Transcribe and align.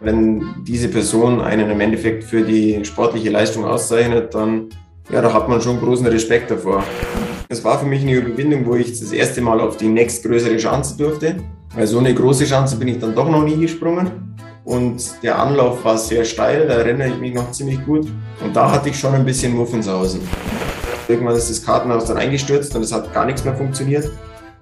Wenn 0.00 0.64
diese 0.64 0.88
Person 0.88 1.40
einen 1.40 1.70
im 1.70 1.80
Endeffekt 1.80 2.24
für 2.24 2.42
die 2.42 2.82
sportliche 2.84 3.30
Leistung 3.30 3.64
auszeichnet, 3.64 4.34
dann 4.34 4.68
ja, 5.12 5.20
da 5.20 5.32
hat 5.32 5.48
man 5.48 5.60
schon 5.60 5.80
großen 5.80 6.06
Respekt 6.06 6.50
davor. 6.50 6.84
Es 7.48 7.64
war 7.64 7.80
für 7.80 7.86
mich 7.86 8.02
eine 8.02 8.14
Überwindung, 8.14 8.64
wo 8.64 8.76
ich 8.76 8.98
das 8.98 9.10
erste 9.10 9.40
Mal 9.40 9.60
auf 9.60 9.76
die 9.76 9.88
nächstgrößere 9.88 10.56
Chance 10.56 10.96
durfte. 10.96 11.36
Weil 11.74 11.86
so 11.86 11.98
eine 11.98 12.14
große 12.14 12.44
Chance 12.44 12.76
bin 12.76 12.88
ich 12.88 12.98
dann 12.98 13.14
doch 13.14 13.28
noch 13.28 13.42
nie 13.42 13.56
gesprungen. 13.56 14.36
Und 14.64 15.02
der 15.22 15.38
Anlauf 15.38 15.84
war 15.84 15.98
sehr 15.98 16.24
steil, 16.24 16.68
da 16.68 16.74
erinnere 16.74 17.08
ich 17.08 17.18
mich 17.18 17.34
noch 17.34 17.50
ziemlich 17.50 17.84
gut. 17.84 18.06
Und 18.42 18.54
da 18.54 18.70
hatte 18.70 18.88
ich 18.88 18.98
schon 18.98 19.14
ein 19.14 19.24
bisschen 19.24 19.56
Muffensausen. 19.56 20.20
Irgendwann 21.08 21.34
ist 21.34 21.50
das 21.50 21.64
Kartenhaus 21.64 22.04
dann 22.04 22.16
eingestürzt 22.16 22.74
und 22.76 22.82
es 22.82 22.92
hat 22.92 23.12
gar 23.12 23.26
nichts 23.26 23.44
mehr 23.44 23.54
funktioniert. 23.54 24.08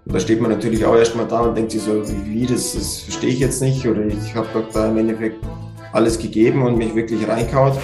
Und 0.09 0.15
da 0.15 0.21
steht 0.21 0.41
man 0.41 0.51
natürlich 0.51 0.87
auch 0.87 0.97
erstmal 0.97 1.29
da 1.29 1.41
und 1.41 1.55
denkt 1.55 1.71
sich 1.71 1.83
so, 1.83 2.03
wie, 2.25 2.47
das, 2.47 2.73
das 2.73 3.01
verstehe 3.01 3.29
ich 3.29 3.41
jetzt 3.41 3.61
nicht. 3.61 3.87
Oder 3.87 4.07
ich 4.07 4.35
habe 4.35 4.49
doch 4.55 4.67
da 4.73 4.89
im 4.89 4.97
Endeffekt 4.97 5.45
alles 5.93 6.19
gegeben 6.19 6.63
und 6.63 6.79
mich 6.79 6.95
wirklich 6.95 7.29
reinkaut. 7.29 7.79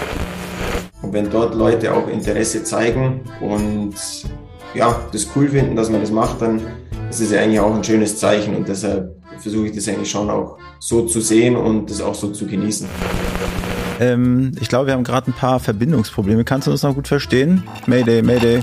Und 1.02 1.12
wenn 1.12 1.28
dort 1.28 1.54
Leute 1.54 1.92
auch 1.92 2.08
Interesse 2.08 2.64
zeigen 2.64 3.20
und 3.42 3.92
ja, 4.74 4.98
das 5.12 5.28
cool 5.36 5.50
finden, 5.50 5.76
dass 5.76 5.90
man 5.90 6.00
das 6.00 6.10
macht, 6.10 6.40
dann 6.40 6.62
ist 7.10 7.20
es 7.20 7.30
ja 7.30 7.42
eigentlich 7.42 7.60
auch 7.60 7.74
ein 7.74 7.84
schönes 7.84 8.16
Zeichen. 8.16 8.56
Und 8.56 8.68
deshalb 8.68 9.14
versuche 9.38 9.66
ich 9.66 9.74
das 9.74 9.86
eigentlich 9.86 10.10
schon 10.10 10.30
auch 10.30 10.56
so 10.78 11.02
zu 11.02 11.20
sehen 11.20 11.56
und 11.56 11.90
das 11.90 12.00
auch 12.00 12.14
so 12.14 12.28
zu 12.28 12.46
genießen. 12.46 12.88
Ähm, 14.00 14.52
ich 14.62 14.70
glaube, 14.70 14.86
wir 14.86 14.94
haben 14.94 15.04
gerade 15.04 15.30
ein 15.30 15.34
paar 15.34 15.60
Verbindungsprobleme. 15.60 16.44
Kannst 16.44 16.68
du 16.68 16.70
uns 16.70 16.82
noch 16.82 16.94
gut 16.94 17.06
verstehen? 17.06 17.64
Mayday, 17.86 18.22
Mayday. 18.22 18.62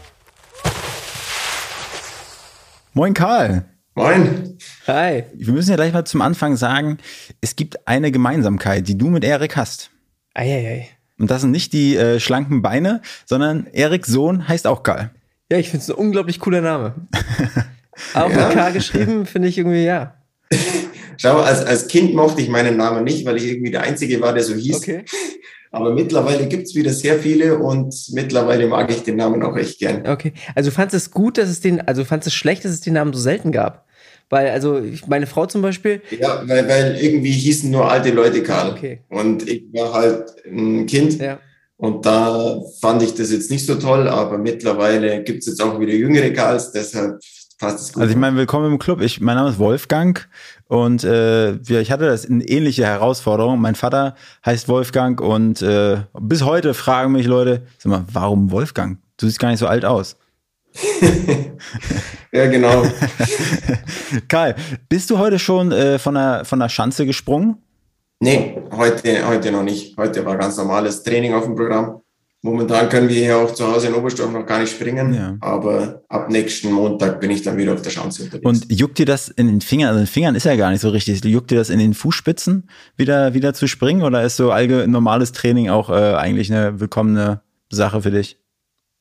Moin 2.93 3.13
Karl. 3.13 3.63
Moin. 3.95 4.57
Hi. 4.85 5.23
Wir 5.33 5.53
müssen 5.53 5.69
ja 5.69 5.77
gleich 5.77 5.93
mal 5.93 6.03
zum 6.03 6.21
Anfang 6.21 6.57
sagen, 6.57 6.97
es 7.39 7.55
gibt 7.55 7.87
eine 7.87 8.11
Gemeinsamkeit, 8.11 8.85
die 8.85 8.97
du 8.97 9.07
mit 9.07 9.23
Erik 9.23 9.55
hast. 9.55 9.91
Eieiei. 10.33 10.89
Und 11.17 11.31
das 11.31 11.39
sind 11.39 11.51
nicht 11.51 11.71
die 11.71 11.95
äh, 11.95 12.19
schlanken 12.19 12.61
Beine, 12.61 13.01
sondern 13.25 13.65
Eriks 13.67 14.09
Sohn 14.09 14.45
heißt 14.45 14.67
auch 14.67 14.83
Karl. 14.83 15.11
Ja, 15.49 15.57
ich 15.57 15.69
finde 15.69 15.83
es 15.83 15.89
ein 15.89 15.95
unglaublich 15.95 16.41
cooler 16.41 16.59
Name. 16.59 16.95
auch 18.13 18.29
ja. 18.29 18.47
mit 18.47 18.57
K 18.57 18.69
geschrieben, 18.71 19.25
finde 19.25 19.47
ich 19.47 19.57
irgendwie, 19.57 19.85
ja. 19.85 20.15
Schau, 21.15 21.39
als, 21.39 21.63
als 21.63 21.87
Kind 21.87 22.13
mochte 22.13 22.41
ich 22.41 22.49
meinen 22.49 22.75
Namen 22.75 23.05
nicht, 23.05 23.25
weil 23.25 23.37
ich 23.37 23.45
irgendwie 23.45 23.71
der 23.71 23.83
Einzige 23.83 24.19
war, 24.19 24.33
der 24.33 24.43
so 24.43 24.53
hieß. 24.53 24.75
Okay. 24.75 25.05
Aber 25.71 25.93
mittlerweile 25.93 26.47
gibt's 26.47 26.75
wieder 26.75 26.91
sehr 26.91 27.17
viele 27.17 27.57
und 27.57 27.95
mittlerweile 28.11 28.67
mag 28.67 28.91
ich 28.91 29.03
den 29.03 29.15
Namen 29.15 29.41
auch 29.41 29.55
echt 29.55 29.79
gern. 29.79 30.05
Okay. 30.05 30.33
Also 30.53 30.69
fandest 30.69 31.07
es 31.07 31.11
gut, 31.11 31.37
dass 31.37 31.49
es 31.49 31.61
den, 31.61 31.79
also 31.81 32.03
fandest 32.03 32.27
es 32.27 32.33
schlecht, 32.33 32.65
dass 32.65 32.73
es 32.73 32.81
den 32.81 32.93
Namen 32.93 33.13
so 33.13 33.19
selten 33.19 33.53
gab? 33.53 33.85
Weil, 34.29 34.49
also 34.49 34.81
meine 35.07 35.27
Frau 35.27 35.45
zum 35.45 35.61
Beispiel. 35.61 36.01
Ja, 36.17 36.43
weil, 36.45 36.67
weil 36.67 36.97
irgendwie 37.01 37.31
hießen 37.31 37.71
nur 37.71 37.89
alte 37.89 38.11
Leute 38.11 38.43
Karl. 38.43 38.71
Okay. 38.71 39.01
Und 39.09 39.47
ich 39.47 39.65
war 39.73 39.93
halt 39.93 40.33
ein 40.45 40.85
Kind. 40.87 41.19
Ja. 41.19 41.39
Und 41.77 42.05
da 42.05 42.61
fand 42.79 43.01
ich 43.01 43.13
das 43.15 43.31
jetzt 43.31 43.49
nicht 43.49 43.65
so 43.65 43.75
toll, 43.75 44.07
aber 44.07 44.37
mittlerweile 44.37 45.23
gibt's 45.23 45.47
jetzt 45.47 45.61
auch 45.61 45.79
wieder 45.79 45.93
jüngere 45.93 46.31
Karls, 46.31 46.71
deshalb 46.71 47.19
passt 47.61 47.79
es 47.79 47.93
gut. 47.93 48.01
Also 48.01 48.11
ich 48.11 48.19
meine, 48.19 48.35
willkommen 48.35 48.71
im 48.71 48.79
Club. 48.79 49.01
Ich, 49.01 49.21
mein 49.21 49.37
Name 49.37 49.49
ist 49.49 49.59
Wolfgang 49.59 50.27
und 50.67 51.03
äh, 51.03 51.53
ich 51.53 51.91
hatte 51.91 52.07
das 52.07 52.25
eine 52.25 52.43
ähnliche 52.43 52.85
Herausforderung. 52.85 53.61
Mein 53.61 53.75
Vater 53.75 54.15
heißt 54.45 54.67
Wolfgang 54.67 55.21
und 55.21 55.61
äh, 55.61 55.99
bis 56.19 56.43
heute 56.43 56.73
fragen 56.73 57.13
mich 57.13 57.27
Leute, 57.27 57.65
sag 57.77 57.89
mal, 57.91 58.03
warum 58.11 58.51
Wolfgang? 58.51 58.97
Du 59.17 59.27
siehst 59.27 59.39
gar 59.39 59.49
nicht 59.49 59.59
so 59.59 59.67
alt 59.67 59.85
aus. 59.85 60.17
ja, 62.31 62.47
genau. 62.47 62.83
Karl, 64.27 64.55
bist 64.89 65.09
du 65.09 65.19
heute 65.19 65.37
schon 65.37 65.71
äh, 65.71 65.99
von, 65.99 66.15
der, 66.15 66.43
von 66.45 66.59
der 66.59 66.69
Schanze 66.69 67.05
gesprungen? 67.05 67.57
Nee, 68.19 68.61
heute, 68.71 69.27
heute 69.27 69.51
noch 69.51 69.63
nicht. 69.63 69.97
Heute 69.97 70.25
war 70.25 70.37
ganz 70.37 70.57
normales 70.57 71.03
Training 71.03 71.33
auf 71.33 71.43
dem 71.43 71.55
Programm. 71.55 72.01
Momentan 72.43 72.89
können 72.89 73.07
wir 73.07 73.15
hier 73.15 73.37
auch 73.37 73.53
zu 73.53 73.71
Hause 73.71 73.87
in 73.87 73.93
Oberstdorf 73.93 74.31
noch 74.31 74.47
gar 74.47 74.59
nicht 74.59 74.71
springen, 74.71 75.13
ja. 75.13 75.37
aber 75.41 76.01
ab 76.09 76.31
nächsten 76.31 76.71
Montag 76.71 77.19
bin 77.21 77.29
ich 77.29 77.43
dann 77.43 77.55
wieder 77.55 77.73
auf 77.73 77.83
der 77.83 77.91
Schanze 77.91 78.23
unterwegs. 78.23 78.45
Und 78.45 78.71
juckt 78.71 78.97
dir 78.97 79.05
das 79.05 79.29
in 79.29 79.45
den 79.45 79.61
Fingern, 79.61 79.89
also 79.89 79.99
in 79.99 80.05
den 80.05 80.11
Fingern 80.11 80.33
ist 80.33 80.45
ja 80.45 80.55
gar 80.55 80.71
nicht 80.71 80.81
so 80.81 80.89
richtig, 80.89 81.23
juckt 81.23 81.51
dir 81.51 81.57
das 81.57 81.69
in 81.69 81.77
den 81.77 81.93
Fußspitzen 81.93 82.67
wieder, 82.97 83.35
wieder 83.35 83.53
zu 83.53 83.67
springen 83.67 84.01
oder 84.01 84.23
ist 84.23 84.37
so 84.37 84.47
normales 84.47 85.33
Training 85.33 85.69
auch 85.69 85.91
äh, 85.91 86.15
eigentlich 86.15 86.51
eine 86.51 86.79
willkommene 86.79 87.41
Sache 87.69 88.01
für 88.01 88.11
dich? 88.11 88.39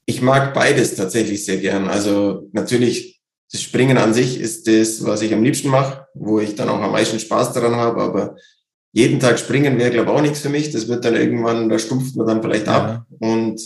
Ich 0.05 0.21
mag 0.21 0.53
beides 0.53 0.95
tatsächlich 0.97 1.47
sehr 1.47 1.57
gern. 1.59 1.89
Also 1.89 2.49
natürlich, 2.53 3.23
das 3.51 3.63
Springen 3.63 3.97
an 3.97 4.13
sich 4.13 4.39
ist 4.39 4.69
das, 4.69 5.07
was 5.07 5.23
ich 5.23 5.33
am 5.33 5.43
liebsten 5.43 5.69
mache, 5.69 6.07
wo 6.15 6.41
ich 6.41 6.57
dann 6.57 6.69
auch 6.69 6.83
am 6.83 6.93
meisten 6.93 7.19
Spaß 7.19 7.55
daran 7.55 7.77
habe, 7.77 8.03
aber 8.03 8.37
jeden 8.93 9.21
Tag 9.21 9.39
springen 9.39 9.79
wäre, 9.79 9.91
glaube 9.91 10.11
ich, 10.11 10.17
auch 10.17 10.23
nichts 10.23 10.41
für 10.41 10.49
mich. 10.49 10.71
Das 10.71 10.89
wird 10.89 11.05
dann 11.05 11.15
irgendwann, 11.15 11.69
da 11.69 11.79
stumpft 11.79 12.17
man 12.17 12.27
dann 12.27 12.43
vielleicht 12.43 12.67
ja. 12.67 12.73
ab. 12.73 13.07
Und 13.19 13.61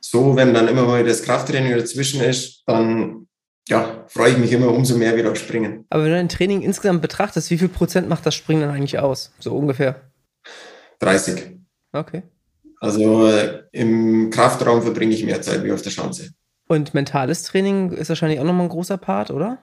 so, 0.00 0.36
wenn 0.36 0.54
dann 0.54 0.68
immer 0.68 0.84
mal 0.84 1.04
das 1.04 1.22
Krafttraining 1.22 1.76
dazwischen 1.76 2.20
ist, 2.20 2.62
dann 2.66 3.26
ja, 3.68 4.04
freue 4.08 4.32
ich 4.32 4.38
mich 4.38 4.52
immer 4.52 4.68
umso 4.68 4.96
mehr 4.96 5.16
wieder 5.16 5.30
auf 5.30 5.38
Springen. 5.38 5.84
Aber 5.90 6.04
wenn 6.04 6.10
du 6.10 6.16
dein 6.16 6.28
Training 6.28 6.62
insgesamt 6.62 7.02
betrachtest, 7.02 7.50
wie 7.50 7.58
viel 7.58 7.68
Prozent 7.68 8.08
macht 8.08 8.26
das 8.26 8.34
Springen 8.34 8.62
dann 8.62 8.70
eigentlich 8.70 8.98
aus? 8.98 9.32
So 9.38 9.56
ungefähr? 9.56 10.00
30. 10.98 11.58
Okay. 11.92 12.22
Also 12.80 13.28
äh, 13.28 13.62
im 13.70 14.30
Kraftraum 14.30 14.82
verbringe 14.82 15.14
ich 15.14 15.24
mehr 15.24 15.40
Zeit 15.40 15.62
wie 15.62 15.72
auf 15.72 15.82
der 15.82 15.90
Schanze. 15.90 16.30
Und 16.66 16.94
mentales 16.94 17.44
Training 17.44 17.92
ist 17.92 18.08
wahrscheinlich 18.08 18.40
auch 18.40 18.44
nochmal 18.44 18.66
ein 18.66 18.70
großer 18.70 18.96
Part, 18.96 19.30
oder? 19.30 19.58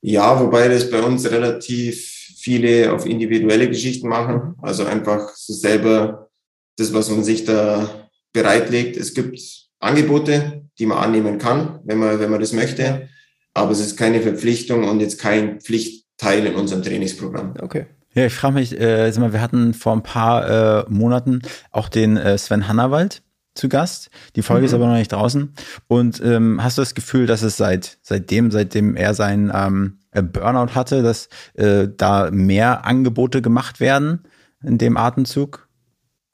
Ja, 0.00 0.38
wobei 0.40 0.68
das 0.68 0.90
bei 0.90 1.02
uns 1.02 1.28
relativ 1.30 2.21
viele 2.42 2.92
auf 2.92 3.06
individuelle 3.06 3.68
Geschichten 3.68 4.08
machen. 4.08 4.54
Also 4.60 4.84
einfach 4.84 5.30
so 5.36 5.52
selber 5.52 6.28
das, 6.76 6.92
was 6.92 7.08
man 7.08 7.22
sich 7.22 7.44
da 7.44 8.08
bereitlegt. 8.32 8.96
Es 8.96 9.14
gibt 9.14 9.40
Angebote, 9.78 10.64
die 10.78 10.86
man 10.86 10.98
annehmen 10.98 11.38
kann, 11.38 11.78
wenn 11.84 11.98
man, 11.98 12.18
wenn 12.18 12.30
man 12.30 12.40
das 12.40 12.52
möchte. 12.52 13.08
Aber 13.54 13.70
es 13.70 13.80
ist 13.80 13.96
keine 13.96 14.20
Verpflichtung 14.20 14.88
und 14.88 15.00
jetzt 15.00 15.20
kein 15.20 15.60
Pflichtteil 15.60 16.46
in 16.46 16.54
unserem 16.54 16.82
Trainingsprogramm. 16.82 17.54
Okay. 17.60 17.86
Ja, 18.14 18.26
ich 18.26 18.34
frage 18.34 18.54
mich, 18.54 18.78
äh, 18.78 19.10
sag 19.10 19.20
mal, 19.20 19.32
wir 19.32 19.40
hatten 19.40 19.72
vor 19.72 19.92
ein 19.92 20.02
paar 20.02 20.80
äh, 20.80 20.90
Monaten 20.90 21.42
auch 21.70 21.88
den 21.88 22.16
äh, 22.16 22.36
Sven 22.36 22.66
Hannawald 22.68 23.22
zu 23.54 23.68
Gast. 23.68 24.10
Die 24.36 24.42
Folge 24.42 24.62
mhm. 24.62 24.66
ist 24.66 24.74
aber 24.74 24.86
noch 24.86 24.96
nicht 24.96 25.12
draußen. 25.12 25.54
Und 25.88 26.20
ähm, 26.24 26.62
hast 26.62 26.78
du 26.78 26.82
das 26.82 26.94
Gefühl, 26.94 27.26
dass 27.26 27.42
es 27.42 27.56
seit 27.56 27.98
seitdem, 28.02 28.50
seitdem 28.50 28.96
er 28.96 29.14
sein 29.14 29.52
ähm, 29.54 29.98
äh, 30.10 30.22
Burnout 30.22 30.74
hatte, 30.74 31.02
dass 31.02 31.28
äh, 31.54 31.88
da 31.96 32.30
mehr 32.30 32.86
Angebote 32.86 33.42
gemacht 33.42 33.80
werden 33.80 34.22
in 34.62 34.78
dem 34.78 34.96
Atemzug? 34.96 35.68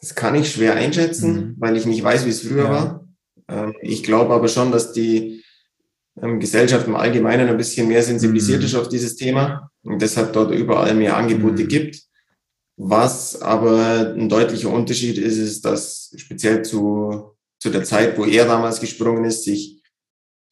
Das 0.01 0.15
kann 0.15 0.35
ich 0.35 0.53
schwer 0.53 0.75
einschätzen, 0.75 1.35
mhm. 1.35 1.55
weil 1.59 1.77
ich 1.77 1.87
nicht 1.87 2.03
weiß, 2.03 2.25
wie 2.25 2.31
es 2.31 2.43
früher 2.43 2.65
ja. 2.65 2.71
war. 2.71 3.05
Ähm, 3.49 3.75
ich 3.83 4.03
glaube 4.03 4.35
aber 4.35 4.49
schon, 4.49 4.71
dass 4.71 4.93
die 4.93 5.43
ähm, 6.23 6.41
Gesellschaft 6.41 6.87
im 6.87 6.97
Allgemeinen 6.97 7.49
ein 7.49 7.57
bisschen 7.57 7.89
mehr 7.89 8.03
sensibilisiert 8.03 8.61
mhm. 8.61 8.67
ist 8.67 8.75
auf 8.75 8.89
dieses 8.89 9.17
Thema 9.17 9.71
und 9.83 10.03
deshalb 10.03 10.33
dort 10.33 10.53
überall 10.53 10.95
mehr 10.95 11.17
Angebote 11.17 11.65
mhm. 11.65 11.69
gibt. 11.69 12.08
Was 12.81 13.43
aber 13.43 14.15
ein 14.17 14.29
deutlicher 14.29 14.71
Unterschied 14.71 15.19
ist, 15.19 15.37
ist, 15.37 15.65
dass 15.65 16.15
speziell 16.17 16.63
zu, 16.63 17.33
zu 17.59 17.71
der 17.71 17.83
Zeit, 17.83 18.17
wo 18.17 18.25
er 18.25 18.47
damals 18.47 18.81
gesprungen 18.81 19.25
ist, 19.25 19.43
sich 19.43 19.83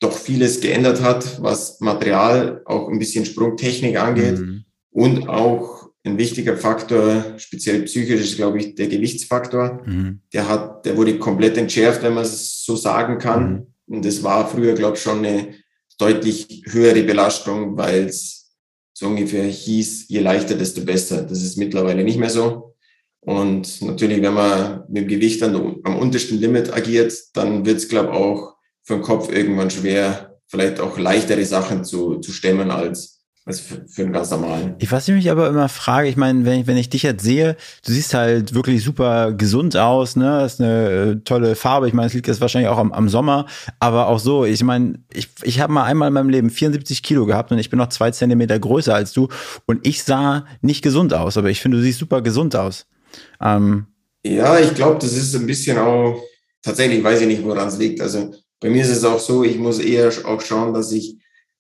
doch 0.01 0.13
vieles 0.13 0.61
geändert 0.61 1.01
hat, 1.03 1.41
was 1.41 1.81
Material, 1.81 2.63
auch 2.65 2.89
ein 2.89 2.99
bisschen 2.99 3.25
Sprungtechnik 3.25 3.97
angeht. 3.97 4.41
Mhm. 4.41 4.65
Und 4.91 5.29
auch 5.29 5.89
ein 6.05 6.19
wichtiger 6.19 6.57
Faktor, 6.57 7.35
speziell 7.39 7.83
psychisch, 7.83 8.21
ist, 8.21 8.37
glaube 8.37 8.59
ich, 8.59 8.75
der 8.75 8.89
Gewichtsfaktor. 8.89 9.83
Mhm. 9.87 10.21
Der 10.33 10.49
hat, 10.49 10.85
der 10.85 10.97
wurde 10.97 11.21
komplett 11.21 11.57
entschärft, 11.57 12.03
wenn 12.03 12.15
man 12.15 12.25
es 12.25 12.65
so 12.65 12.75
sagen 12.75 13.19
kann. 13.19 13.53
Mhm. 13.53 13.67
Und 13.97 14.05
das 14.05 14.25
war 14.25 14.49
früher, 14.49 14.75
glaube 14.75 14.97
ich, 14.97 15.03
schon 15.03 15.25
eine 15.25 15.55
deutlich 15.97 16.65
höhere 16.67 17.05
Belastung, 17.05 17.77
weil 17.77 18.07
es 18.07 18.36
so 18.99 19.09
ungefähr 19.09 19.45
hieß, 19.45 20.09
je 20.09 20.21
leichter, 20.21 20.55
desto 20.55 20.81
besser. 20.81 21.23
Das 21.25 21.43
ist 21.43 21.59
mittlerweile 21.59 22.03
nicht 22.03 22.19
mehr 22.19 22.31
so. 22.31 22.77
Und 23.21 23.83
natürlich, 23.83 24.23
wenn 24.23 24.33
man 24.33 24.85
mit 24.89 25.03
dem 25.03 25.09
Gewicht 25.09 25.43
dann 25.43 25.55
am 25.85 25.99
untersten 25.99 26.39
Limit 26.39 26.73
agiert, 26.73 27.13
dann 27.35 27.67
wird 27.67 27.77
es, 27.77 27.89
glaube 27.89 28.09
ich, 28.09 28.17
auch 28.17 28.55
für 28.85 28.95
den 28.95 29.03
Kopf 29.03 29.31
irgendwann 29.31 29.71
schwer, 29.71 30.39
vielleicht 30.47 30.81
auch 30.81 30.97
leichtere 30.99 31.45
Sachen 31.45 31.85
zu, 31.85 32.21
zu 32.21 32.33
stemmen 32.33 32.71
als 32.71 33.16
als 33.47 33.61
für, 33.61 33.87
für 33.87 34.03
einen 34.03 34.13
ganz 34.13 34.31
normalen. 34.33 34.75
Ich, 34.81 34.91
was 34.91 35.07
ich 35.07 35.15
mich 35.15 35.31
aber 35.31 35.49
immer 35.49 35.69
frage, 35.69 36.09
ich 36.09 36.17
meine, 36.17 36.45
wenn 36.45 36.61
ich, 36.61 36.67
wenn 36.67 36.77
ich 36.77 36.91
dich 36.91 37.05
jetzt 37.05 37.23
sehe, 37.23 37.57
du 37.87 37.93
siehst 37.93 38.13
halt 38.13 38.55
wirklich 38.55 38.83
super 38.83 39.33
gesund 39.33 39.77
aus, 39.77 40.17
ne? 40.17 40.41
Das 40.41 40.55
ist 40.55 40.61
eine 40.61 40.91
äh, 40.91 41.17
tolle 41.25 41.55
Farbe. 41.55 41.87
Ich 41.87 41.95
meine, 41.95 42.09
es 42.09 42.13
liegt 42.13 42.27
jetzt 42.27 42.41
wahrscheinlich 42.41 42.69
auch 42.69 42.79
am, 42.79 42.93
am 42.93 43.09
Sommer, 43.09 43.47
aber 43.79 44.09
auch 44.09 44.19
so. 44.19 44.45
Ich 44.45 44.65
meine, 44.65 44.99
ich, 45.13 45.29
ich 45.45 45.61
habe 45.61 45.73
mal 45.73 45.85
einmal 45.85 46.09
in 46.09 46.15
meinem 46.15 46.29
Leben 46.29 46.51
74 46.51 47.05
Kilo 47.05 47.25
gehabt 47.25 47.53
und 47.53 47.59
ich 47.59 47.71
bin 47.71 47.79
noch 47.79 47.89
zwei 47.89 48.11
Zentimeter 48.11 48.59
größer 48.59 48.93
als 48.93 49.13
du 49.13 49.29
und 49.65 49.87
ich 49.87 50.03
sah 50.03 50.45
nicht 50.61 50.83
gesund 50.83 51.15
aus, 51.15 51.37
aber 51.37 51.49
ich 51.49 51.61
finde, 51.61 51.77
du 51.77 51.85
siehst 51.85 52.01
super 52.01 52.23
gesund 52.23 52.57
aus. 52.57 52.87
Ähm, 53.41 53.87
ja, 54.25 54.59
ich 54.59 54.75
glaube, 54.75 54.99
das 55.01 55.13
ist 55.13 55.37
ein 55.37 55.47
bisschen 55.47 55.79
auch, 55.79 56.21
tatsächlich 56.63 57.03
weiß 57.03 57.21
ich 57.21 57.29
nicht, 57.29 57.45
woran 57.45 57.69
es 57.69 57.79
liegt. 57.79 58.01
Also 58.01 58.35
bei 58.59 58.71
mir 58.71 58.83
ist 58.83 58.91
es 58.91 59.05
auch 59.05 59.21
so, 59.21 59.45
ich 59.45 59.57
muss 59.57 59.79
eher 59.79 60.11
auch 60.25 60.41
schauen, 60.41 60.75
dass 60.75 60.91
ich 60.91 61.17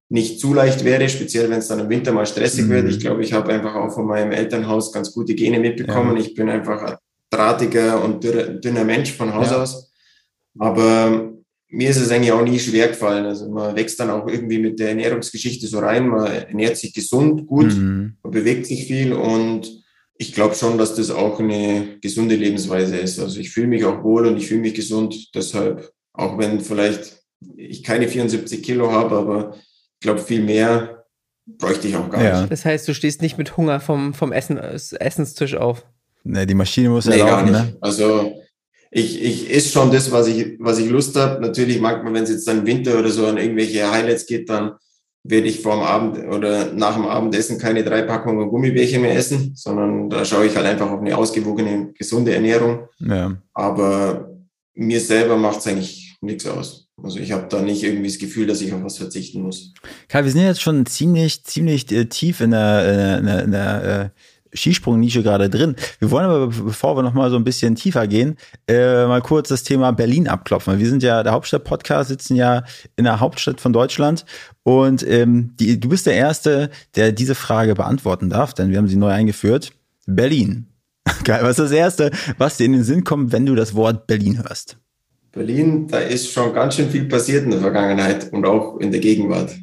nicht 0.09 0.41
zu 0.41 0.55
leicht 0.55 0.85
werde, 0.85 1.09
speziell 1.09 1.51
wenn 1.51 1.59
es 1.59 1.69
dann 1.69 1.81
im 1.81 1.89
Winter 1.89 2.13
mal 2.13 2.27
stressig 2.27 2.67
mhm. 2.67 2.71
wird. 2.71 2.89
Ich 2.91 3.01
glaube, 3.01 3.23
ich 3.23 3.33
habe 3.33 3.53
einfach 3.53 3.75
auch 3.75 3.93
von 3.93 4.07
meinem 4.07 4.33
Elternhaus 4.33 4.93
ganz 4.93 5.13
gute 5.13 5.35
Gene 5.35 5.59
mitbekommen. 5.59 6.17
Ja. 6.17 6.23
Ich 6.23 6.35
bin 6.35 6.49
einfach 6.49 6.83
ein 6.83 6.97
drahtiger 7.31 8.03
und 8.05 8.23
dünner 8.23 8.85
Mensch 8.85 9.13
von 9.13 9.35
Haus 9.35 9.51
ja. 9.51 9.63
aus. 9.63 9.93
Aber 10.59 11.33
mir 11.69 11.91
ist 11.91 11.97
es 11.97 12.11
eigentlich 12.11 12.33
auch 12.33 12.45
nie 12.45 12.59
schwer 12.59 12.89
gefallen. 12.89 13.27
Also 13.27 13.49
man 13.49 13.75
wächst 13.75 13.99
dann 13.99 14.11
auch 14.11 14.29
irgendwie 14.29 14.59
mit 14.59 14.79
der 14.79 14.91
Ernährungsgeschichte 14.91 15.67
so 15.67 15.81
rein. 15.81 16.09
Man 16.09 16.27
ernährt 16.27 16.77
sich 16.77 16.95
gesund, 16.95 17.47
gut, 17.47 17.75
mhm. 17.77 18.17
man 18.23 18.33
bewegt 18.33 18.67
sich 18.67 18.87
viel 18.87 19.13
und 19.13 19.85
ich 20.19 20.33
glaube 20.33 20.55
schon, 20.55 20.79
dass 20.79 20.95
das 20.95 21.11
auch 21.11 21.41
eine 21.41 21.99
gesunde 22.01 22.37
Lebensweise 22.37 22.97
ist. 22.97 23.19
Also 23.19 23.39
ich 23.39 23.51
fühle 23.51 23.67
mich 23.67 23.85
auch 23.85 24.03
wohl 24.03 24.27
und 24.27 24.39
ich 24.39 24.47
fühle 24.47 24.61
mich 24.61 24.75
gesund. 24.75 25.35
Deshalb, 25.35 25.93
auch 26.15 26.39
wenn 26.39 26.61
vielleicht 26.61 27.23
ich 27.57 27.83
keine 27.83 28.09
74 28.09 28.63
Kilo 28.63 28.93
habe, 28.93 29.17
aber 29.17 29.57
ich 29.99 30.05
glaube, 30.05 30.21
viel 30.21 30.43
mehr 30.43 31.05
bräuchte 31.47 31.89
ich 31.89 31.97
auch 31.97 32.11
gar 32.11 32.23
ja. 32.23 32.41
nicht. 32.41 32.53
Das 32.53 32.65
heißt, 32.65 32.87
du 32.87 32.95
stehst 32.95 33.23
nicht 33.23 33.39
mit 33.39 33.57
Hunger 33.57 33.81
vom, 33.81 34.15
vom 34.15 34.33
Essen, 34.33 34.59
Essenstisch 34.59 35.55
auf. 35.55 35.87
Nee, 36.25 36.47
die 36.47 36.55
Maschine 36.55 36.91
muss 36.91 37.07
nee, 37.07 37.19
ja 37.19 37.27
laufen, 37.27 37.53
ne? 37.53 37.77
Also 37.81 38.33
ich, 38.91 39.23
ich 39.23 39.55
esse 39.55 39.71
schon 39.71 39.91
das, 39.91 40.11
was 40.11 40.27
ich, 40.27 40.57
was 40.59 40.79
ich 40.79 40.91
Lust 40.91 41.17
habe. 41.17 41.41
Natürlich 41.41 41.81
manchmal, 41.81 42.15
wenn 42.15 42.25
es 42.25 42.31
jetzt 42.31 42.49
dann 42.49 42.67
Winter 42.67 42.99
oder 42.99 43.11
so 43.11 43.27
an 43.27 43.37
irgendwelche 43.37 43.91
Highlights 43.91 44.27
geht, 44.27 44.49
dann 44.49 44.73
werde 45.23 45.49
ich 45.49 45.61
vor 45.61 45.75
dem 45.75 45.83
Abend 45.83 46.19
oder 46.33 46.73
nach 46.73 46.95
dem 46.95 47.07
Abendessen 47.07 47.59
keine 47.59 47.85
drei 47.85 48.03
Packungen 48.03 48.49
Gummibärchen 48.49 49.03
mehr 49.03 49.17
essen, 49.17 49.53
sondern 49.55 50.09
da 50.11 50.25
schaue 50.25 50.47
ich 50.47 50.57
halt 50.57 50.67
einfach 50.67 50.91
auf 50.91 51.01
eine 51.01 51.17
ausgewogene, 51.17 51.93
gesunde 51.95 52.35
Ernährung. 52.35 52.89
Ja. 53.01 53.37
Aber 53.55 54.31
mir 54.75 55.01
selber 55.01 55.37
macht 55.37 55.61
es 55.61 55.67
eigentlich 55.67 56.17
nichts 56.21 56.47
aus. 56.47 56.86
Also 57.03 57.19
ich 57.19 57.33
habe 57.33 57.47
da 57.51 57.61
nicht 57.61 57.83
irgendwie 57.83 58.09
das 58.09 58.19
Gefühl, 58.19 58.47
dass 58.47 58.63
ich 58.63 58.73
auf 58.73 58.83
was 58.83 58.97
verzichten 58.97 59.43
muss. 59.43 59.75
Karl, 60.09 60.25
wir 60.25 60.33
sind 60.33 60.43
jetzt 60.43 60.63
schon 60.63 60.87
ziemlich, 60.87 61.45
ziemlich 61.45 61.91
äh, 61.93 62.07
tief 62.07 62.41
in 62.41 62.53
der, 62.53 63.19
in 63.19 63.27
der, 63.27 63.45
in 63.45 63.51
der 63.51 63.85
äh, 63.85 64.09
Skisprungnische 64.57 65.23
gerade 65.23 65.51
drin. 65.51 65.77
Wir 65.99 66.11
wollen 66.11 66.27
aber, 66.27 66.47
bevor 66.49 66.97
wir 66.97 67.03
nochmal 67.03 67.31
so 67.31 67.37
ein 67.37 67.45
bisschen 67.45 67.75
tiefer 67.75 68.07
gehen, 68.07 68.37
äh, 68.67 69.07
mal 69.07 69.21
kurz 69.21 69.49
das 69.49 69.63
Thema 69.63 69.93
Berlin 69.93 70.29
abklopfen. 70.29 70.79
Wir 70.79 70.89
sind 70.89 71.03
ja, 71.03 71.23
der 71.23 71.33
Hauptstadt-Podcast 71.33 72.09
sitzen 72.09 72.37
ja 72.37 72.65
in 72.97 73.05
der 73.05 73.21
Hauptstadt 73.21 73.61
von 73.61 73.73
Deutschland 73.73 74.25
und 74.63 75.07
ähm, 75.07 75.55
die, 75.61 75.79
du 75.79 75.89
bist 75.89 76.07
der 76.07 76.15
Erste, 76.15 76.71
der 76.95 77.13
diese 77.13 77.35
Frage 77.35 77.75
beantworten 77.75 78.31
darf, 78.31 78.55
denn 78.55 78.71
wir 78.71 78.79
haben 78.79 78.89
sie 78.89 78.97
neu 78.97 79.11
eingeführt. 79.11 79.73
Berlin. 80.07 80.67
Geil, 81.25 81.43
was 81.43 81.59
ist 81.59 81.67
das 81.67 81.73
Erste, 81.73 82.11
was 82.39 82.57
dir 82.57 82.65
in 82.65 82.73
den 82.73 82.85
Sinn 82.85 83.05
kommt, 83.05 83.33
wenn 83.33 83.47
du 83.47 83.55
das 83.55 83.75
Wort 83.75 84.07
Berlin 84.07 84.39
hörst? 84.39 84.79
Berlin, 85.37 85.87
da 85.87 85.99
ist 85.99 86.33
schon 86.33 86.55
ganz 86.55 86.77
schön 86.77 86.89
viel 86.89 87.05
passiert 87.05 87.45
in 87.45 87.51
der 87.51 87.61
Vergangenheit 87.61 88.33
und 88.33 88.47
auch 88.47 88.79
in 88.79 88.91
der 88.91 89.01
Gegenwart. 89.01 89.55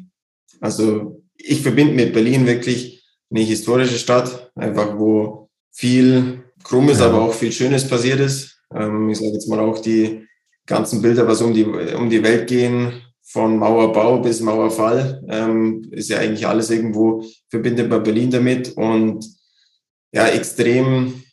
Also 0.60 1.20
ich 1.36 1.62
verbinde 1.62 1.94
mit 1.94 2.12
Berlin 2.12 2.46
wirklich 2.46 3.04
eine 3.28 3.40
historische 3.40 3.98
Stadt, 3.98 4.52
einfach 4.54 4.96
wo 4.96 5.50
viel 5.72 6.44
Krummes, 6.62 7.00
ja. 7.00 7.06
aber 7.06 7.22
auch 7.22 7.34
viel 7.34 7.50
Schönes 7.50 7.88
passiert 7.88 8.20
ist. 8.20 8.56
Ähm, 8.72 9.10
ich 9.10 9.18
sage 9.18 9.32
jetzt 9.32 9.48
mal 9.48 9.58
auch 9.58 9.80
die 9.80 10.24
ganzen 10.64 11.02
Bilder, 11.02 11.26
was 11.26 11.42
um 11.42 11.52
die, 11.52 11.64
um 11.64 12.08
die 12.08 12.22
Welt 12.22 12.46
gehen, 12.46 13.02
von 13.20 13.58
Mauerbau 13.58 14.20
bis 14.20 14.40
Mauerfall, 14.40 15.24
ähm, 15.28 15.88
ist 15.90 16.08
ja 16.08 16.18
eigentlich 16.18 16.46
alles 16.46 16.70
irgendwo 16.70 17.24
verbindet 17.48 17.90
man 17.90 18.04
Berlin 18.04 18.30
damit 18.30 18.76
und 18.76 19.26
ja, 20.12 20.28
extrem 20.28 21.24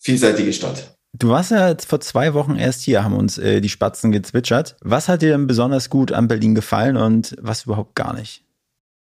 vielseitige 0.00 0.52
Stadt. 0.52 0.99
Du 1.12 1.28
warst 1.28 1.50
ja 1.50 1.74
vor 1.86 2.00
zwei 2.00 2.34
Wochen 2.34 2.56
erst 2.56 2.82
hier, 2.82 3.02
haben 3.02 3.16
uns 3.16 3.36
äh, 3.36 3.60
die 3.60 3.68
Spatzen 3.68 4.12
gezwitschert. 4.12 4.76
Was 4.80 5.08
hat 5.08 5.22
dir 5.22 5.30
denn 5.30 5.46
besonders 5.46 5.90
gut 5.90 6.12
an 6.12 6.28
Berlin 6.28 6.54
gefallen 6.54 6.96
und 6.96 7.36
was 7.40 7.64
überhaupt 7.64 7.96
gar 7.96 8.14
nicht? 8.14 8.44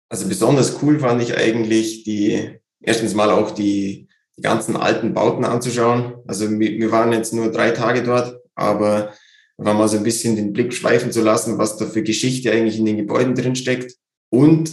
Also 0.09 0.27
besonders 0.27 0.81
cool 0.81 1.00
fand 1.00 1.21
ich 1.21 1.38
eigentlich 1.38 2.03
die, 2.03 2.59
erstens 2.81 3.13
mal 3.13 3.30
auch 3.30 3.51
die, 3.51 4.09
die 4.36 4.42
ganzen 4.42 4.75
alten 4.75 5.13
Bauten 5.13 5.45
anzuschauen. 5.45 6.15
Also 6.27 6.50
wir, 6.50 6.71
wir 6.71 6.92
waren 6.92 7.13
jetzt 7.13 7.33
nur 7.33 7.51
drei 7.51 7.71
Tage 7.71 8.04
dort, 8.04 8.42
aber 8.56 9.13
war 9.57 9.75
mal 9.75 9.88
so 9.88 9.97
ein 9.97 10.04
bisschen 10.04 10.36
den 10.36 10.54
Blick 10.54 10.74
schweifen 10.74 11.12
zu 11.12 11.21
lassen, 11.21 11.59
was 11.59 11.77
da 11.77 11.86
für 11.86 12.01
Geschichte 12.01 12.51
eigentlich 12.51 12.80
in 12.80 12.86
den 12.86 12.97
Gebäuden 12.97 13.36
drin 13.36 13.56
steckt. 13.56 13.95
Und 14.30 14.71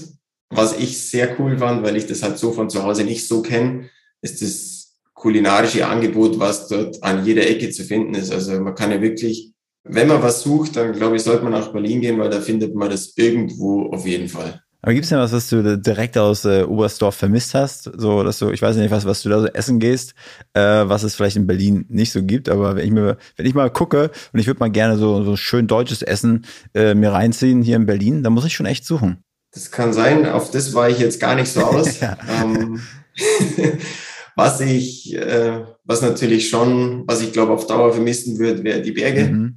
was 0.50 0.78
ich 0.78 0.98
sehr 0.98 1.38
cool 1.38 1.58
fand, 1.58 1.82
weil 1.82 1.96
ich 1.96 2.06
das 2.06 2.22
halt 2.22 2.38
so 2.38 2.52
von 2.52 2.70
zu 2.70 2.82
Hause 2.82 3.04
nicht 3.04 3.28
so 3.28 3.42
kenne, 3.42 3.90
ist 4.22 4.40
das 4.40 4.67
kulinarische 5.18 5.86
Angebot, 5.86 6.38
was 6.38 6.68
dort 6.68 7.02
an 7.02 7.24
jeder 7.24 7.46
Ecke 7.48 7.70
zu 7.70 7.84
finden 7.84 8.14
ist. 8.14 8.32
Also 8.32 8.60
man 8.60 8.74
kann 8.74 8.90
ja 8.90 9.02
wirklich, 9.02 9.52
wenn 9.84 10.08
man 10.08 10.22
was 10.22 10.42
sucht, 10.42 10.76
dann 10.76 10.92
glaube 10.92 11.16
ich, 11.16 11.22
sollte 11.22 11.42
man 11.42 11.52
nach 11.52 11.72
Berlin 11.72 12.00
gehen, 12.00 12.18
weil 12.18 12.30
da 12.30 12.40
findet 12.40 12.74
man 12.74 12.88
das 12.88 13.12
irgendwo 13.16 13.86
auf 13.90 14.06
jeden 14.06 14.28
Fall. 14.28 14.62
Aber 14.80 14.92
gibt 14.94 15.04
es 15.04 15.10
denn 15.10 15.18
was, 15.18 15.32
was 15.32 15.48
du 15.48 15.76
direkt 15.76 16.16
aus 16.16 16.44
äh, 16.44 16.62
Oberstdorf 16.62 17.16
vermisst 17.16 17.52
hast? 17.52 17.90
So, 17.96 18.22
dass 18.22 18.38
du, 18.38 18.50
ich 18.50 18.62
weiß 18.62 18.76
nicht, 18.76 18.92
was, 18.92 19.06
was 19.06 19.22
du 19.22 19.28
da 19.28 19.40
so 19.40 19.48
essen 19.48 19.80
gehst, 19.80 20.14
äh, 20.54 20.60
was 20.60 21.02
es 21.02 21.16
vielleicht 21.16 21.36
in 21.36 21.48
Berlin 21.48 21.84
nicht 21.88 22.12
so 22.12 22.22
gibt, 22.22 22.48
aber 22.48 22.76
wenn 22.76 22.84
ich 22.84 22.92
mir, 22.92 23.16
wenn 23.36 23.46
ich 23.46 23.54
mal 23.54 23.70
gucke 23.70 24.12
und 24.32 24.38
ich 24.38 24.46
würde 24.46 24.60
mal 24.60 24.70
gerne 24.70 24.96
so, 24.96 25.24
so 25.24 25.34
schön 25.34 25.66
deutsches 25.66 26.02
Essen 26.02 26.46
äh, 26.74 26.94
mir 26.94 27.10
reinziehen 27.12 27.62
hier 27.62 27.74
in 27.74 27.86
Berlin, 27.86 28.22
dann 28.22 28.32
muss 28.32 28.44
ich 28.44 28.54
schon 28.54 28.66
echt 28.66 28.86
suchen. 28.86 29.18
Das 29.52 29.72
kann 29.72 29.92
sein, 29.92 30.26
auf 30.26 30.52
das 30.52 30.74
war 30.74 30.88
ich 30.88 31.00
jetzt 31.00 31.18
gar 31.18 31.34
nicht 31.34 31.50
so 31.50 31.62
aus. 31.62 31.98
ähm, 32.40 32.80
Was 34.38 34.60
ich, 34.60 35.12
äh, 35.16 35.64
was 35.82 36.00
natürlich 36.00 36.48
schon, 36.48 37.02
was 37.08 37.20
ich 37.22 37.32
glaube 37.32 37.50
auf 37.50 37.66
Dauer 37.66 37.92
vermissen 37.92 38.38
würde, 38.38 38.62
wäre 38.62 38.80
die 38.80 38.92
Berge. 38.92 39.24
Mhm. 39.24 39.54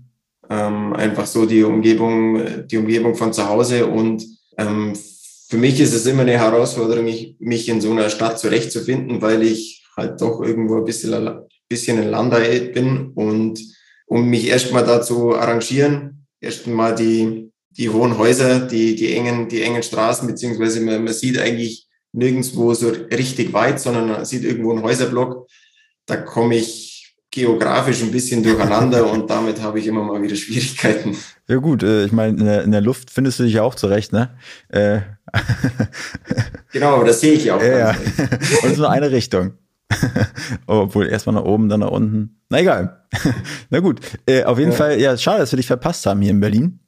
Ähm, 0.49 0.93
einfach 0.93 1.27
so 1.27 1.45
die 1.45 1.61
Umgebung, 1.61 2.41
die 2.65 2.77
Umgebung 2.77 3.13
von 3.13 3.31
zu 3.31 3.47
Hause 3.47 3.85
und 3.85 4.25
ähm, 4.57 4.93
für 5.49 5.57
mich 5.57 5.79
ist 5.79 5.93
es 5.93 6.07
immer 6.07 6.23
eine 6.23 6.39
Herausforderung, 6.39 7.05
mich, 7.05 7.35
mich 7.37 7.69
in 7.69 7.79
so 7.79 7.91
einer 7.91 8.09
Stadt 8.09 8.39
zurechtzufinden, 8.39 9.21
weil 9.21 9.43
ich 9.43 9.85
halt 9.95 10.19
doch 10.19 10.41
irgendwo 10.41 10.77
ein 10.77 10.85
bisschen, 10.85 11.41
bisschen 11.69 11.99
ein 11.99 12.09
Landei 12.09 12.71
bin 12.73 13.11
und 13.13 13.59
um 14.07 14.31
mich 14.31 14.47
erstmal 14.47 14.83
dazu 14.83 15.35
arrangieren, 15.35 16.25
erstmal 16.39 16.95
die, 16.95 17.51
die 17.69 17.89
hohen 17.89 18.17
Häuser, 18.17 18.61
die, 18.61 18.95
die 18.95 19.13
engen, 19.13 19.47
die 19.47 19.61
engen 19.61 19.83
Straßen, 19.83 20.27
beziehungsweise 20.27 20.81
man, 20.81 21.03
man 21.03 21.13
sieht 21.13 21.37
eigentlich 21.37 21.87
nirgendwo 22.13 22.73
so 22.73 22.89
richtig 22.89 23.53
weit, 23.53 23.79
sondern 23.79 24.09
man 24.09 24.25
sieht 24.25 24.43
irgendwo 24.43 24.71
einen 24.71 24.83
Häuserblock. 24.83 25.47
Da 26.05 26.17
komme 26.17 26.55
ich 26.55 26.91
geografisch 27.31 28.01
ein 28.01 28.11
bisschen 28.11 28.43
durcheinander 28.43 29.09
und 29.11 29.29
damit 29.29 29.61
habe 29.61 29.79
ich 29.79 29.87
immer 29.87 30.03
mal 30.03 30.21
wieder 30.21 30.35
Schwierigkeiten. 30.35 31.15
Ja 31.47 31.57
gut, 31.57 31.83
äh, 31.83 32.05
ich 32.05 32.11
meine, 32.11 32.61
in 32.61 32.71
der, 32.71 32.81
Luft 32.81 33.09
findest 33.09 33.39
du 33.39 33.43
dich 33.43 33.53
ja 33.53 33.63
auch 33.63 33.75
zurecht, 33.75 34.11
ne? 34.11 34.37
Äh. 34.69 34.99
genau, 36.73 36.95
aber 36.95 37.05
das 37.05 37.21
sehe 37.21 37.33
ich 37.33 37.49
auch. 37.51 37.61
Ja, 37.61 37.77
ja. 37.77 37.95
Und 38.63 38.77
nur 38.77 38.89
eine 38.89 39.11
Richtung. 39.11 39.53
Obwohl 40.67 41.07
erstmal 41.07 41.35
nach 41.35 41.43
oben, 41.43 41.69
dann 41.69 41.81
nach 41.81 41.91
unten. 41.91 42.41
Na 42.49 42.59
egal. 42.59 43.05
Na 43.69 43.79
gut. 43.79 43.99
Äh, 44.25 44.43
auf 44.43 44.57
jeden 44.57 44.71
ja. 44.71 44.77
Fall, 44.77 44.99
ja, 44.99 45.17
schade, 45.17 45.39
dass 45.39 45.51
wir 45.51 45.57
dich 45.57 45.67
verpasst 45.67 46.05
haben 46.05 46.21
hier 46.21 46.31
in 46.31 46.39
Berlin. 46.39 46.79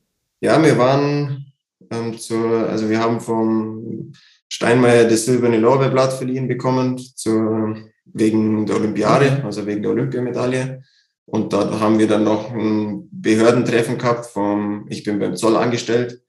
Ja, 0.42 0.62
wir 0.62 0.78
waren 0.78 1.54
ähm, 1.92 2.18
zur, 2.18 2.70
also 2.70 2.90
wir 2.90 3.00
haben 3.00 3.20
vom 3.20 4.14
Steinmeier 4.54 5.06
das 5.06 5.26
silberne 5.26 5.58
Lorbeerblatt 5.58 6.14
verliehen 6.14 6.48
bekommen 6.48 7.00
zur, 7.00 7.76
wegen 8.06 8.68
der 8.68 8.76
Olympiade, 8.76 9.44
also 9.44 9.66
wegen 9.66 9.82
der 9.82 9.90
Olympiamedaille. 9.90 10.84
Und 11.26 11.54
da 11.54 11.80
haben 11.80 11.98
wir 11.98 12.08
dann 12.08 12.24
noch 12.24 12.52
ein 12.52 13.10
Behördentreffen 13.12 13.98
gehabt 13.98 14.28
vom, 14.28 14.86
ich 14.90 15.04
bin 15.04 15.18
beim 15.18 15.36
Zoll 15.36 15.56
angestellt. 15.56 16.22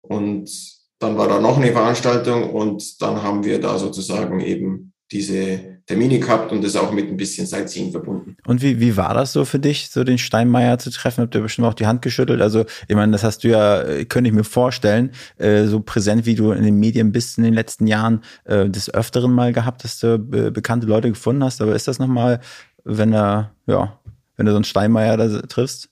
Und 0.00 0.50
dann 0.98 1.16
war 1.16 1.28
da 1.28 1.40
noch 1.40 1.56
eine 1.56 1.70
Veranstaltung 1.70 2.50
und 2.50 3.00
dann 3.00 3.22
haben 3.22 3.44
wir 3.44 3.60
da 3.60 3.78
sozusagen 3.78 4.40
eben 4.40 4.92
diese 5.10 5.80
Termine 5.86 6.18
gehabt 6.18 6.52
und 6.52 6.62
das 6.62 6.76
auch 6.76 6.92
mit 6.92 7.08
ein 7.08 7.16
bisschen 7.16 7.46
Sightseeing 7.46 7.90
verbunden. 7.92 8.36
Und 8.46 8.62
wie, 8.62 8.78
wie 8.78 8.96
war 8.96 9.14
das 9.14 9.32
so 9.32 9.44
für 9.44 9.58
dich, 9.58 9.88
so 9.90 10.04
den 10.04 10.18
Steinmeier 10.18 10.78
zu 10.78 10.90
treffen? 10.90 11.22
Habt 11.22 11.34
ihr 11.34 11.40
bestimmt 11.40 11.66
auch 11.66 11.74
die 11.74 11.86
Hand 11.86 12.02
geschüttelt? 12.02 12.42
Also, 12.42 12.66
ich 12.88 12.94
meine, 12.94 13.12
das 13.12 13.24
hast 13.24 13.42
du 13.42 13.48
ja, 13.48 13.82
äh, 13.82 14.04
könnte 14.04 14.28
ich 14.28 14.34
mir 14.34 14.44
vorstellen, 14.44 15.12
äh, 15.38 15.64
so 15.64 15.80
präsent 15.80 16.26
wie 16.26 16.34
du 16.34 16.52
in 16.52 16.62
den 16.62 16.78
Medien 16.78 17.10
bist 17.12 17.38
in 17.38 17.44
den 17.44 17.54
letzten 17.54 17.86
Jahren, 17.86 18.22
äh, 18.44 18.68
des 18.68 18.92
Öfteren 18.92 19.32
mal 19.32 19.52
gehabt, 19.52 19.84
dass 19.84 19.98
du 19.98 20.14
äh, 20.32 20.50
bekannte 20.50 20.86
Leute 20.86 21.08
gefunden 21.08 21.42
hast. 21.42 21.62
Aber 21.62 21.74
ist 21.74 21.88
das 21.88 21.98
nochmal, 21.98 22.40
wenn 22.84 23.12
er, 23.14 23.52
ja, 23.66 23.98
wenn 24.36 24.46
du 24.46 24.52
so 24.52 24.56
einen 24.56 24.64
Steinmeier 24.64 25.16
da 25.16 25.40
triffst? 25.42 25.88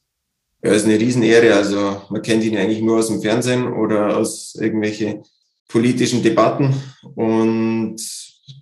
Ja, 0.62 0.72
ist 0.72 0.84
eine 0.84 0.98
Riesenehre. 0.98 1.54
Also, 1.54 2.02
man 2.10 2.20
kennt 2.20 2.44
ihn 2.44 2.56
eigentlich 2.56 2.82
nur 2.82 2.98
aus 2.98 3.08
dem 3.08 3.22
Fernsehen 3.22 3.72
oder 3.72 4.16
aus 4.16 4.54
irgendwelche 4.60 5.22
politischen 5.68 6.22
Debatten. 6.22 6.74
Und 7.14 7.96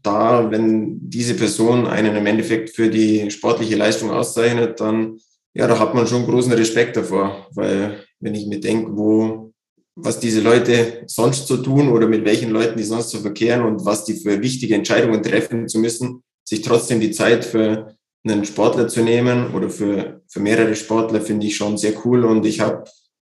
da, 0.02 0.50
wenn 0.50 0.98
diese 1.08 1.34
Person 1.34 1.86
einen 1.86 2.16
im 2.16 2.26
Endeffekt 2.26 2.70
für 2.70 2.88
die 2.88 3.30
sportliche 3.30 3.76
Leistung 3.76 4.10
auszeichnet, 4.10 4.80
dann, 4.80 5.18
ja, 5.54 5.66
da 5.66 5.78
hat 5.78 5.94
man 5.94 6.06
schon 6.06 6.26
großen 6.26 6.52
Respekt 6.52 6.96
davor. 6.96 7.48
Weil 7.54 8.04
wenn 8.20 8.34
ich 8.34 8.46
mir 8.46 8.60
denke, 8.60 8.96
wo, 8.96 9.52
was 9.96 10.20
diese 10.20 10.40
Leute 10.40 11.04
sonst 11.06 11.46
so 11.46 11.58
tun 11.58 11.90
oder 11.90 12.08
mit 12.08 12.24
welchen 12.24 12.50
Leuten 12.50 12.76
die 12.76 12.84
sonst 12.84 13.10
so 13.10 13.18
verkehren 13.20 13.64
und 13.64 13.84
was 13.84 14.04
die 14.04 14.14
für 14.14 14.42
wichtige 14.42 14.74
Entscheidungen 14.74 15.22
treffen 15.22 15.68
zu 15.68 15.78
müssen, 15.78 16.22
sich 16.44 16.62
trotzdem 16.62 17.00
die 17.00 17.10
Zeit 17.10 17.44
für 17.44 17.96
einen 18.26 18.44
Sportler 18.44 18.88
zu 18.88 19.02
nehmen 19.02 19.54
oder 19.54 19.68
für, 19.68 20.22
für 20.28 20.40
mehrere 20.40 20.74
Sportler 20.74 21.20
finde 21.20 21.46
ich 21.46 21.56
schon 21.56 21.76
sehr 21.76 21.92
cool 22.04 22.24
und 22.24 22.46
ich 22.46 22.60
habe, 22.60 22.84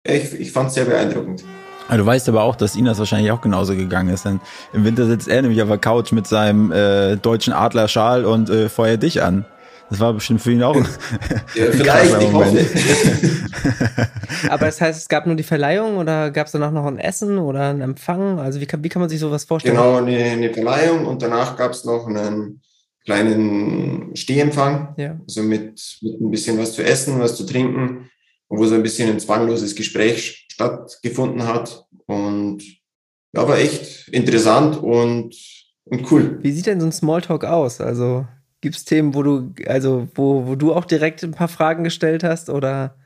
ich, 0.05 0.35
ich 0.35 0.53
fand 0.53 0.69
es 0.69 0.75
sehr 0.75 0.85
beeindruckend. 0.85 1.45
Du 1.97 2.07
weißt 2.07 2.29
aber 2.29 2.43
auch, 2.43 2.57
dass 2.57 2.77
Inas 2.77 2.99
wahrscheinlich 2.99 3.33
auch 3.33 3.41
genauso 3.41 3.75
gegangen 3.75 4.13
ist. 4.13 4.25
Denn 4.25 4.41
im 4.73 4.85
Winter 4.85 5.07
sitzt 5.07 5.29
er 5.29 5.43
nämlich 5.43 5.61
auf 5.63 5.69
der 5.69 5.79
Couch 5.79 6.13
mit 6.13 6.27
seinem 6.27 6.71
äh, 6.73 7.17
deutschen 7.17 7.53
Adlerschal 7.53 8.25
und 8.25 8.49
äh, 8.51 8.69
feuert 8.69 9.03
dich 9.03 9.23
an. 9.23 9.45
Das 9.91 9.99
war 9.99 10.13
bestimmt 10.13 10.41
für 10.41 10.53
ihn 10.53 10.63
auch 10.63 10.77
ein 10.77 10.87
ja, 11.57 11.65
vielleicht, 11.73 12.23
ich 12.23 12.33
hoffe. 12.33 12.65
Aber 14.49 14.67
das 14.67 14.81
heißt, 14.81 15.01
es 15.01 15.09
gab 15.09 15.27
nur 15.27 15.35
die 15.35 15.43
Verleihung 15.43 15.97
oder 15.97 16.31
gab 16.31 16.47
es 16.47 16.53
danach 16.53 16.71
noch 16.71 16.87
ein 16.87 16.99
Essen 16.99 17.39
oder 17.39 17.71
ein 17.71 17.81
Empfang? 17.81 18.39
Also 18.39 18.61
wie 18.61 18.67
kann, 18.67 18.85
wie 18.85 18.89
kann 18.89 19.01
man 19.01 19.09
sich 19.09 19.19
sowas 19.19 19.45
vorstellen? 19.45 19.75
Genau, 19.75 19.97
eine, 19.97 20.17
eine 20.17 20.53
Verleihung 20.55 21.07
und 21.07 21.21
danach 21.21 21.57
gab 21.57 21.73
es 21.73 21.85
noch 21.85 22.07
einen 22.07 22.63
kleinen 23.05 24.15
Stehempfang, 24.15 24.95
ja. 24.97 25.19
also 25.27 25.43
mit, 25.43 25.99
mit 26.03 26.21
ein 26.21 26.31
bisschen 26.31 26.59
was 26.59 26.75
zu 26.75 26.85
essen, 26.85 27.19
was 27.19 27.35
zu 27.35 27.45
trinken, 27.45 28.11
wo 28.49 28.65
so 28.67 28.77
ein 28.77 28.83
bisschen 28.83 29.11
ein 29.11 29.19
zwangloses 29.19 29.75
Gespräch 29.75 30.47
stattgefunden 30.61 31.47
hat. 31.47 31.87
Und 32.07 32.63
ja, 33.33 33.49
war 33.49 33.59
echt 33.59 34.09
interessant 34.09 34.77
und, 34.77 35.35
und 35.85 36.13
cool. 36.13 36.39
Wie 36.43 36.53
sieht 36.53 36.67
denn 36.67 36.81
so 36.81 36.87
ein 36.87 36.93
Smalltalk 36.93 37.45
aus? 37.45 37.81
Also 37.81 38.27
gibt 38.61 38.77
es 38.77 38.85
Themen, 38.85 39.15
wo 39.15 39.23
du, 39.23 39.55
also 39.67 40.09
wo, 40.15 40.47
wo 40.47 40.55
du 40.57 40.75
auch 40.75 40.85
direkt 40.85 41.23
ein 41.23 41.31
paar 41.31 41.49
Fragen 41.49 41.85
gestellt 41.85 42.25
hast 42.25 42.51
oder? 42.51 42.97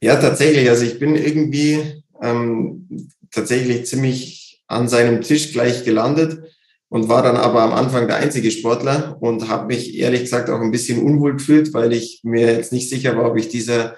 Ja, 0.00 0.16
tatsächlich. 0.16 0.68
Also 0.68 0.84
ich 0.84 0.98
bin 0.98 1.16
irgendwie 1.16 2.02
ähm, 2.22 3.10
tatsächlich 3.30 3.86
ziemlich 3.86 4.62
an 4.68 4.88
seinem 4.88 5.22
Tisch 5.22 5.52
gleich 5.52 5.84
gelandet 5.84 6.42
und 6.88 7.08
war 7.08 7.22
dann 7.22 7.36
aber 7.36 7.62
am 7.62 7.72
Anfang 7.72 8.06
der 8.06 8.16
einzige 8.16 8.50
Sportler 8.50 9.16
und 9.20 9.48
habe 9.48 9.66
mich 9.66 9.96
ehrlich 9.96 10.22
gesagt 10.22 10.50
auch 10.50 10.60
ein 10.60 10.70
bisschen 10.70 11.02
unwohl 11.02 11.36
gefühlt, 11.36 11.72
weil 11.74 11.92
ich 11.92 12.20
mir 12.22 12.52
jetzt 12.52 12.72
nicht 12.72 12.90
sicher 12.90 13.16
war, 13.16 13.30
ob 13.30 13.36
ich 13.38 13.48
dieser 13.48 13.96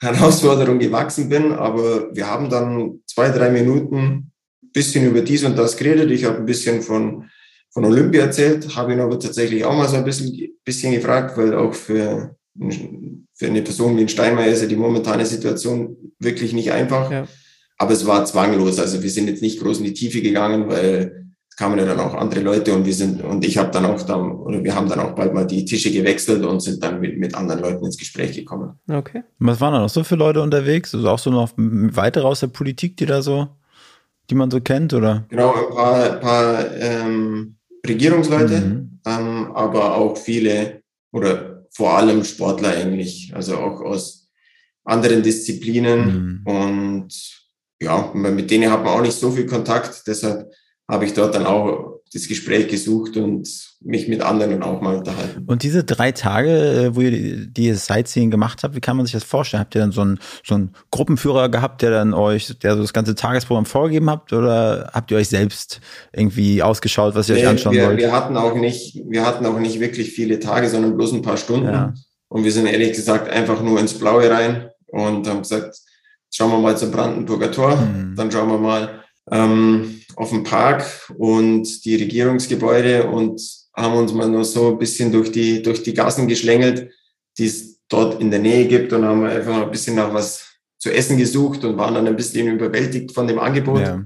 Herausforderung 0.00 0.78
gewachsen 0.78 1.28
bin. 1.28 1.52
Aber 1.52 2.14
wir 2.14 2.26
haben 2.26 2.50
dann 2.50 3.00
zwei, 3.06 3.30
drei 3.30 3.50
Minuten 3.50 4.32
bisschen 4.72 5.06
über 5.06 5.22
dies 5.22 5.44
und 5.44 5.56
das 5.56 5.76
geredet. 5.76 6.10
Ich 6.10 6.24
habe 6.24 6.38
ein 6.38 6.46
bisschen 6.46 6.82
von, 6.82 7.28
von 7.70 7.84
Olympia 7.84 8.22
erzählt, 8.22 8.76
habe 8.76 8.92
ihn 8.92 9.00
aber 9.00 9.18
tatsächlich 9.18 9.64
auch 9.64 9.76
mal 9.76 9.88
so 9.88 9.96
ein 9.96 10.04
bisschen, 10.04 10.56
bisschen 10.64 10.92
gefragt, 10.92 11.36
weil 11.36 11.54
auch 11.54 11.74
für, 11.74 12.36
für 13.34 13.46
eine 13.46 13.62
Person 13.62 13.96
wie 13.96 14.02
ein 14.02 14.08
Steinmeier 14.08 14.52
ist 14.52 14.62
ja 14.62 14.68
die 14.68 14.76
momentane 14.76 15.26
Situation 15.26 15.96
wirklich 16.18 16.52
nicht 16.52 16.72
einfach. 16.72 17.10
Ja. 17.10 17.26
Aber 17.76 17.92
es 17.92 18.06
war 18.06 18.24
zwanglos. 18.24 18.78
Also 18.78 19.02
wir 19.02 19.10
sind 19.10 19.28
jetzt 19.28 19.42
nicht 19.42 19.60
groß 19.60 19.78
in 19.78 19.84
die 19.84 19.94
Tiefe 19.94 20.20
gegangen, 20.20 20.68
weil 20.68 21.27
kamen 21.58 21.76
ja 21.76 21.84
dann 21.84 21.98
auch 21.98 22.14
andere 22.14 22.40
Leute 22.40 22.72
und 22.72 22.86
wir 22.86 22.94
sind 22.94 23.20
und 23.20 23.44
ich 23.44 23.58
habe 23.58 23.72
dann 23.72 23.84
auch 23.84 24.00
dann 24.02 24.30
oder 24.30 24.62
wir 24.62 24.76
haben 24.76 24.88
dann 24.88 25.00
auch 25.00 25.16
bald 25.16 25.34
mal 25.34 25.44
die 25.44 25.64
Tische 25.64 25.90
gewechselt 25.90 26.44
und 26.44 26.60
sind 26.60 26.82
dann 26.84 27.00
mit, 27.00 27.18
mit 27.18 27.34
anderen 27.34 27.60
Leuten 27.60 27.84
ins 27.84 27.98
Gespräch 27.98 28.32
gekommen. 28.32 28.78
Okay. 28.88 29.24
Was 29.40 29.60
waren 29.60 29.72
da 29.72 29.80
noch 29.80 29.88
so 29.88 30.04
viele 30.04 30.20
Leute 30.20 30.40
unterwegs? 30.40 30.94
Also 30.94 31.08
auch 31.08 31.18
so 31.18 31.30
noch 31.30 31.50
weitere 31.56 32.24
aus 32.24 32.40
der 32.40 32.46
Politik, 32.46 32.96
die 32.96 33.06
da 33.06 33.22
so, 33.22 33.48
die 34.30 34.36
man 34.36 34.52
so 34.52 34.60
kennt, 34.60 34.94
oder? 34.94 35.26
Genau, 35.30 35.52
ein 35.52 35.74
paar, 35.74 36.12
ein 36.12 36.20
paar 36.20 36.76
ähm, 36.76 37.56
Regierungsleute, 37.84 38.60
mhm. 38.60 39.00
ähm, 39.04 39.50
aber 39.52 39.96
auch 39.96 40.16
viele 40.16 40.82
oder 41.10 41.64
vor 41.70 41.98
allem 41.98 42.22
Sportler 42.22 42.68
eigentlich, 42.68 43.32
also 43.34 43.56
auch 43.56 43.80
aus 43.80 44.28
anderen 44.84 45.24
Disziplinen 45.24 46.06
mhm. 46.06 46.40
und 46.44 47.08
ja, 47.80 48.12
mit 48.14 48.48
denen 48.48 48.70
hat 48.70 48.84
man 48.84 48.94
auch 48.94 49.02
nicht 49.02 49.18
so 49.18 49.32
viel 49.32 49.46
Kontakt, 49.46 50.06
deshalb 50.06 50.52
habe 50.88 51.04
ich 51.04 51.12
dort 51.12 51.34
dann 51.34 51.46
auch 51.46 51.98
das 52.12 52.26
Gespräch 52.26 52.68
gesucht 52.68 53.16
und 53.16 53.46
mich 53.82 54.08
mit 54.08 54.22
anderen 54.22 54.62
auch 54.62 54.80
mal 54.80 54.96
unterhalten. 54.96 55.44
Und 55.46 55.62
diese 55.62 55.84
drei 55.84 56.12
Tage, 56.12 56.50
äh, 56.50 56.96
wo 56.96 57.02
ihr 57.02 57.46
die 57.46 57.72
Sightseeing 57.74 58.30
gemacht 58.30 58.62
habt, 58.62 58.74
wie 58.74 58.80
kann 58.80 58.96
man 58.96 59.04
sich 59.04 59.12
das 59.12 59.24
vorstellen? 59.24 59.60
Habt 59.60 59.74
ihr 59.74 59.82
dann 59.82 59.92
so 59.92 60.00
einen, 60.00 60.18
so 60.42 60.54
einen 60.54 60.74
Gruppenführer 60.90 61.50
gehabt, 61.50 61.82
der 61.82 61.90
dann 61.90 62.14
euch, 62.14 62.58
der 62.60 62.76
so 62.76 62.82
das 62.82 62.94
ganze 62.94 63.14
Tagesprogramm 63.14 63.66
vorgegeben 63.66 64.08
habt, 64.08 64.32
oder 64.32 64.90
habt 64.94 65.10
ihr 65.10 65.18
euch 65.18 65.28
selbst 65.28 65.80
irgendwie 66.12 66.62
ausgeschaut, 66.62 67.14
was 67.14 67.28
ihr 67.28 67.34
nee, 67.34 67.42
euch 67.42 67.48
anschauen 67.48 67.74
wir, 67.74 67.86
wollt? 67.86 67.98
Wir 67.98 68.12
hatten 68.12 68.36
auch 68.38 68.54
nicht, 68.54 69.02
wir 69.06 69.26
hatten 69.26 69.44
auch 69.44 69.58
nicht 69.58 69.78
wirklich 69.78 70.12
viele 70.12 70.40
Tage, 70.40 70.68
sondern 70.70 70.96
bloß 70.96 71.12
ein 71.12 71.22
paar 71.22 71.36
Stunden. 71.36 71.66
Ja. 71.66 71.92
Und 72.28 72.44
wir 72.44 72.52
sind 72.52 72.66
ehrlich 72.66 72.92
gesagt 72.92 73.28
einfach 73.30 73.62
nur 73.62 73.78
ins 73.78 73.94
Blaue 73.94 74.30
rein 74.30 74.70
und 74.86 75.28
haben 75.28 75.40
gesagt, 75.40 75.78
schauen 76.30 76.50
wir 76.50 76.58
mal 76.58 76.76
zum 76.76 76.90
Brandenburger 76.90 77.52
Tor, 77.52 77.76
mhm. 77.76 78.14
dann 78.16 78.32
schauen 78.32 78.48
wir 78.48 78.58
mal, 78.58 79.02
ähm, 79.30 79.97
auf 80.18 80.30
dem 80.30 80.42
Park 80.42 80.84
und 81.16 81.84
die 81.84 81.94
Regierungsgebäude 81.94 83.06
und 83.06 83.40
haben 83.72 83.96
uns 83.96 84.12
mal 84.12 84.28
nur 84.28 84.44
so 84.44 84.72
ein 84.72 84.78
bisschen 84.78 85.12
durch 85.12 85.30
die, 85.30 85.62
durch 85.62 85.84
die 85.84 85.94
Gassen 85.94 86.26
geschlängelt, 86.26 86.90
die 87.38 87.46
es 87.46 87.78
dort 87.88 88.20
in 88.20 88.32
der 88.32 88.40
Nähe 88.40 88.66
gibt 88.66 88.92
und 88.92 89.04
haben 89.04 89.24
einfach 89.24 89.52
mal 89.52 89.62
ein 89.62 89.70
bisschen 89.70 89.94
nach 89.94 90.12
was 90.12 90.44
zu 90.78 90.90
essen 90.90 91.18
gesucht 91.18 91.64
und 91.64 91.78
waren 91.78 91.94
dann 91.94 92.08
ein 92.08 92.16
bisschen 92.16 92.48
überwältigt 92.48 93.12
von 93.12 93.28
dem 93.28 93.38
Angebot. 93.38 93.80
Ja. 93.80 94.04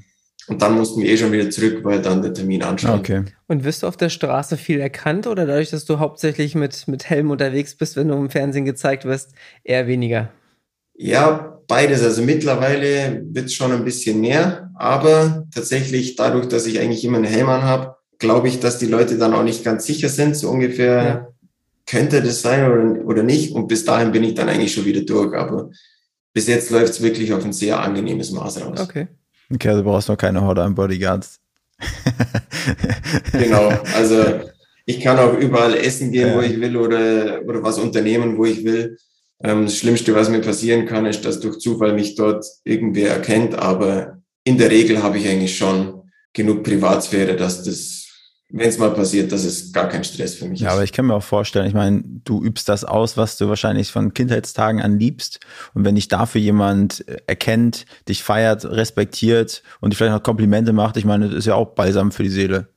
Und 0.49 0.61
dann 0.61 0.75
mussten 0.75 1.01
wir 1.01 1.11
eh 1.11 1.17
schon 1.17 1.33
wieder 1.33 1.49
zurück, 1.49 1.81
weil 1.83 2.03
dann 2.03 2.21
der 2.21 2.35
Termin 2.35 2.63
anstand. 2.63 3.01
Okay. 3.01 3.25
Und 3.47 3.65
wirst 3.65 3.83
du 3.83 3.87
auf 3.87 3.97
der 3.97 4.11
Straße 4.11 4.59
viel 4.59 4.81
erkannt 4.81 5.27
oder 5.27 5.47
dadurch, 5.47 5.71
dass 5.71 5.87
du 5.87 5.99
hauptsächlich 5.99 6.55
mit, 6.55 6.89
mit 6.89 7.09
Helm 7.09 7.31
unterwegs 7.31 7.75
bist, 7.75 7.97
wenn 7.97 8.09
du 8.09 8.15
im 8.17 8.29
Fernsehen 8.29 8.67
gezeigt 8.67 9.07
wirst, 9.07 9.33
eher 9.65 9.87
weniger? 9.87 10.31
Ja, 11.03 11.59
beides. 11.67 12.05
Also 12.05 12.23
mittlerweile 12.23 13.25
wird 13.25 13.47
es 13.47 13.55
schon 13.55 13.73
ein 13.73 13.85
bisschen 13.85 14.21
mehr, 14.21 14.71
aber 14.77 15.49
tatsächlich 15.53 16.15
dadurch, 16.15 16.47
dass 16.47 16.65
ich 16.67 16.79
eigentlich 16.79 17.05
immer 17.05 17.17
einen 17.17 17.27
Helm 17.27 17.49
an 17.49 17.63
habe, 17.63 17.97
glaube 18.21 18.47
ich, 18.47 18.61
dass 18.61 18.79
die 18.79 18.87
Leute 18.87 19.19
dann 19.19 19.35
auch 19.35 19.43
nicht 19.43 19.65
ganz 19.65 19.85
sicher 19.85 20.09
sind, 20.09 20.37
so 20.37 20.49
ungefähr 20.49 21.03
ja. 21.03 21.29
könnte 21.87 22.23
das 22.23 22.41
sein 22.41 22.71
oder, 22.71 23.05
oder 23.05 23.23
nicht. 23.25 23.53
Und 23.53 23.67
bis 23.67 23.85
dahin 23.85 24.13
bin 24.13 24.23
ich 24.23 24.35
dann 24.35 24.49
eigentlich 24.49 24.73
schon 24.73 24.85
wieder 24.85 25.01
durch. 25.01 25.37
Aber 25.37 25.71
bis 26.33 26.47
jetzt 26.47 26.71
läuft 26.71 26.93
es 26.93 27.03
wirklich 27.03 27.33
auf 27.33 27.45
ein 27.45 27.53
sehr 27.53 27.81
angenehmes 27.81 28.31
Maß 28.31 28.65
raus. 28.65 28.81
Okay. 28.81 29.09
Okay, 29.53 29.69
also 29.71 29.83
du 29.83 29.91
brauchst 29.91 30.09
noch 30.09 30.17
keine 30.17 30.41
Horde 30.41 30.71
Bodyguards. 30.71 31.41
genau, 33.33 33.73
also 33.97 34.23
ich 34.87 35.01
kann 35.01 35.19
auch 35.19 35.37
überall 35.37 35.75
essen 35.75 36.13
gehen, 36.13 36.29
ja. 36.29 36.37
wo 36.37 36.41
ich 36.43 36.61
will 36.61 36.77
oder, 36.77 37.43
oder 37.45 37.61
was 37.61 37.79
unternehmen, 37.81 38.39
wo 38.39 38.45
ich 38.45 38.65
will. 38.65 38.97
Ähm, 39.43 39.65
das 39.65 39.77
Schlimmste, 39.77 40.15
was 40.15 40.29
mir 40.29 40.41
passieren 40.41 40.87
kann, 40.87 41.07
ist, 41.07 41.25
dass 41.25 41.41
durch 41.41 41.59
Zufall 41.59 41.95
mich 41.95 42.15
dort 42.15 42.45
irgendwer 42.65 43.11
erkennt. 43.11 43.55
Aber 43.55 44.23
in 44.45 44.59
der 44.59 44.71
Regel 44.71 45.03
habe 45.03 45.19
ich 45.19 45.29
eigentlich 45.29 45.57
schon 45.57 46.03
genug 46.33 46.63
Privatsphäre, 46.63 47.37
dass 47.37 47.65
das, 47.65 48.09
wenn 48.51 48.69
es 48.69 48.79
mal 48.79 48.93
passiert, 48.95 49.33
dass 49.33 49.45
es 49.45 49.73
gar 49.73 49.89
kein 49.89 50.05
Stress 50.05 50.35
für 50.35 50.47
mich 50.47 50.61
ja, 50.61 50.67
ist. 50.67 50.71
Ja, 50.71 50.75
aber 50.75 50.85
ich 50.85 50.93
kann 50.93 51.07
mir 51.07 51.15
auch 51.15 51.23
vorstellen, 51.23 51.67
ich 51.67 51.75
meine, 51.75 52.03
du 52.25 52.43
übst 52.43 52.69
das 52.69 52.85
aus, 52.85 53.17
was 53.17 53.37
du 53.37 53.49
wahrscheinlich 53.49 53.91
von 53.91 54.15
Kindheitstagen 54.15 54.81
an 54.81 54.99
liebst. 54.99 55.41
Und 55.75 55.85
wenn 55.85 55.97
dich 55.97 56.09
dafür 56.09 56.41
jemand 56.41 57.05
erkennt, 57.27 57.85
dich 58.09 58.23
feiert, 58.23 58.65
respektiert 58.65 59.63
und 59.81 59.91
dich 59.91 59.99
vielleicht 59.99 60.15
noch 60.15 60.23
Komplimente 60.23 60.73
macht, 60.73 60.97
ich 60.97 61.05
meine, 61.05 61.29
das 61.29 61.39
ist 61.39 61.47
ja 61.47 61.55
auch 61.55 61.75
balsam 61.75 62.13
für 62.13 62.23
die 62.23 62.29
Seele. 62.29 62.69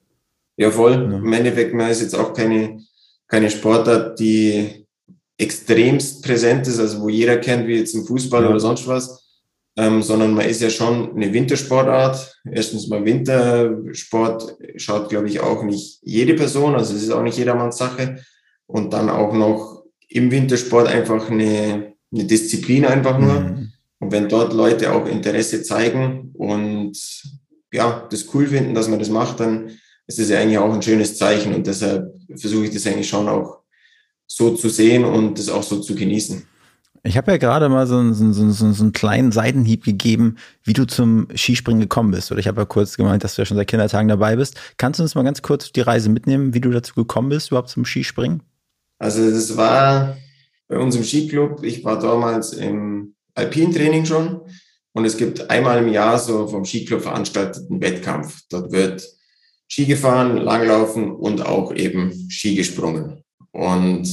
Ja, 0.58 0.72
voll. 0.72 0.94
Ja. 0.94 1.18
Im 1.18 1.34
Endeffekt, 1.34 1.74
man 1.74 1.90
ist 1.90 2.02
jetzt 2.02 2.16
auch 2.16 2.34
keine, 2.34 2.80
keine 3.28 3.52
Sportart, 3.52 4.20
die 4.20 4.85
extremst 5.38 6.24
präsent 6.24 6.68
ist, 6.68 6.80
also 6.80 7.02
wo 7.02 7.10
jeder 7.10 7.38
kennt, 7.38 7.68
wie 7.68 7.78
jetzt 7.78 7.94
im 7.94 8.06
Fußball 8.06 8.44
ja. 8.44 8.50
oder 8.50 8.60
sonst 8.60 8.88
was, 8.88 9.26
ähm, 9.78 10.02
sondern 10.02 10.34
man 10.34 10.46
ist 10.46 10.62
ja 10.62 10.70
schon 10.70 11.16
eine 11.16 11.34
Wintersportart. 11.34 12.40
Erstens 12.50 12.88
mal 12.88 13.04
Wintersport 13.04 14.58
schaut, 14.78 15.10
glaube 15.10 15.28
ich, 15.28 15.42
auch 15.42 15.64
nicht 15.64 16.00
jede 16.04 16.34
Person, 16.36 16.76
also 16.76 16.96
es 16.96 17.04
ist 17.04 17.12
auch 17.12 17.24
nicht 17.24 17.38
jedermanns 17.38 17.78
Sache. 17.78 18.24
Und 18.68 18.94
dann 18.94 19.10
auch 19.10 19.34
noch 19.34 19.84
im 20.08 20.32
Wintersport 20.32 20.88
einfach 20.88 21.30
eine, 21.30 21.94
eine 22.12 22.24
Disziplin 22.24 22.86
einfach 22.86 23.20
nur. 23.20 23.42
Mhm. 23.42 23.74
Und 24.00 24.12
wenn 24.12 24.30
dort 24.30 24.54
Leute 24.54 24.94
auch 24.94 25.06
Interesse 25.08 25.62
zeigen 25.64 26.32
und 26.34 26.98
ja, 27.72 28.08
das 28.10 28.34
cool 28.34 28.48
finden, 28.48 28.74
dass 28.74 28.88
man 28.88 29.00
das 29.00 29.10
macht, 29.10 29.42
dann 29.42 29.72
ist 30.08 30.20
das 30.20 30.30
ja 30.30 30.40
eigentlich 30.40 30.58
auch 30.58 30.74
ein 30.74 30.82
schönes 30.82 31.18
Zeichen. 31.18 31.54
Und 31.54 31.68
deshalb 31.68 32.14
versuche 32.36 32.66
ich 32.66 32.72
das 32.72 32.88
eigentlich 32.88 33.10
schon 33.10 33.28
auch 33.28 33.65
so 34.28 34.56
zu 34.56 34.70
sehen 34.70 35.06
und 35.06 35.40
das 35.40 35.50
auch 35.50 35.64
so 35.64 35.80
zu 35.80 35.96
genießen. 35.96 36.46
Ich 37.04 37.18
habe 37.18 37.32
ja 37.32 37.38
gerade 37.38 37.70
mal 37.70 37.86
so, 37.86 38.14
so, 38.14 38.32
so, 38.32 38.72
so, 38.72 38.84
einen 38.84 38.92
kleinen 38.92 39.32
Seitenhieb 39.32 39.84
gegeben, 39.84 40.38
wie 40.64 40.74
du 40.74 40.88
zum 40.88 41.28
Skispringen 41.36 41.82
gekommen 41.82 42.10
bist. 42.10 42.32
Oder 42.32 42.40
ich 42.40 42.48
habe 42.48 42.62
ja 42.62 42.66
kurz 42.66 42.98
gemeint, 42.98 43.24
dass 43.24 43.36
du 43.36 43.44
ja 43.44 43.46
schon 43.46 43.58
seit 43.58 43.68
Kindertagen 43.68 44.08
dabei 44.08 44.36
bist. 44.36 44.60
Kannst 44.78 45.00
du 45.00 45.04
uns 45.04 45.14
mal 45.14 45.24
ganz 45.24 45.44
kurz 45.44 45.72
die 45.72 45.82
Reise 45.82 46.10
mitnehmen, 46.10 46.56
wie 46.56 46.62
du 46.62 46.72
dazu 46.72 46.96
gekommen 46.96 47.30
bist, 47.30 47.50
überhaupt 47.50 47.70
zum 47.70 47.86
Skispringen? 47.86 48.42
Also 48.98 49.30
das 49.30 49.56
war 49.56 50.18
bei 50.68 50.80
uns 50.80 50.96
im 50.96 51.04
Skiclub. 51.04 51.64
Ich 51.64 51.84
war 51.84 52.00
damals 52.00 52.54
im 52.54 53.14
Alpintraining 53.36 54.06
schon 54.06 54.42
und 54.94 55.06
es 55.06 55.18
gibt 55.18 55.52
einmal 55.52 55.84
im 55.84 55.94
Jahr 55.94 56.18
so 56.18 56.48
vom 56.48 56.66
Skiclub 56.66 57.02
veranstalteten 57.02 57.82
Wettkampf. 57.82 58.42
Dort 58.50 58.72
wird 58.72 59.08
Ski 59.68 59.86
gefahren, 59.86 60.38
Langlaufen 60.38 61.12
und 61.12 61.46
auch 61.46 61.72
eben 61.76 62.30
Ski 62.30 62.56
gesprungen. 62.56 63.25
Und 63.56 64.08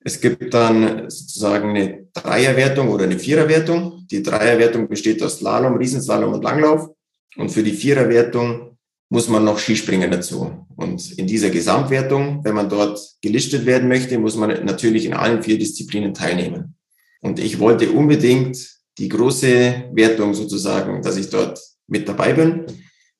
es 0.00 0.20
gibt 0.20 0.52
dann 0.52 1.08
sozusagen 1.08 1.70
eine 1.70 2.06
Dreierwertung 2.12 2.88
oder 2.88 3.04
eine 3.04 3.18
Viererwertung. 3.18 4.06
Die 4.10 4.22
Dreierwertung 4.22 4.88
besteht 4.88 5.22
aus 5.22 5.38
Slalom, 5.38 5.76
Riesenslalom 5.76 6.34
und 6.34 6.42
Langlauf. 6.42 6.90
Und 7.36 7.50
für 7.50 7.62
die 7.62 7.72
Viererwertung 7.72 8.76
muss 9.08 9.28
man 9.28 9.44
noch 9.44 9.58
Skispringen 9.58 10.10
dazu. 10.10 10.66
Und 10.76 11.12
in 11.12 11.26
dieser 11.26 11.50
Gesamtwertung, 11.50 12.44
wenn 12.44 12.54
man 12.54 12.68
dort 12.68 13.00
gelistet 13.22 13.64
werden 13.64 13.88
möchte, 13.88 14.18
muss 14.18 14.36
man 14.36 14.64
natürlich 14.64 15.06
in 15.06 15.14
allen 15.14 15.42
vier 15.42 15.58
Disziplinen 15.58 16.12
teilnehmen. 16.12 16.74
Und 17.20 17.38
ich 17.38 17.58
wollte 17.60 17.92
unbedingt 17.92 18.58
die 18.98 19.08
große 19.08 19.84
Wertung 19.92 20.34
sozusagen, 20.34 21.00
dass 21.02 21.16
ich 21.16 21.30
dort 21.30 21.60
mit 21.86 22.08
dabei 22.08 22.32
bin. 22.32 22.66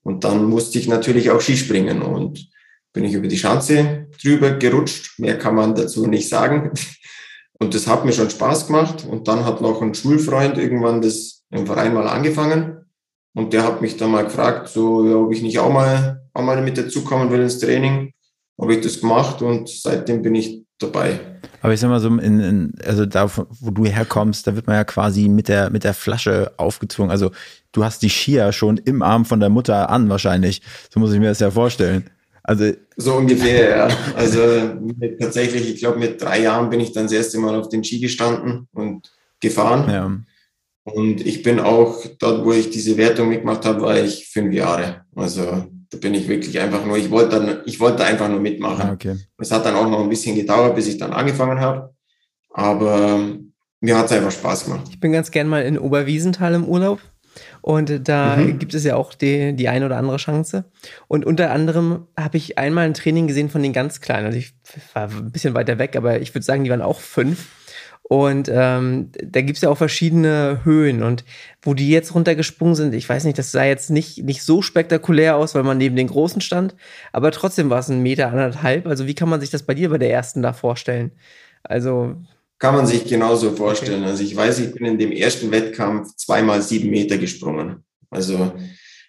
Und 0.02 0.24
dann 0.24 0.44
musste 0.44 0.78
ich 0.78 0.88
natürlich 0.88 1.30
auch 1.30 1.40
Skispringen 1.40 2.02
und 2.02 2.48
bin 2.94 3.04
ich 3.04 3.12
über 3.12 3.28
die 3.28 3.36
Schanze 3.36 4.06
drüber 4.22 4.52
gerutscht. 4.52 5.18
Mehr 5.18 5.36
kann 5.36 5.54
man 5.54 5.74
dazu 5.74 6.06
nicht 6.06 6.28
sagen. 6.28 6.70
Und 7.60 7.74
das 7.74 7.86
hat 7.86 8.04
mir 8.04 8.12
schon 8.12 8.30
Spaß 8.30 8.68
gemacht. 8.68 9.04
Und 9.04 9.28
dann 9.28 9.44
hat 9.44 9.60
noch 9.60 9.82
ein 9.82 9.94
Schulfreund 9.94 10.56
irgendwann 10.56 11.02
das 11.02 11.42
im 11.50 11.66
Verein 11.66 11.92
mal 11.92 12.08
angefangen. 12.08 12.78
Und 13.34 13.52
der 13.52 13.64
hat 13.64 13.82
mich 13.82 13.96
dann 13.96 14.12
mal 14.12 14.24
gefragt, 14.24 14.68
so, 14.68 15.06
ja, 15.06 15.16
ob 15.16 15.32
ich 15.32 15.42
nicht 15.42 15.58
auch 15.58 15.72
mal, 15.72 16.22
auch 16.32 16.42
mal 16.42 16.62
mit 16.62 16.78
dazukommen 16.78 17.30
will 17.30 17.42
ins 17.42 17.58
Training. 17.58 18.12
Habe 18.60 18.74
ich 18.74 18.80
das 18.80 19.00
gemacht 19.00 19.42
und 19.42 19.68
seitdem 19.68 20.22
bin 20.22 20.36
ich 20.36 20.64
dabei. 20.78 21.18
Aber 21.60 21.72
ich 21.72 21.80
sag 21.80 21.88
mal 21.88 21.98
so, 21.98 22.08
in, 22.08 22.40
in, 22.40 22.72
also 22.84 23.06
da, 23.06 23.28
wo 23.36 23.70
du 23.70 23.86
herkommst, 23.86 24.46
da 24.46 24.54
wird 24.54 24.68
man 24.68 24.76
ja 24.76 24.84
quasi 24.84 25.28
mit 25.28 25.48
der, 25.48 25.70
mit 25.70 25.82
der 25.82 25.94
Flasche 25.94 26.52
aufgezwungen. 26.58 27.10
Also 27.10 27.32
du 27.72 27.84
hast 27.84 28.02
die 28.02 28.10
Skier 28.10 28.52
schon 28.52 28.76
im 28.76 29.02
Arm 29.02 29.24
von 29.24 29.40
der 29.40 29.48
Mutter 29.48 29.90
an 29.90 30.08
wahrscheinlich. 30.08 30.62
So 30.92 31.00
muss 31.00 31.12
ich 31.12 31.18
mir 31.18 31.28
das 31.28 31.40
ja 31.40 31.50
vorstellen. 31.50 32.10
Also 32.46 32.72
so 32.96 33.14
ungefähr, 33.14 33.76
ja. 33.76 33.88
Also 34.14 34.38
tatsächlich, 35.18 35.74
ich 35.74 35.80
glaube, 35.80 35.98
mit 35.98 36.22
drei 36.22 36.42
Jahren 36.42 36.68
bin 36.68 36.78
ich 36.78 36.92
dann 36.92 37.04
das 37.04 37.12
erste 37.12 37.38
Mal 37.38 37.54
auf 37.58 37.70
den 37.70 37.82
Ski 37.82 38.00
gestanden 38.00 38.68
und 38.72 39.10
gefahren. 39.40 39.90
Ja. 39.90 40.12
Und 40.84 41.26
ich 41.26 41.42
bin 41.42 41.58
auch 41.58 42.04
dort, 42.18 42.44
wo 42.44 42.52
ich 42.52 42.68
diese 42.68 42.98
Wertung 42.98 43.30
mitgemacht 43.30 43.64
habe, 43.64 43.80
war 43.80 43.98
ich 43.98 44.28
fünf 44.28 44.52
Jahre. 44.52 45.06
Also 45.16 45.66
da 45.88 45.98
bin 45.98 46.12
ich 46.12 46.28
wirklich 46.28 46.60
einfach 46.60 46.84
nur, 46.84 46.98
ich 46.98 47.10
wollte 47.10 47.40
dann, 47.40 47.62
ich 47.64 47.80
wollte 47.80 48.04
einfach 48.04 48.28
nur 48.28 48.40
mitmachen. 48.40 48.90
Ah, 48.90 48.92
okay. 48.92 49.16
Es 49.38 49.50
hat 49.50 49.64
dann 49.64 49.76
auch 49.76 49.88
noch 49.88 50.02
ein 50.02 50.10
bisschen 50.10 50.36
gedauert, 50.36 50.76
bis 50.76 50.86
ich 50.86 50.98
dann 50.98 51.14
angefangen 51.14 51.60
habe. 51.60 51.94
Aber 52.50 53.20
mir 53.80 53.96
hat 53.96 54.06
es 54.06 54.12
einfach 54.12 54.30
Spaß 54.30 54.66
gemacht. 54.66 54.86
Ich 54.90 55.00
bin 55.00 55.12
ganz 55.12 55.30
gern 55.30 55.48
mal 55.48 55.62
in 55.62 55.78
Oberwiesenthal 55.78 56.52
im 56.52 56.64
Urlaub. 56.64 57.00
Und 57.64 58.06
da 58.08 58.36
mhm. 58.36 58.58
gibt 58.58 58.74
es 58.74 58.84
ja 58.84 58.94
auch 58.94 59.14
die, 59.14 59.54
die 59.54 59.70
eine 59.70 59.86
oder 59.86 59.96
andere 59.96 60.18
Chance. 60.18 60.66
Und 61.08 61.24
unter 61.24 61.50
anderem 61.50 62.06
habe 62.14 62.36
ich 62.36 62.58
einmal 62.58 62.84
ein 62.84 62.92
Training 62.92 63.26
gesehen 63.26 63.48
von 63.48 63.62
den 63.62 63.72
ganz 63.72 64.02
Kleinen. 64.02 64.26
Also 64.26 64.36
ich 64.36 64.52
war 64.92 65.08
ein 65.08 65.32
bisschen 65.32 65.54
weiter 65.54 65.78
weg, 65.78 65.96
aber 65.96 66.20
ich 66.20 66.34
würde 66.34 66.44
sagen, 66.44 66.64
die 66.64 66.70
waren 66.70 66.82
auch 66.82 67.00
fünf. 67.00 67.48
Und 68.02 68.50
ähm, 68.52 69.12
da 69.14 69.40
gibt 69.40 69.56
es 69.56 69.62
ja 69.62 69.70
auch 69.70 69.78
verschiedene 69.78 70.60
Höhen. 70.64 71.02
Und 71.02 71.24
wo 71.62 71.72
die 71.72 71.88
jetzt 71.88 72.14
runtergesprungen 72.14 72.74
sind, 72.74 72.92
ich 72.92 73.08
weiß 73.08 73.24
nicht, 73.24 73.38
das 73.38 73.50
sah 73.50 73.64
jetzt 73.64 73.88
nicht, 73.88 74.22
nicht 74.22 74.42
so 74.42 74.60
spektakulär 74.60 75.38
aus, 75.38 75.54
weil 75.54 75.62
man 75.62 75.78
neben 75.78 75.96
den 75.96 76.08
Großen 76.08 76.42
stand. 76.42 76.74
Aber 77.12 77.30
trotzdem 77.30 77.70
war 77.70 77.78
es 77.78 77.88
ein 77.88 78.02
Meter, 78.02 78.28
anderthalb. 78.28 78.86
Also 78.86 79.06
wie 79.06 79.14
kann 79.14 79.30
man 79.30 79.40
sich 79.40 79.48
das 79.48 79.62
bei 79.62 79.72
dir 79.72 79.88
bei 79.88 79.96
der 79.96 80.12
ersten 80.12 80.42
da 80.42 80.52
vorstellen? 80.52 81.12
Also 81.62 82.16
kann 82.64 82.76
man 82.76 82.86
sich 82.86 83.04
genauso 83.04 83.54
vorstellen. 83.54 84.00
Okay. 84.00 84.10
Also 84.10 84.24
ich 84.24 84.34
weiß, 84.34 84.58
ich 84.60 84.72
bin 84.72 84.86
in 84.86 84.96
dem 84.96 85.12
ersten 85.12 85.50
Wettkampf 85.50 86.16
zweimal 86.16 86.62
sieben 86.62 86.88
Meter 86.88 87.18
gesprungen. 87.18 87.84
Also 88.08 88.54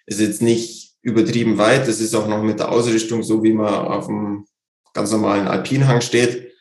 ist 0.04 0.20
jetzt 0.20 0.42
nicht 0.42 0.92
übertrieben 1.00 1.56
weit. 1.56 1.88
Das 1.88 1.98
ist 2.02 2.14
auch 2.14 2.28
noch 2.28 2.42
mit 2.42 2.58
der 2.58 2.70
Ausrichtung 2.70 3.22
so, 3.22 3.42
wie 3.42 3.54
man 3.54 3.72
auf 3.72 4.10
einem 4.10 4.44
ganz 4.92 5.10
normalen 5.10 5.48
Alpinhang 5.48 6.02
steht. 6.02 6.52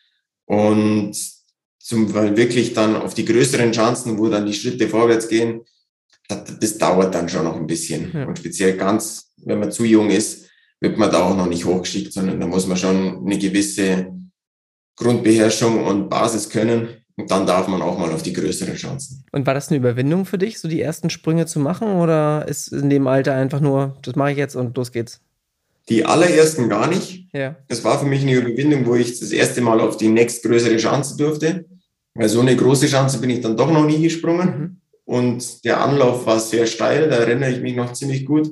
Und 0.46 1.18
zum, 1.80 2.14
weil 2.14 2.38
wirklich 2.38 2.74
dann 2.74 2.96
auf 2.96 3.14
die 3.14 3.26
größeren 3.26 3.74
Chancen, 3.74 4.18
wo 4.18 4.30
dann 4.30 4.46
die 4.46 4.54
Schritte 4.54 4.88
vorwärts 4.88 5.28
gehen, 5.28 5.66
das, 6.30 6.46
das 6.62 6.78
dauert 6.78 7.14
dann 7.14 7.28
schon 7.28 7.44
noch 7.44 7.58
ein 7.58 7.68
bisschen. 7.68 8.14
Ja. 8.14 8.26
Und 8.26 8.40
speziell 8.40 8.78
ganz, 8.78 9.34
wenn 9.44 9.60
man 9.60 9.74
zu 9.74 9.84
jung 9.84 10.12
ist, 10.12 10.46
wird 10.80 10.98
man 10.98 11.12
da 11.12 11.24
auch 11.24 11.36
noch 11.36 11.48
nicht 11.48 11.66
hochgeschickt, 11.66 12.14
sondern 12.14 12.40
da 12.40 12.48
muss 12.48 12.68
man 12.68 12.78
schon 12.78 13.26
eine 13.26 13.38
gewisse 13.38 14.16
Grundbeherrschung 14.96 15.84
und 15.86 16.10
Basis 16.10 16.50
können. 16.50 16.90
Und 17.18 17.32
dann 17.32 17.46
darf 17.46 17.68
man 17.68 17.82
auch 17.82 17.98
mal 17.98 18.12
auf 18.12 18.24
die 18.24 18.34
größeren 18.34 18.76
Chancen. 18.76 19.24
Und 19.32 19.46
war 19.46 19.54
das 19.54 19.70
eine 19.70 19.78
Überwindung 19.78 20.26
für 20.26 20.38
dich, 20.38 20.60
so 20.60 20.68
die 20.68 20.82
ersten 20.82 21.10
Sprünge 21.10 21.46
zu 21.46 21.60
machen? 21.60 21.94
Oder 21.94 22.46
ist 22.48 22.68
in 22.74 22.90
dem 22.90 23.08
Alter 23.08 23.34
einfach 23.34 23.62
nur, 23.62 23.96
das 24.02 24.16
mache 24.16 24.32
ich 24.32 24.38
jetzt 24.38 24.56
und 24.56 24.76
los 24.76 24.92
geht's? 24.92 25.22
Die 25.88 26.04
allerersten 26.04 26.68
gar 26.68 26.88
nicht. 26.88 27.28
Ja. 27.32 27.56
Es 27.68 27.84
war 27.84 28.00
für 28.00 28.06
mich 28.06 28.24
eine 28.24 28.34
Überwindung, 28.34 28.86
wo 28.86 28.96
ich 28.96 29.20
das 29.20 29.32
erste 29.32 29.62
Mal 29.62 29.80
auf 29.80 29.98
die 29.98 30.10
nächstgrößere 30.10 30.78
Chance 30.78 31.16
durfte. 31.16 31.66
Weil 32.16 32.30
so 32.30 32.42
eine 32.42 32.56
große 32.56 32.88
Chance 32.88 33.20
bin 33.20 33.30
ich 33.30 33.42
dann 33.42 33.56
doch 33.56 33.72
noch 33.72 33.86
nie 33.86 34.02
gesprungen. 34.02 34.60
Mhm. 34.60 34.78
Und 35.06 35.64
der 35.64 35.82
Anlauf 35.82 36.26
war 36.26 36.40
sehr 36.40 36.66
steil, 36.66 37.10
da 37.10 37.18
erinnere 37.18 37.52
ich 37.52 37.62
mich 37.62 37.76
noch 37.76 37.94
ziemlich 37.94 38.26
gut. 38.26 38.52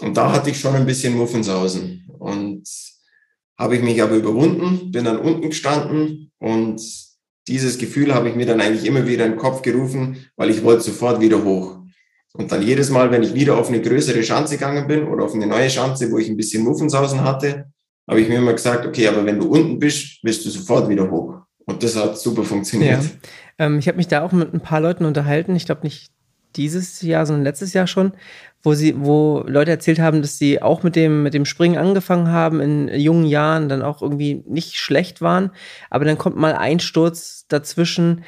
Und 0.00 0.16
da 0.16 0.32
hatte 0.32 0.50
ich 0.50 0.60
schon 0.60 0.74
ein 0.74 0.86
bisschen 0.86 1.16
Muffensausen. 1.16 2.08
Und 2.18 2.68
habe 3.58 3.76
ich 3.76 3.82
mich 3.82 4.02
aber 4.02 4.16
überwunden, 4.16 4.90
bin 4.90 5.04
dann 5.04 5.18
unten 5.18 5.48
gestanden 5.48 6.32
und 6.38 6.80
dieses 7.46 7.78
Gefühl 7.78 8.14
habe 8.14 8.28
ich 8.28 8.34
mir 8.34 8.46
dann 8.46 8.60
eigentlich 8.60 8.86
immer 8.86 9.06
wieder 9.06 9.26
in 9.26 9.32
den 9.32 9.38
Kopf 9.38 9.62
gerufen, 9.62 10.26
weil 10.36 10.50
ich 10.50 10.64
wollte 10.64 10.82
sofort 10.82 11.20
wieder 11.20 11.44
hoch. 11.44 11.78
Und 12.32 12.50
dann 12.50 12.62
jedes 12.62 12.90
Mal, 12.90 13.10
wenn 13.10 13.22
ich 13.22 13.34
wieder 13.34 13.56
auf 13.56 13.68
eine 13.68 13.80
größere 13.80 14.22
Schanze 14.24 14.56
gegangen 14.56 14.88
bin 14.88 15.06
oder 15.06 15.24
auf 15.24 15.34
eine 15.34 15.46
neue 15.46 15.70
Schanze, 15.70 16.10
wo 16.10 16.18
ich 16.18 16.28
ein 16.28 16.36
bisschen 16.36 16.64
Muffensausen 16.64 17.22
hatte, 17.22 17.66
habe 18.08 18.20
ich 18.20 18.28
mir 18.28 18.38
immer 18.38 18.52
gesagt, 18.52 18.86
okay, 18.86 19.06
aber 19.08 19.24
wenn 19.24 19.38
du 19.38 19.46
unten 19.46 19.78
bist, 19.78 20.20
bist 20.22 20.44
du 20.44 20.50
sofort 20.50 20.88
wieder 20.88 21.10
hoch. 21.10 21.42
Und 21.66 21.82
das 21.82 21.96
hat 21.96 22.18
super 22.18 22.42
funktioniert. 22.42 23.02
Ja. 23.02 23.66
Ähm, 23.66 23.78
ich 23.78 23.86
habe 23.86 23.96
mich 23.96 24.08
da 24.08 24.22
auch 24.22 24.32
mit 24.32 24.52
ein 24.52 24.60
paar 24.60 24.80
Leuten 24.80 25.04
unterhalten. 25.04 25.54
Ich 25.54 25.64
glaube 25.64 25.82
nicht 25.84 26.13
dieses 26.56 27.02
Jahr, 27.02 27.26
sondern 27.26 27.44
letztes 27.44 27.72
Jahr 27.72 27.86
schon, 27.86 28.12
wo 28.62 28.74
sie, 28.74 28.94
wo 28.96 29.44
Leute 29.46 29.70
erzählt 29.70 29.98
haben, 29.98 30.22
dass 30.22 30.38
sie 30.38 30.62
auch 30.62 30.82
mit 30.82 30.96
dem, 30.96 31.22
mit 31.22 31.34
dem 31.34 31.44
Springen 31.44 31.76
angefangen 31.76 32.28
haben 32.28 32.60
in 32.60 32.88
jungen 32.88 33.26
Jahren, 33.26 33.68
dann 33.68 33.82
auch 33.82 34.00
irgendwie 34.00 34.42
nicht 34.46 34.76
schlecht 34.76 35.20
waren, 35.20 35.50
aber 35.90 36.04
dann 36.04 36.18
kommt 36.18 36.36
mal 36.36 36.54
ein 36.54 36.80
Sturz 36.80 37.46
dazwischen 37.48 38.24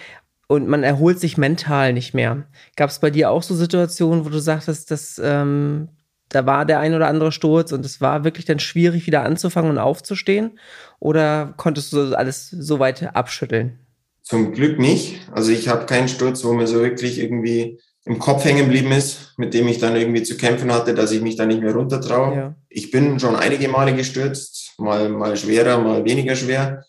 und 0.46 0.68
man 0.68 0.82
erholt 0.82 1.18
sich 1.18 1.38
mental 1.38 1.92
nicht 1.92 2.14
mehr. 2.14 2.44
Gab 2.76 2.90
es 2.90 3.00
bei 3.00 3.10
dir 3.10 3.30
auch 3.30 3.42
so 3.42 3.54
Situationen, 3.54 4.24
wo 4.24 4.28
du 4.28 4.38
sagtest, 4.38 4.90
dass 4.90 5.20
ähm, 5.22 5.88
da 6.28 6.44
war 6.44 6.64
der 6.66 6.80
ein 6.80 6.94
oder 6.94 7.08
andere 7.08 7.32
Sturz 7.32 7.72
und 7.72 7.84
es 7.84 8.00
war 8.00 8.24
wirklich 8.24 8.44
dann 8.44 8.58
schwierig, 8.58 9.06
wieder 9.06 9.22
anzufangen 9.22 9.70
und 9.70 9.78
aufzustehen? 9.78 10.58
Oder 10.98 11.54
konntest 11.56 11.92
du 11.92 12.16
alles 12.16 12.50
so 12.50 12.78
weit 12.78 13.14
abschütteln? 13.14 13.78
Zum 14.22 14.52
Glück 14.52 14.78
nicht. 14.78 15.20
Also 15.32 15.52
ich 15.52 15.68
habe 15.68 15.86
keinen 15.86 16.08
Sturz, 16.08 16.44
wo 16.44 16.52
mir 16.52 16.66
so 16.66 16.80
wirklich 16.80 17.20
irgendwie 17.20 17.80
im 18.06 18.20
Kopf 18.20 18.44
hängen 18.44 18.66
geblieben 18.66 18.92
ist, 18.92 19.34
mit 19.36 19.52
dem 19.52 19.66
ich 19.66 19.78
dann 19.78 19.96
irgendwie 19.96 20.22
zu 20.22 20.36
kämpfen 20.36 20.72
hatte, 20.72 20.94
dass 20.94 21.10
ich 21.10 21.20
mich 21.20 21.34
da 21.34 21.44
nicht 21.44 21.60
mehr 21.60 21.74
runtertraue. 21.74 22.36
Ja. 22.36 22.54
Ich 22.68 22.92
bin 22.92 23.18
schon 23.18 23.34
einige 23.34 23.68
Male 23.68 23.94
gestürzt, 23.94 24.74
mal, 24.78 25.08
mal 25.08 25.36
schwerer, 25.36 25.78
mal 25.80 26.04
weniger 26.04 26.36
schwer. 26.36 26.84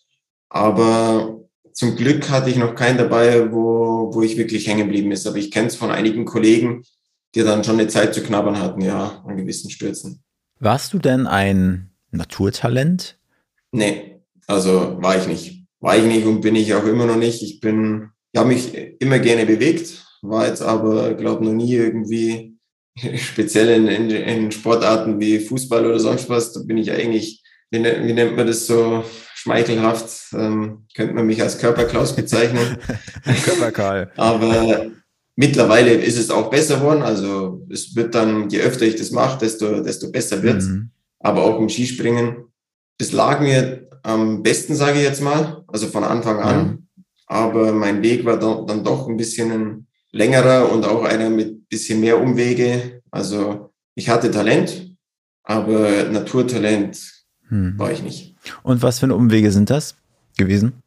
Aber 0.47 1.41
zum 1.73 1.95
Glück 1.95 2.30
hatte 2.30 2.51
ich 2.51 2.56
noch 2.56 2.75
keinen 2.75 2.99
dabei, 2.99 3.51
wo, 3.51 4.13
wo 4.13 4.21
ich 4.21 4.38
wirklich 4.38 4.67
hängen 4.67 4.86
geblieben 4.86 5.12
ist. 5.12 5.25
Aber 5.25 5.38
ich 5.38 5.49
kenne 5.49 5.67
es 5.67 5.75
von 5.75 5.89
einigen 5.89 6.23
Kollegen, 6.23 6.84
die 7.34 7.41
dann 7.41 7.63
schon 7.63 7.80
eine 7.80 7.88
Zeit 7.88 8.13
zu 8.13 8.21
knabbern 8.21 8.60
hatten, 8.60 8.82
ja, 8.82 9.23
an 9.25 9.38
gewissen 9.38 9.71
Stürzen. 9.71 10.23
Warst 10.60 10.93
du 10.93 10.99
denn 10.99 11.25
ein 11.25 11.89
Naturtalent? 12.12 13.17
Nee, 13.71 14.21
also 14.45 15.01
war 15.01 15.17
ich 15.17 15.27
nicht. 15.27 15.63
War 15.80 15.97
ich 15.97 16.06
nicht 16.06 16.27
und 16.27 16.41
bin 16.41 16.56
ich 16.56 16.75
auch 16.75 16.86
immer 16.86 17.08
noch 17.08 17.17
nicht. 17.17 17.41
Ich 17.41 17.60
bin, 17.60 18.10
ich 18.32 18.39
habe 18.39 18.49
mich 18.49 18.75
immer 18.99 19.17
gerne 19.17 19.47
bewegt, 19.47 20.06
war 20.21 20.47
jetzt 20.47 20.62
aber, 20.62 21.13
glaube 21.13 21.45
noch 21.45 21.53
nie 21.53 21.73
irgendwie 21.73 22.58
speziell 23.17 23.69
in, 23.69 23.88
in, 23.88 24.10
in, 24.10 24.51
Sportarten 24.51 25.19
wie 25.19 25.39
Fußball 25.39 25.86
oder 25.86 25.99
sonst 25.99 26.30
was. 26.30 26.53
Da 26.53 26.62
bin 26.62 26.77
ich 26.77 26.91
eigentlich, 26.91 27.43
wie, 27.69 27.80
ne, 27.80 28.01
wie 28.03 28.13
nennt 28.13 28.36
man 28.36 28.47
das 28.47 28.65
so 28.65 29.03
schmeichelhaft, 29.36 30.34
ähm, 30.34 30.88
könnte 30.95 31.13
man 31.13 31.27
mich 31.27 31.41
als 31.41 31.60
Körperklaus 31.60 32.15
bezeichnen. 32.15 32.77
Körperkarl. 33.45 34.12
aber 34.17 34.88
mittlerweile 35.36 35.93
ist 35.93 36.17
es 36.17 36.30
auch 36.30 36.49
besser 36.49 36.77
geworden. 36.77 37.03
Also 37.03 37.65
es 37.69 37.95
wird 37.95 38.15
dann, 38.15 38.49
je 38.49 38.62
öfter 38.62 38.86
ich 38.86 38.95
das 38.95 39.12
mache, 39.12 39.39
desto, 39.39 39.82
desto 39.82 40.12
besser 40.12 40.43
wird 40.43 40.63
mhm. 40.63 40.91
Aber 41.19 41.43
auch 41.43 41.60
im 41.60 41.69
Skispringen, 41.69 42.45
das 42.99 43.12
lag 43.12 43.39
mir 43.39 43.88
am 44.03 44.43
besten, 44.43 44.75
sage 44.75 44.99
ich 44.99 45.03
jetzt 45.03 45.21
mal, 45.21 45.63
also 45.67 45.88
von 45.88 46.03
Anfang 46.03 46.39
an. 46.39 46.67
Mhm. 46.67 46.88
Aber 47.27 47.73
mein 47.73 48.01
Weg 48.03 48.25
war 48.25 48.38
dann, 48.38 48.65
dann 48.67 48.84
doch 48.84 49.08
ein 49.08 49.17
bisschen 49.17 49.51
ein, 49.51 49.87
längerer 50.11 50.71
und 50.71 50.85
auch 50.85 51.03
einer 51.03 51.29
mit 51.29 51.69
bisschen 51.69 51.99
mehr 51.99 52.21
Umwege. 52.21 53.01
Also 53.11 53.71
ich 53.95 54.09
hatte 54.09 54.31
Talent, 54.31 54.95
aber 55.43 56.03
Naturtalent 56.05 56.99
hm. 57.47 57.77
war 57.77 57.91
ich 57.91 58.03
nicht. 58.03 58.35
Und 58.63 58.81
was 58.81 58.99
für 58.99 59.13
Umwege 59.13 59.51
sind 59.51 59.69
das 59.69 59.95
gewesen? 60.37 60.81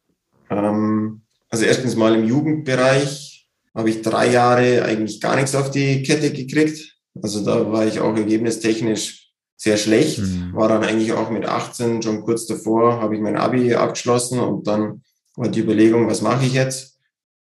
Ähm, 0.49 1.21
also 1.49 1.65
erstens 1.65 1.95
mal 1.95 2.15
im 2.15 2.25
Jugendbereich 2.25 3.49
habe 3.73 3.89
ich 3.89 4.01
drei 4.01 4.31
Jahre 4.31 4.83
eigentlich 4.83 5.21
gar 5.21 5.35
nichts 5.35 5.55
auf 5.55 5.71
die 5.71 6.03
Kette 6.03 6.31
gekriegt. 6.31 6.97
Also 7.21 7.43
da 7.43 7.71
war 7.71 7.85
ich 7.85 7.99
auch 7.99 8.15
ergebnistechnisch 8.15 9.31
sehr 9.57 9.77
schlecht. 9.77 10.19
Mhm. 10.19 10.53
War 10.53 10.67
dann 10.67 10.83
eigentlich 10.83 11.13
auch 11.13 11.29
mit 11.29 11.45
18 11.45 12.01
schon 12.01 12.21
kurz 12.21 12.47
davor, 12.47 13.01
habe 13.01 13.15
ich 13.15 13.21
mein 13.21 13.37
Abi 13.37 13.75
abgeschlossen 13.75 14.39
und 14.39 14.67
dann 14.67 15.03
war 15.35 15.49
die 15.49 15.59
Überlegung, 15.59 16.07
was 16.07 16.21
mache 16.21 16.45
ich 16.45 16.53
jetzt? 16.53 16.90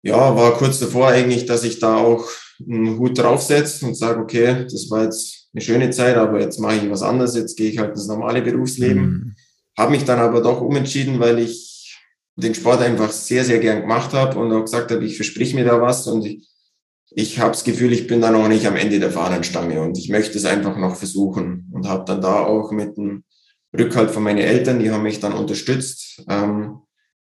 Ja, 0.02 0.34
war 0.34 0.54
kurz 0.54 0.78
davor 0.78 1.08
eigentlich, 1.08 1.46
dass 1.46 1.64
ich 1.64 1.78
da 1.78 1.96
auch 1.96 2.26
einen 2.58 2.98
Hut 2.98 3.18
draufsetze 3.18 3.86
und 3.86 3.94
sage, 3.94 4.20
okay, 4.20 4.64
das 4.64 4.90
war 4.90 5.04
jetzt 5.04 5.48
eine 5.52 5.60
schöne 5.60 5.90
Zeit, 5.90 6.16
aber 6.16 6.40
jetzt 6.40 6.58
mache 6.58 6.76
ich 6.76 6.90
was 6.90 7.02
anderes, 7.02 7.34
jetzt 7.34 7.56
gehe 7.56 7.70
ich 7.70 7.78
halt 7.78 7.90
ins 7.90 8.06
normale 8.06 8.42
Berufsleben. 8.42 9.02
Mhm. 9.02 9.34
Habe 9.76 9.92
mich 9.92 10.04
dann 10.04 10.18
aber 10.18 10.40
doch 10.40 10.60
umentschieden, 10.60 11.20
weil 11.20 11.38
ich 11.38 11.98
den 12.36 12.54
Sport 12.54 12.80
einfach 12.80 13.10
sehr, 13.10 13.44
sehr 13.44 13.58
gern 13.58 13.82
gemacht 13.82 14.12
habe 14.12 14.38
und 14.38 14.52
auch 14.52 14.64
gesagt 14.64 14.90
habe, 14.90 15.04
ich 15.04 15.16
versprich 15.16 15.54
mir 15.54 15.64
da 15.64 15.80
was 15.80 16.06
und 16.06 16.24
ich, 16.24 16.48
ich 17.10 17.38
habe 17.38 17.52
das 17.52 17.64
Gefühl, 17.64 17.92
ich 17.92 18.06
bin 18.06 18.20
da 18.20 18.30
noch 18.30 18.48
nicht 18.48 18.66
am 18.66 18.76
Ende 18.76 19.00
der 19.00 19.10
Fahnenstange 19.10 19.80
und 19.82 19.98
ich 19.98 20.08
möchte 20.08 20.38
es 20.38 20.44
einfach 20.44 20.76
noch 20.76 20.96
versuchen 20.96 21.70
und 21.72 21.88
habe 21.88 22.04
dann 22.06 22.20
da 22.20 22.40
auch 22.40 22.70
mit 22.72 22.96
dem 22.96 23.24
Rückhalt 23.76 24.10
von 24.10 24.22
meinen 24.22 24.38
Eltern, 24.38 24.80
die 24.80 24.90
haben 24.90 25.02
mich 25.02 25.20
dann 25.20 25.32
unterstützt, 25.32 26.22
ähm, 26.28 26.80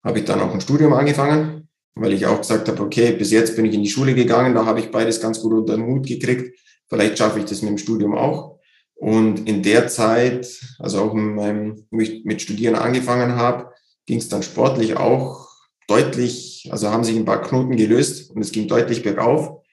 habe 0.03 0.19
ich 0.19 0.25
dann 0.25 0.39
auch 0.39 0.53
ein 0.53 0.61
Studium 0.61 0.93
angefangen, 0.93 1.60
weil 1.95 2.13
ich 2.13 2.25
auch 2.25 2.39
gesagt 2.39 2.67
habe, 2.67 2.81
okay, 2.81 3.11
bis 3.11 3.31
jetzt 3.31 3.55
bin 3.55 3.65
ich 3.65 3.73
in 3.73 3.83
die 3.83 3.89
Schule 3.89 4.15
gegangen, 4.15 4.55
da 4.55 4.65
habe 4.65 4.79
ich 4.79 4.91
beides 4.91 5.19
ganz 5.19 5.41
gut 5.41 5.53
unter 5.53 5.75
den 5.75 5.85
Hut 5.85 6.07
gekriegt 6.07 6.57
Vielleicht 6.91 7.17
schaffe 7.17 7.39
ich 7.39 7.45
das 7.45 7.61
mit 7.61 7.69
dem 7.69 7.77
Studium 7.77 8.13
auch. 8.13 8.59
Und 8.95 9.47
in 9.47 9.63
der 9.63 9.87
Zeit, 9.87 10.59
also 10.77 11.01
auch 11.01 11.13
meinem, 11.13 11.87
wo 11.89 12.01
ich 12.01 12.25
mit 12.25 12.41
Studieren 12.41 12.75
angefangen 12.75 13.37
habe, 13.37 13.71
ging 14.05 14.17
es 14.17 14.27
dann 14.27 14.43
sportlich 14.43 14.97
auch 14.97 15.47
deutlich, 15.87 16.67
also 16.69 16.89
haben 16.89 17.05
sich 17.05 17.15
ein 17.15 17.23
paar 17.23 17.41
Knoten 17.41 17.77
gelöst 17.77 18.31
und 18.31 18.41
es 18.41 18.51
ging 18.51 18.67
deutlich 18.67 19.03
bergauf. 19.03 19.63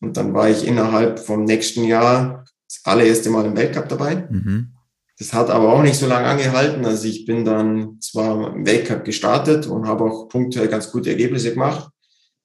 Und 0.00 0.16
dann 0.16 0.32
war 0.32 0.48
ich 0.48 0.66
innerhalb 0.66 1.18
vom 1.18 1.44
nächsten 1.44 1.84
Jahr 1.84 2.46
das 2.66 2.80
allererste 2.84 3.28
Mal 3.28 3.44
im 3.44 3.56
Weltcup 3.56 3.90
dabei. 3.90 4.26
Mhm. 4.30 4.73
Das 5.18 5.32
hat 5.32 5.48
aber 5.50 5.72
auch 5.72 5.82
nicht 5.82 5.96
so 5.96 6.06
lange 6.06 6.26
angehalten. 6.26 6.84
Also 6.84 7.06
ich 7.06 7.24
bin 7.24 7.44
dann 7.44 8.00
zwar 8.00 8.54
im 8.54 8.66
Weltcup 8.66 9.04
gestartet 9.04 9.66
und 9.66 9.86
habe 9.86 10.04
auch 10.04 10.28
punktuell 10.28 10.68
ganz 10.68 10.90
gute 10.90 11.10
Ergebnisse 11.10 11.52
gemacht, 11.52 11.90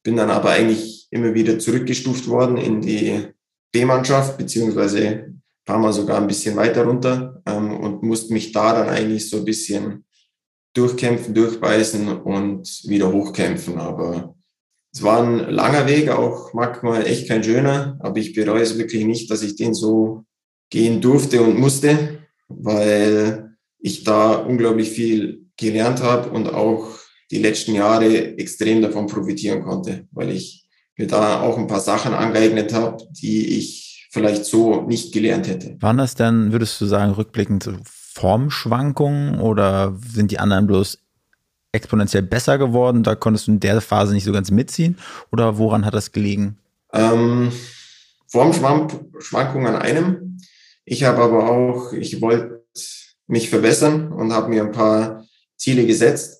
bin 0.03 0.15
dann 0.15 0.29
aber 0.29 0.51
eigentlich 0.51 1.07
immer 1.09 1.33
wieder 1.33 1.57
zurückgestuft 1.57 2.27
worden 2.27 2.57
in 2.57 2.81
die 2.81 3.27
B-Mannschaft, 3.71 4.37
beziehungsweise 4.37 4.99
ein 4.99 5.41
paar 5.65 5.79
Mal 5.79 5.93
sogar 5.93 6.17
ein 6.17 6.27
bisschen 6.27 6.55
weiter 6.55 6.85
runter 6.85 7.41
ähm, 7.45 7.75
und 7.77 8.03
musste 8.03 8.33
mich 8.33 8.51
da 8.51 8.73
dann 8.73 8.89
eigentlich 8.89 9.29
so 9.29 9.37
ein 9.37 9.45
bisschen 9.45 10.05
durchkämpfen, 10.75 11.33
durchbeißen 11.33 12.07
und 12.21 12.83
wieder 12.87 13.11
hochkämpfen. 13.11 13.79
Aber 13.79 14.35
es 14.93 15.03
war 15.03 15.23
ein 15.23 15.49
langer 15.49 15.87
Weg, 15.87 16.09
auch 16.09 16.53
manchmal 16.53 17.05
echt 17.05 17.27
kein 17.27 17.43
schöner, 17.43 17.97
aber 17.99 18.17
ich 18.17 18.33
bereue 18.33 18.61
es 18.61 18.77
wirklich 18.77 19.05
nicht, 19.05 19.29
dass 19.29 19.41
ich 19.41 19.55
den 19.55 19.73
so 19.73 20.25
gehen 20.69 21.01
durfte 21.01 21.41
und 21.41 21.59
musste, 21.59 22.19
weil 22.49 23.55
ich 23.79 24.03
da 24.03 24.33
unglaublich 24.33 24.89
viel 24.89 25.45
gelernt 25.55 26.03
habe 26.03 26.29
und 26.29 26.47
auch 26.47 26.99
die 27.31 27.39
letzten 27.39 27.75
Jahre 27.75 28.37
extrem 28.37 28.81
davon 28.81 29.07
profitieren 29.07 29.63
konnte, 29.63 30.07
weil 30.11 30.31
ich 30.31 30.67
mir 30.97 31.07
da 31.07 31.41
auch 31.41 31.57
ein 31.57 31.67
paar 31.67 31.79
Sachen 31.79 32.13
angeeignet 32.13 32.73
habe, 32.73 32.97
die 33.11 33.57
ich 33.57 34.07
vielleicht 34.11 34.45
so 34.45 34.81
nicht 34.81 35.13
gelernt 35.13 35.47
hätte. 35.47 35.77
Waren 35.79 35.97
das 35.97 36.15
denn, 36.15 36.51
würdest 36.51 36.81
du 36.81 36.85
sagen, 36.85 37.13
rückblickend 37.13 37.69
Formschwankungen 37.85 39.39
oder 39.39 39.95
sind 40.05 40.31
die 40.31 40.39
anderen 40.39 40.67
bloß 40.67 40.97
exponentiell 41.71 42.23
besser 42.23 42.57
geworden? 42.57 43.03
Da 43.03 43.15
konntest 43.15 43.47
du 43.47 43.51
in 43.51 43.59
der 43.59 43.81
Phase 43.81 44.13
nicht 44.13 44.23
so 44.23 44.31
ganz 44.31 44.51
mitziehen? 44.51 44.97
Oder 45.31 45.57
woran 45.57 45.85
hat 45.85 45.93
das 45.93 46.11
gelegen? 46.11 46.57
Ähm, 46.91 47.51
Formschwankungen 48.27 49.67
an 49.67 49.81
einem. 49.81 50.28
Ich 50.89 51.03
habe 51.03 51.21
aber 51.21 51.49
auch, 51.49 51.93
ich 51.93 52.21
wollte 52.21 52.65
mich 53.27 53.49
verbessern 53.49 54.11
und 54.11 54.33
habe 54.33 54.49
mir 54.49 54.63
ein 54.63 54.71
paar 54.71 55.25
Ziele 55.55 55.85
gesetzt 55.85 56.39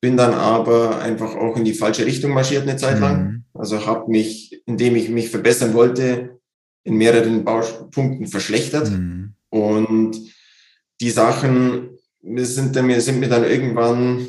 bin 0.00 0.16
dann 0.16 0.32
aber 0.32 1.00
einfach 1.00 1.34
auch 1.36 1.56
in 1.56 1.64
die 1.64 1.74
falsche 1.74 2.06
Richtung 2.06 2.32
marschiert 2.32 2.62
eine 2.62 2.76
Zeit 2.76 2.98
lang. 3.00 3.22
Mhm. 3.22 3.44
Also 3.52 3.84
habe 3.86 4.10
mich, 4.10 4.62
indem 4.66 4.96
ich 4.96 5.10
mich 5.10 5.28
verbessern 5.28 5.74
wollte, 5.74 6.40
in 6.84 6.94
mehreren 6.94 7.44
Baupunkten 7.44 8.26
verschlechtert. 8.26 8.90
Mhm. 8.90 9.34
Und 9.50 10.18
die 11.00 11.10
Sachen 11.10 11.98
sind, 12.22 12.82
mir, 12.82 13.00
sind 13.00 13.20
mir 13.20 13.28
dann 13.28 13.44
irgendwann, 13.44 14.26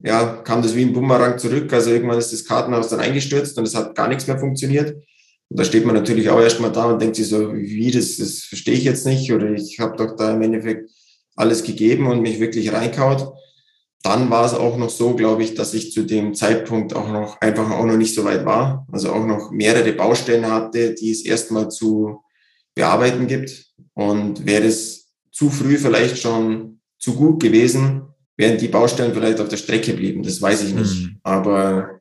ja, 0.00 0.24
kam 0.42 0.62
das 0.62 0.74
wie 0.74 0.82
ein 0.82 0.92
Bumerang 0.92 1.38
zurück. 1.38 1.72
Also 1.72 1.90
irgendwann 1.90 2.18
ist 2.18 2.32
das 2.32 2.44
Kartenhaus 2.44 2.88
dann 2.88 3.00
eingestürzt 3.00 3.56
und 3.58 3.64
es 3.64 3.76
hat 3.76 3.94
gar 3.94 4.08
nichts 4.08 4.26
mehr 4.26 4.38
funktioniert. 4.38 4.96
Und 5.52 5.58
da 5.58 5.64
steht 5.64 5.84
man 5.84 5.94
natürlich 5.94 6.30
auch 6.30 6.40
erstmal 6.40 6.72
da 6.72 6.86
und 6.86 7.00
denkt 7.00 7.16
sich 7.16 7.28
so, 7.28 7.54
wie, 7.54 7.90
das, 7.90 8.16
das 8.16 8.38
verstehe 8.38 8.74
ich 8.74 8.84
jetzt 8.84 9.06
nicht. 9.06 9.32
Oder 9.32 9.52
ich 9.52 9.78
habe 9.78 9.96
doch 9.96 10.16
da 10.16 10.32
im 10.32 10.42
Endeffekt 10.42 10.90
alles 11.36 11.62
gegeben 11.62 12.06
und 12.06 12.22
mich 12.22 12.40
wirklich 12.40 12.72
reinkaut 12.72 13.32
dann 14.02 14.30
war 14.30 14.44
es 14.44 14.54
auch 14.54 14.76
noch 14.76 14.90
so, 14.90 15.14
glaube 15.14 15.44
ich, 15.44 15.54
dass 15.54 15.74
ich 15.74 15.92
zu 15.92 16.02
dem 16.02 16.34
Zeitpunkt 16.34 16.94
auch 16.94 17.08
noch 17.08 17.40
einfach 17.40 17.70
auch 17.70 17.84
noch 17.84 17.96
nicht 17.96 18.14
so 18.14 18.24
weit 18.24 18.44
war. 18.44 18.86
Also 18.90 19.12
auch 19.12 19.24
noch 19.24 19.52
mehrere 19.52 19.92
Baustellen 19.92 20.46
hatte, 20.46 20.94
die 20.94 21.10
es 21.12 21.24
erstmal 21.24 21.70
zu 21.70 22.22
bearbeiten 22.74 23.28
gibt. 23.28 23.66
Und 23.94 24.44
wäre 24.44 24.64
es 24.64 25.12
zu 25.30 25.50
früh 25.50 25.78
vielleicht 25.78 26.18
schon 26.18 26.80
zu 26.98 27.14
gut 27.14 27.40
gewesen, 27.40 28.02
wären 28.36 28.58
die 28.58 28.68
Baustellen 28.68 29.14
vielleicht 29.14 29.40
auf 29.40 29.48
der 29.48 29.56
Strecke 29.56 29.92
geblieben. 29.92 30.22
Das 30.22 30.42
weiß 30.42 30.64
ich 30.64 30.74
nicht. 30.74 31.02
Mhm. 31.02 31.20
Aber 31.22 32.00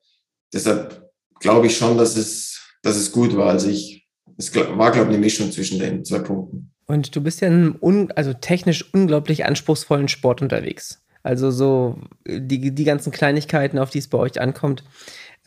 deshalb 0.51 1.07
glaube 1.39 1.67
ich 1.67 1.77
schon, 1.77 1.97
dass 1.97 2.17
es, 2.17 2.50
dass 2.81 2.95
es 2.95 3.11
gut 3.11 3.35
war. 3.35 3.49
Also 3.49 3.69
ich, 3.69 4.07
es 4.37 4.55
war, 4.55 4.91
glaube 4.91 5.09
ich, 5.09 5.15
eine 5.15 5.17
Mischung 5.17 5.51
zwischen 5.51 5.79
den 5.79 6.03
zwei 6.05 6.19
Punkten. 6.19 6.71
Und 6.87 7.15
du 7.15 7.21
bist 7.21 7.41
ja 7.41 7.47
in 7.47 7.77
einem 7.81 8.09
also 8.15 8.33
technisch 8.33 8.93
unglaublich 8.93 9.45
anspruchsvollen 9.45 10.07
Sport 10.07 10.41
unterwegs. 10.41 11.01
Also 11.23 11.51
so 11.51 11.99
die, 12.27 12.73
die 12.73 12.83
ganzen 12.83 13.11
Kleinigkeiten, 13.11 13.77
auf 13.77 13.91
die 13.91 13.99
es 13.99 14.07
bei 14.07 14.17
euch 14.17 14.41
ankommt. 14.41 14.83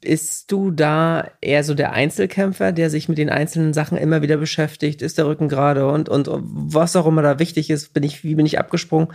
Bist 0.01 0.53
du 0.53 0.71
da 0.71 1.31
eher 1.41 1.65
so 1.65 1.75
der 1.75 1.93
Einzelkämpfer, 1.93 2.73
der 2.73 2.91
sich 2.91 3.09
mit 3.09 3.17
den 3.17 3.31
einzelnen 3.31 3.73
Sachen 3.73 3.97
immer 3.97 4.21
wieder 4.23 4.37
beschäftigt? 4.37 5.01
Ist 5.03 5.17
der 5.17 5.27
Rücken 5.27 5.49
gerade 5.49 5.89
und, 5.89 6.09
und 6.09 6.29
was 6.31 6.95
auch 6.95 7.07
immer 7.07 7.23
da 7.23 7.39
wichtig 7.39 7.71
ist? 7.71 7.95
Bin 7.95 8.03
ich, 8.03 8.23
wie 8.23 8.35
bin 8.35 8.45
ich 8.45 8.59
abgesprungen? 8.59 9.09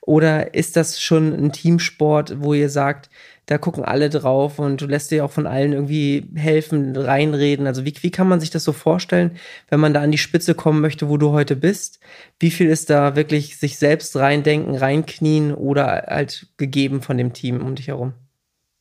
Oder 0.00 0.54
ist 0.54 0.76
das 0.76 1.00
schon 1.00 1.32
ein 1.32 1.52
Teamsport, 1.52 2.36
wo 2.42 2.54
ihr 2.54 2.70
sagt, 2.70 3.10
da 3.46 3.58
gucken 3.58 3.84
alle 3.84 4.10
drauf 4.10 4.58
und 4.58 4.80
du 4.80 4.86
lässt 4.86 5.12
dir 5.12 5.24
auch 5.24 5.30
von 5.30 5.46
allen 5.46 5.72
irgendwie 5.72 6.26
helfen, 6.34 6.96
reinreden. 6.96 7.68
Also 7.68 7.84
wie, 7.84 7.94
wie 8.00 8.10
kann 8.10 8.28
man 8.28 8.40
sich 8.40 8.50
das 8.50 8.64
so 8.64 8.72
vorstellen, 8.72 9.36
wenn 9.70 9.78
man 9.78 9.94
da 9.94 10.02
an 10.02 10.10
die 10.10 10.18
Spitze 10.18 10.54
kommen 10.54 10.80
möchte, 10.80 11.08
wo 11.08 11.16
du 11.16 11.30
heute 11.30 11.54
bist? 11.54 12.00
Wie 12.40 12.50
viel 12.50 12.66
ist 12.66 12.90
da 12.90 13.14
wirklich 13.14 13.56
sich 13.56 13.78
selbst 13.78 14.16
reindenken, 14.16 14.74
reinknien 14.74 15.54
oder 15.54 16.06
halt 16.08 16.48
gegeben 16.56 17.02
von 17.02 17.16
dem 17.16 17.32
Team 17.32 17.64
um 17.64 17.76
dich 17.76 17.86
herum? 17.86 18.14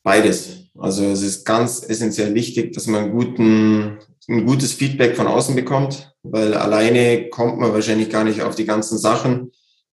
Beides. 0.03 0.65
Also 0.77 1.05
es 1.05 1.21
ist 1.21 1.45
ganz 1.45 1.83
essentiell 1.87 2.33
wichtig, 2.33 2.73
dass 2.73 2.87
man 2.87 3.11
guten, 3.11 3.99
ein 4.27 4.45
gutes 4.47 4.73
Feedback 4.73 5.15
von 5.15 5.27
außen 5.27 5.55
bekommt, 5.55 6.15
weil 6.23 6.55
alleine 6.55 7.29
kommt 7.29 7.59
man 7.59 7.71
wahrscheinlich 7.71 8.09
gar 8.09 8.23
nicht 8.23 8.41
auf 8.41 8.55
die 8.55 8.65
ganzen 8.65 8.97
Sachen. 8.97 9.51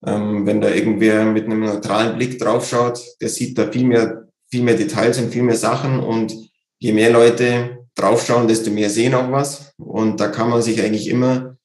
Ähm, 0.05 0.45
wenn 0.45 0.61
da 0.61 0.69
irgendwer 0.69 1.25
mit 1.25 1.45
einem 1.45 1.61
neutralen 1.61 2.15
Blick 2.17 2.39
draufschaut, 2.39 3.01
der 3.19 3.29
sieht 3.29 3.57
da 3.57 3.69
viel 3.69 3.85
mehr 3.85 4.28
viel 4.49 4.63
mehr 4.63 4.75
Details 4.75 5.19
und 5.19 5.31
viel 5.31 5.43
mehr 5.43 5.55
Sachen 5.55 5.99
und 5.99 6.35
je 6.79 6.93
mehr 6.93 7.11
Leute 7.11 7.85
draufschauen, 7.95 8.47
desto 8.47 8.71
mehr 8.71 8.89
sehen 8.89 9.13
auch 9.13 9.31
was. 9.31 9.73
Und 9.77 10.19
da 10.19 10.27
kann 10.27 10.49
man 10.49 10.61
sich 10.61 10.81
eigentlich 10.81 11.07
immer 11.07 11.57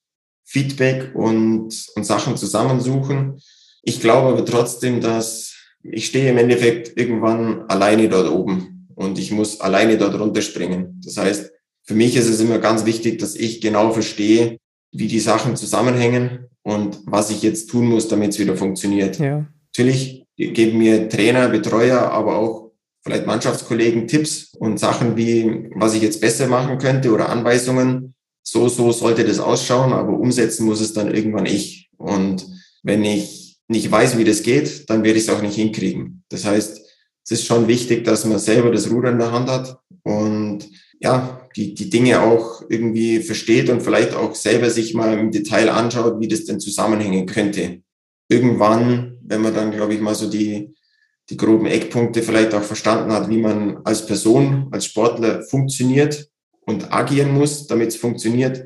Feedback 0.44 1.14
und, 1.14 1.86
und 1.94 2.04
Sachen 2.04 2.36
zusammensuchen. 2.36 3.40
Ich 3.82 4.00
glaube 4.00 4.28
aber 4.28 4.44
trotzdem, 4.44 5.00
dass 5.00 5.54
ich 5.82 6.06
stehe 6.06 6.30
im 6.30 6.38
Endeffekt 6.38 6.98
irgendwann 6.98 7.62
alleine 7.68 8.08
dort 8.08 8.30
oben 8.30 8.88
und 8.94 9.18
ich 9.18 9.30
muss 9.30 9.60
alleine 9.60 9.98
dort 9.98 10.18
runterspringen. 10.18 11.00
Das 11.04 11.16
heißt, 11.16 11.52
für 11.82 11.94
mich 11.94 12.16
ist 12.16 12.28
es 12.28 12.40
immer 12.40 12.58
ganz 12.58 12.86
wichtig, 12.86 13.18
dass 13.18 13.34
ich 13.34 13.60
genau 13.60 13.92
verstehe, 13.92 14.58
wie 14.92 15.08
die 15.08 15.20
Sachen 15.20 15.56
zusammenhängen 15.56 16.46
und 16.62 16.98
was 17.04 17.30
ich 17.30 17.42
jetzt 17.42 17.68
tun 17.68 17.86
muss, 17.86 18.08
damit 18.08 18.30
es 18.30 18.38
wieder 18.38 18.56
funktioniert. 18.56 19.18
Ja. 19.18 19.46
Natürlich 19.66 20.24
geben 20.36 20.78
mir 20.78 21.08
Trainer, 21.08 21.48
Betreuer, 21.48 22.10
aber 22.10 22.36
auch 22.36 22.63
vielleicht 23.04 23.26
Mannschaftskollegen 23.26 24.08
Tipps 24.08 24.54
und 24.58 24.80
Sachen 24.80 25.16
wie, 25.16 25.68
was 25.74 25.94
ich 25.94 26.02
jetzt 26.02 26.20
besser 26.20 26.48
machen 26.48 26.78
könnte 26.78 27.12
oder 27.12 27.28
Anweisungen. 27.28 28.14
So, 28.42 28.68
so 28.68 28.92
sollte 28.92 29.24
das 29.24 29.38
ausschauen, 29.38 29.92
aber 29.92 30.18
umsetzen 30.18 30.66
muss 30.66 30.80
es 30.80 30.92
dann 30.92 31.14
irgendwann 31.14 31.46
ich. 31.46 31.90
Und 31.96 32.46
wenn 32.82 33.04
ich 33.04 33.58
nicht 33.68 33.90
weiß, 33.90 34.18
wie 34.18 34.24
das 34.24 34.42
geht, 34.42 34.88
dann 34.90 35.04
werde 35.04 35.18
ich 35.18 35.28
es 35.28 35.34
auch 35.34 35.42
nicht 35.42 35.54
hinkriegen. 35.54 36.24
Das 36.28 36.44
heißt, 36.44 36.80
es 37.24 37.30
ist 37.30 37.46
schon 37.46 37.68
wichtig, 37.68 38.04
dass 38.04 38.24
man 38.24 38.38
selber 38.38 38.70
das 38.70 38.90
Ruder 38.90 39.10
in 39.10 39.18
der 39.18 39.32
Hand 39.32 39.48
hat 39.48 39.78
und 40.02 40.68
ja, 41.00 41.48
die, 41.56 41.74
die 41.74 41.90
Dinge 41.90 42.22
auch 42.22 42.62
irgendwie 42.68 43.20
versteht 43.20 43.70
und 43.70 43.82
vielleicht 43.82 44.14
auch 44.14 44.34
selber 44.34 44.70
sich 44.70 44.94
mal 44.94 45.18
im 45.18 45.30
Detail 45.30 45.70
anschaut, 45.70 46.20
wie 46.20 46.28
das 46.28 46.44
denn 46.44 46.60
zusammenhängen 46.60 47.26
könnte. 47.26 47.82
Irgendwann, 48.28 49.18
wenn 49.22 49.42
man 49.42 49.54
dann, 49.54 49.70
glaube 49.70 49.94
ich, 49.94 50.00
mal 50.00 50.14
so 50.14 50.28
die, 50.28 50.74
die 51.30 51.36
groben 51.36 51.66
Eckpunkte 51.66 52.22
vielleicht 52.22 52.54
auch 52.54 52.62
verstanden 52.62 53.12
hat, 53.12 53.28
wie 53.28 53.38
man 53.38 53.78
als 53.84 54.06
Person, 54.06 54.68
als 54.70 54.86
Sportler 54.86 55.42
funktioniert 55.42 56.28
und 56.66 56.92
agieren 56.92 57.32
muss, 57.32 57.66
damit 57.66 57.88
es 57.88 57.96
funktioniert, 57.96 58.64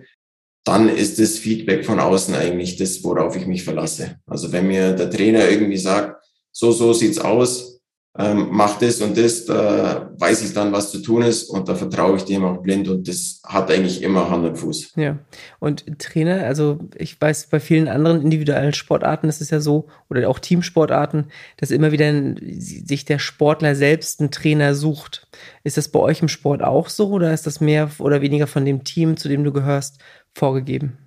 dann 0.64 0.88
ist 0.88 1.18
das 1.18 1.38
Feedback 1.38 1.84
von 1.84 2.00
außen 2.00 2.34
eigentlich 2.34 2.76
das, 2.76 3.02
worauf 3.02 3.36
ich 3.36 3.46
mich 3.46 3.64
verlasse. 3.64 4.16
Also 4.26 4.52
wenn 4.52 4.66
mir 4.66 4.92
der 4.92 5.10
Trainer 5.10 5.48
irgendwie 5.48 5.78
sagt, 5.78 6.22
so, 6.52 6.72
so 6.72 6.92
sieht's 6.92 7.18
aus, 7.18 7.77
ähm, 8.20 8.48
mach 8.50 8.78
das 8.78 9.00
und 9.00 9.16
das, 9.16 9.44
da 9.44 10.10
weiß 10.18 10.42
ich 10.42 10.52
dann, 10.52 10.72
was 10.72 10.90
zu 10.90 10.98
tun 10.98 11.22
ist 11.22 11.44
und 11.44 11.68
da 11.68 11.76
vertraue 11.76 12.16
ich 12.16 12.24
dem 12.24 12.44
auch 12.44 12.60
blind 12.60 12.88
und 12.88 13.06
das 13.06 13.40
hat 13.44 13.70
eigentlich 13.70 14.02
immer 14.02 14.28
Hand 14.28 14.44
und 14.44 14.56
Fuß. 14.56 14.94
Ja, 14.96 15.18
und 15.60 15.84
Trainer, 16.00 16.44
also 16.44 16.80
ich 16.96 17.20
weiß, 17.20 17.46
bei 17.46 17.60
vielen 17.60 17.86
anderen 17.86 18.20
individuellen 18.20 18.74
Sportarten 18.74 19.28
ist 19.28 19.40
es 19.40 19.50
ja 19.50 19.60
so, 19.60 19.86
oder 20.10 20.28
auch 20.28 20.40
Teamsportarten, 20.40 21.26
dass 21.58 21.70
immer 21.70 21.92
wieder 21.92 22.12
sich 22.58 23.04
der 23.04 23.20
Sportler 23.20 23.76
selbst 23.76 24.18
einen 24.18 24.32
Trainer 24.32 24.74
sucht. 24.74 25.28
Ist 25.62 25.76
das 25.76 25.88
bei 25.88 26.00
euch 26.00 26.20
im 26.20 26.28
Sport 26.28 26.60
auch 26.60 26.88
so 26.88 27.10
oder 27.10 27.32
ist 27.32 27.46
das 27.46 27.60
mehr 27.60 27.88
oder 28.00 28.20
weniger 28.20 28.48
von 28.48 28.64
dem 28.64 28.82
Team, 28.82 29.16
zu 29.16 29.28
dem 29.28 29.44
du 29.44 29.52
gehörst, 29.52 29.98
vorgegeben? 30.34 30.98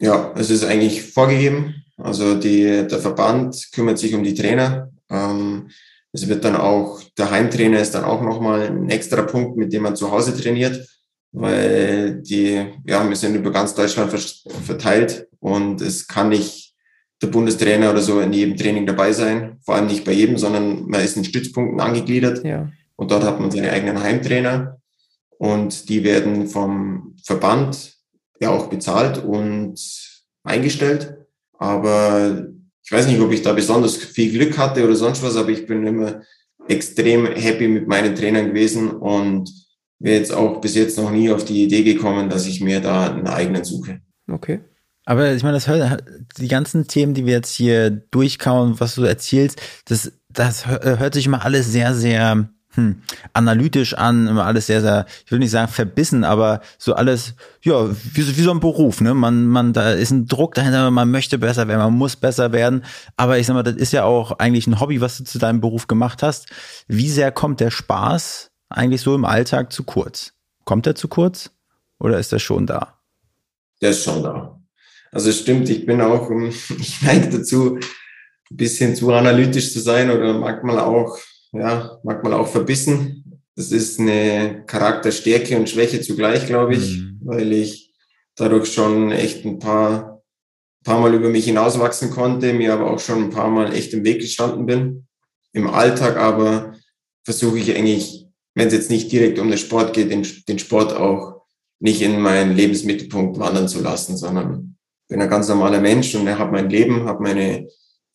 Ja, 0.00 0.32
es 0.36 0.50
ist 0.50 0.64
eigentlich 0.64 1.02
vorgegeben. 1.02 1.76
Also 1.96 2.34
die, 2.34 2.86
der 2.86 2.98
Verband 2.98 3.70
kümmert 3.72 3.98
sich 3.98 4.14
um 4.14 4.22
die 4.22 4.34
Trainer. 4.34 4.90
Ähm, 5.08 5.68
es 6.12 6.28
wird 6.28 6.44
dann 6.44 6.56
auch, 6.56 7.00
der 7.16 7.30
Heimtrainer 7.30 7.80
ist 7.80 7.94
dann 7.94 8.04
auch 8.04 8.22
nochmal 8.22 8.62
ein 8.62 8.90
extra 8.90 9.22
Punkt, 9.22 9.56
mit 9.56 9.72
dem 9.72 9.82
man 9.82 9.96
zu 9.96 10.10
Hause 10.10 10.36
trainiert, 10.36 10.86
weil 11.32 12.20
die, 12.22 12.66
ja, 12.84 13.08
wir 13.08 13.16
sind 13.16 13.34
über 13.34 13.50
ganz 13.50 13.74
Deutschland 13.74 14.12
verteilt 14.12 15.28
und 15.40 15.80
es 15.80 16.06
kann 16.06 16.28
nicht 16.28 16.74
der 17.22 17.28
Bundestrainer 17.28 17.90
oder 17.90 18.02
so 18.02 18.20
in 18.20 18.32
jedem 18.32 18.56
Training 18.56 18.84
dabei 18.84 19.12
sein, 19.12 19.58
vor 19.64 19.76
allem 19.76 19.86
nicht 19.86 20.04
bei 20.04 20.12
jedem, 20.12 20.36
sondern 20.36 20.86
man 20.86 21.00
ist 21.00 21.16
in 21.16 21.24
Stützpunkten 21.24 21.80
angegliedert 21.80 22.44
ja. 22.44 22.70
und 22.96 23.10
dort 23.10 23.24
hat 23.24 23.40
man 23.40 23.50
seine 23.50 23.70
eigenen 23.70 24.02
Heimtrainer 24.02 24.78
und 25.38 25.88
die 25.88 26.04
werden 26.04 26.46
vom 26.46 27.16
Verband 27.24 27.94
ja 28.40 28.50
auch 28.50 28.68
bezahlt 28.68 29.24
und 29.24 29.80
eingestellt. 30.44 31.16
Aber 31.58 32.46
ich 32.84 32.92
weiß 32.92 33.06
nicht, 33.06 33.20
ob 33.20 33.32
ich 33.32 33.42
da 33.42 33.52
besonders 33.52 33.96
viel 33.96 34.32
Glück 34.32 34.58
hatte 34.58 34.84
oder 34.84 34.96
sonst 34.96 35.22
was, 35.22 35.36
aber 35.36 35.50
ich 35.50 35.66
bin 35.66 35.86
immer 35.86 36.22
extrem 36.68 37.26
happy 37.26 37.68
mit 37.68 37.86
meinen 37.86 38.14
Trainern 38.14 38.48
gewesen 38.48 38.90
und 38.90 39.50
wäre 39.98 40.18
jetzt 40.18 40.32
auch 40.32 40.60
bis 40.60 40.74
jetzt 40.74 40.98
noch 40.98 41.10
nie 41.10 41.30
auf 41.30 41.44
die 41.44 41.64
Idee 41.64 41.82
gekommen, 41.82 42.28
dass 42.28 42.46
ich 42.46 42.60
mir 42.60 42.80
da 42.80 43.10
einen 43.10 43.26
eigenen 43.26 43.64
suche. 43.64 44.00
Okay. 44.30 44.60
Aber 45.04 45.32
ich 45.32 45.42
meine, 45.42 45.54
das 45.54 45.66
hört, 45.66 46.04
die 46.38 46.48
ganzen 46.48 46.86
Themen, 46.86 47.14
die 47.14 47.26
wir 47.26 47.32
jetzt 47.32 47.54
hier 47.54 47.90
durchkauen, 47.90 48.78
was 48.78 48.94
du 48.94 49.02
erzählst, 49.02 49.60
das, 49.86 50.12
das 50.28 50.66
hört 50.66 51.14
sich 51.14 51.26
immer 51.26 51.44
alles 51.44 51.72
sehr, 51.72 51.94
sehr 51.94 52.48
hm, 52.74 53.02
analytisch 53.34 53.94
an, 53.94 54.26
immer 54.26 54.46
alles 54.46 54.66
sehr, 54.66 54.80
sehr, 54.80 55.06
ich 55.24 55.30
will 55.30 55.38
nicht 55.38 55.50
sagen 55.50 55.70
verbissen, 55.70 56.24
aber 56.24 56.60
so 56.78 56.94
alles, 56.94 57.34
ja, 57.62 57.90
wie, 57.90 58.36
wie 58.36 58.42
so 58.42 58.50
ein 58.50 58.60
Beruf, 58.60 59.00
ne? 59.02 59.12
Man, 59.12 59.46
man, 59.46 59.72
da 59.74 59.92
ist 59.92 60.10
ein 60.10 60.26
Druck 60.26 60.54
dahinter, 60.54 60.90
man 60.90 61.10
möchte 61.10 61.38
besser 61.38 61.68
werden, 61.68 61.80
man 61.80 61.92
muss 61.92 62.16
besser 62.16 62.52
werden. 62.52 62.84
Aber 63.16 63.38
ich 63.38 63.46
sag 63.46 63.54
mal, 63.54 63.62
das 63.62 63.76
ist 63.76 63.92
ja 63.92 64.04
auch 64.04 64.38
eigentlich 64.38 64.66
ein 64.66 64.80
Hobby, 64.80 65.00
was 65.02 65.18
du 65.18 65.24
zu 65.24 65.38
deinem 65.38 65.60
Beruf 65.60 65.86
gemacht 65.86 66.22
hast. 66.22 66.46
Wie 66.88 67.10
sehr 67.10 67.30
kommt 67.30 67.60
der 67.60 67.70
Spaß 67.70 68.50
eigentlich 68.70 69.02
so 69.02 69.14
im 69.14 69.26
Alltag 69.26 69.70
zu 69.70 69.84
kurz? 69.84 70.32
Kommt 70.64 70.86
der 70.86 70.94
zu 70.94 71.08
kurz 71.08 71.50
oder 71.98 72.18
ist 72.18 72.32
der 72.32 72.38
schon 72.38 72.66
da? 72.66 72.98
Der 73.82 73.90
ist 73.90 74.04
schon 74.04 74.22
da. 74.22 74.58
Also 75.10 75.28
es 75.28 75.40
stimmt, 75.40 75.68
ich 75.68 75.84
bin 75.84 76.00
auch, 76.00 76.30
ich 76.78 77.02
neige 77.02 77.28
dazu, 77.28 77.76
ein 77.76 78.56
bisschen 78.56 78.96
zu 78.96 79.12
analytisch 79.12 79.72
zu 79.74 79.80
sein 79.80 80.10
oder 80.10 80.32
manchmal 80.32 80.78
auch 80.78 81.18
ja, 81.52 81.98
manchmal 82.02 82.34
auch 82.34 82.48
verbissen. 82.48 83.40
Das 83.54 83.70
ist 83.70 84.00
eine 84.00 84.64
Charakterstärke 84.66 85.56
und 85.56 85.68
Schwäche 85.68 86.00
zugleich, 86.00 86.46
glaube 86.46 86.74
ich, 86.74 86.98
mhm. 86.98 87.20
weil 87.22 87.52
ich 87.52 87.94
dadurch 88.34 88.72
schon 88.72 89.12
echt 89.12 89.44
ein 89.44 89.58
paar, 89.58 90.22
paar 90.84 91.00
Mal 91.00 91.14
über 91.14 91.28
mich 91.28 91.44
hinauswachsen 91.44 92.10
konnte, 92.10 92.54
mir 92.54 92.72
aber 92.72 92.90
auch 92.90 92.98
schon 92.98 93.24
ein 93.24 93.30
paar 93.30 93.50
Mal 93.50 93.74
echt 93.74 93.92
im 93.92 94.04
Weg 94.04 94.20
gestanden 94.20 94.64
bin. 94.64 95.06
Im 95.52 95.68
Alltag 95.68 96.16
aber 96.16 96.74
versuche 97.24 97.58
ich 97.58 97.76
eigentlich, 97.76 98.26
wenn 98.54 98.68
es 98.68 98.74
jetzt 98.74 98.90
nicht 98.90 99.12
direkt 99.12 99.38
um 99.38 99.48
den 99.48 99.58
Sport 99.58 99.92
geht, 99.92 100.10
den, 100.10 100.26
den 100.48 100.58
Sport 100.58 100.94
auch 100.94 101.42
nicht 101.78 102.00
in 102.00 102.20
meinen 102.20 102.56
Lebensmittelpunkt 102.56 103.38
wandern 103.38 103.68
zu 103.68 103.82
lassen, 103.82 104.16
sondern 104.16 104.76
bin 105.08 105.20
ein 105.20 105.28
ganz 105.28 105.48
normaler 105.48 105.80
Mensch 105.80 106.14
und 106.14 106.26
ich 106.26 106.38
habe 106.38 106.52
mein 106.52 106.70
Leben, 106.70 107.04
habe 107.04 107.22
meine 107.22 107.68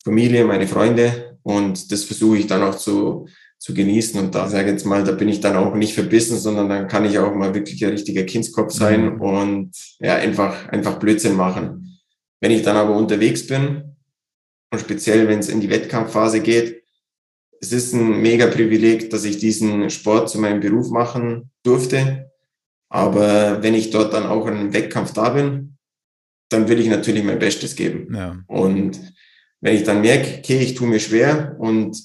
Familie, 0.04 0.45
meine 0.45 0.67
Freunde 0.67 1.26
und 1.47 1.93
das 1.93 2.03
versuche 2.03 2.39
ich 2.39 2.47
dann 2.47 2.62
auch 2.62 2.75
zu, 2.75 3.29
zu 3.57 3.73
genießen. 3.73 4.19
Und 4.19 4.36
da 4.36 4.49
sage 4.49 4.65
ich 4.65 4.71
jetzt 4.73 4.86
mal, 4.86 5.05
da 5.05 5.13
bin 5.13 5.29
ich 5.29 5.39
dann 5.39 5.55
auch 5.55 5.73
nicht 5.75 5.93
verbissen, 5.93 6.38
sondern 6.38 6.67
dann 6.67 6.89
kann 6.89 7.05
ich 7.05 7.19
auch 7.19 7.33
mal 7.33 7.55
wirklich 7.55 7.86
ein 7.86 7.91
richtiger 7.91 8.23
Kindskopf 8.23 8.73
sein 8.73 9.13
mhm. 9.13 9.21
und 9.21 9.71
ja, 9.99 10.15
einfach, 10.15 10.67
einfach 10.67 10.99
Blödsinn 10.99 11.38
machen. 11.38 12.01
Wenn 12.41 12.51
ich 12.51 12.63
dann 12.63 12.75
aber 12.75 12.97
unterwegs 12.97 13.47
bin 13.47 13.95
und 14.71 14.79
speziell, 14.79 15.29
wenn 15.29 15.39
es 15.39 15.47
in 15.47 15.62
die 15.62 15.69
Wettkampfphase 15.69 16.41
geht, 16.41 16.83
es 17.62 17.71
ist 17.71 17.93
ein 17.93 18.21
mega 18.21 18.47
Privileg, 18.47 19.10
dass 19.10 19.23
ich 19.23 19.38
diesen 19.38 19.89
Sport 19.89 20.29
zu 20.29 20.39
meinem 20.39 20.60
Beruf 20.60 20.89
machen 20.89 21.49
durfte. 21.63 22.29
Aber 22.89 23.63
wenn 23.63 23.73
ich 23.73 23.89
dort 23.91 24.13
dann 24.13 24.25
auch 24.25 24.47
in 24.47 24.55
einem 24.55 24.73
Wettkampf 24.73 25.13
da 25.13 25.29
bin, 25.29 25.77
dann 26.49 26.67
will 26.67 26.81
ich 26.81 26.88
natürlich 26.88 27.23
mein 27.23 27.39
Bestes 27.39 27.77
geben. 27.77 28.13
Ja. 28.13 28.38
Und 28.47 28.99
wenn 29.61 29.75
ich 29.75 29.83
dann 29.83 30.01
merke, 30.01 30.39
okay, 30.39 30.59
ich 30.59 30.75
tue 30.75 30.87
mir 30.87 30.99
schwer 30.99 31.55
und 31.59 31.97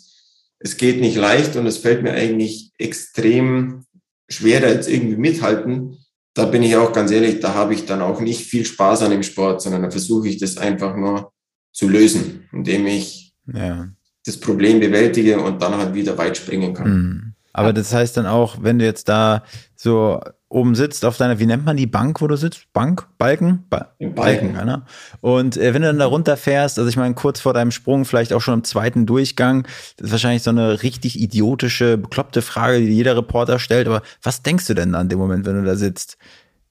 es 0.59 0.77
geht 0.77 1.01
nicht 1.01 1.17
leicht 1.17 1.57
und 1.57 1.67
es 1.67 1.79
fällt 1.79 2.03
mir 2.03 2.13
eigentlich 2.13 2.73
extrem 2.79 3.85
schwer, 4.29 4.61
da 4.61 4.69
jetzt 4.69 4.89
irgendwie 4.89 5.17
mithalten, 5.17 5.99
da 6.35 6.47
bin 6.47 6.63
ich 6.63 6.77
auch 6.77 6.93
ganz 6.93 7.11
ehrlich, 7.11 7.41
da 7.41 7.55
habe 7.55 7.75
ich 7.75 7.85
dann 7.85 8.01
auch 8.01 8.21
nicht 8.21 8.47
viel 8.47 8.65
Spaß 8.65 9.03
an 9.03 9.11
dem 9.11 9.23
Sport, 9.23 9.61
sondern 9.61 9.83
da 9.83 9.91
versuche 9.91 10.29
ich 10.29 10.39
das 10.39 10.57
einfach 10.57 10.97
nur 10.97 11.33
zu 11.73 11.89
lösen, 11.89 12.49
indem 12.53 12.87
ich 12.87 13.35
ja. 13.53 13.89
das 14.25 14.39
Problem 14.39 14.81
bewältige 14.81 15.41
und 15.41 15.61
dann 15.61 15.77
halt 15.77 15.95
wieder 15.95 16.17
weit 16.17 16.37
springen 16.37 16.75
kann. 16.75 16.91
Mhm. 16.91 17.35
Aber 17.53 17.75
das 17.75 17.93
heißt 17.93 18.17
dann 18.17 18.27
auch, 18.27 18.63
wenn 18.63 18.79
du 18.79 18.85
jetzt 18.87 19.09
da 19.11 19.45
so 19.77 20.21
oben 20.53 20.75
sitzt 20.75 21.05
auf 21.05 21.17
deiner, 21.17 21.39
wie 21.39 21.47
nennt 21.47 21.65
man 21.65 21.77
die 21.77 21.87
Bank, 21.87 22.21
wo 22.21 22.29
du 22.29 22.37
sitzt? 22.37 22.73
Bank? 22.73 23.09
Balken? 23.19 23.65
Ba 23.71 23.95
Balken, 23.99 24.15
Balken 24.15 24.53
ne? 24.53 24.83
Und 25.21 25.57
äh, 25.57 25.75
wenn 25.75 25.83
du 25.83 25.89
dann 25.89 25.99
da 25.99 26.07
runterfährst, 26.07 26.79
also 26.79 26.89
ich 26.89 26.97
meine, 26.97 27.15
kurz 27.15 27.41
vor 27.41 27.55
deinem 27.55 27.71
Sprung, 27.71 28.05
vielleicht 28.05 28.33
auch 28.33 28.41
schon 28.41 28.55
im 28.55 28.65
zweiten 28.65 29.07
Durchgang, 29.07 29.67
das 29.97 30.07
ist 30.07 30.13
wahrscheinlich 30.13 30.43
so 30.43 30.51
eine 30.51 30.83
richtig 30.83 31.19
idiotische, 31.19 31.97
bekloppte 31.97 32.43
Frage, 32.43 32.81
die 32.81 32.93
jeder 32.93 33.17
Reporter 33.17 33.59
stellt, 33.59 33.87
aber 33.87 34.03
was 34.23 34.43
denkst 34.43 34.67
du 34.67 34.75
denn 34.75 34.95
an 34.95 35.09
dem 35.09 35.19
Moment, 35.19 35.47
wenn 35.47 35.57
du 35.57 35.65
da 35.65 35.75
sitzt? 35.75 36.19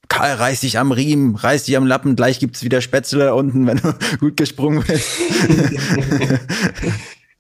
Karl, 0.07 0.35
reiß 0.35 0.61
dich 0.61 0.77
am 0.77 0.91
Riemen, 0.91 1.35
reiß 1.35 1.63
dich 1.63 1.77
am 1.77 1.87
Lappen, 1.87 2.15
gleich 2.15 2.39
gibt's 2.39 2.63
wieder 2.63 2.81
Spätzle 2.81 3.25
da 3.25 3.33
unten, 3.33 3.65
wenn 3.67 3.77
du 3.77 3.93
gut 4.19 4.37
gesprungen 4.37 4.83
bist. 4.85 5.09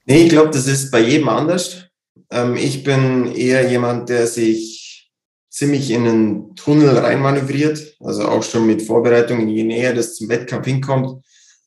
nee, 0.05 0.23
ich 0.23 0.29
glaube, 0.29 0.49
das 0.49 0.67
ist 0.67 0.89
bei 0.89 1.01
jedem 1.01 1.29
anders. 1.29 1.87
Ähm, 2.31 2.55
ich 2.55 2.83
bin 2.83 3.31
eher 3.35 3.69
jemand, 3.69 4.09
der 4.09 4.25
sich 4.25 4.80
ziemlich 5.51 5.91
in 5.91 6.07
einen 6.07 6.55
Tunnel 6.55 6.97
reinmanövriert, 6.97 7.97
also 7.99 8.27
auch 8.27 8.41
schon 8.41 8.65
mit 8.65 8.81
Vorbereitungen. 8.81 9.49
Je 9.49 9.63
näher 9.63 9.93
das 9.93 10.15
zum 10.15 10.29
Wettkampf 10.29 10.65
hinkommt, 10.65 11.23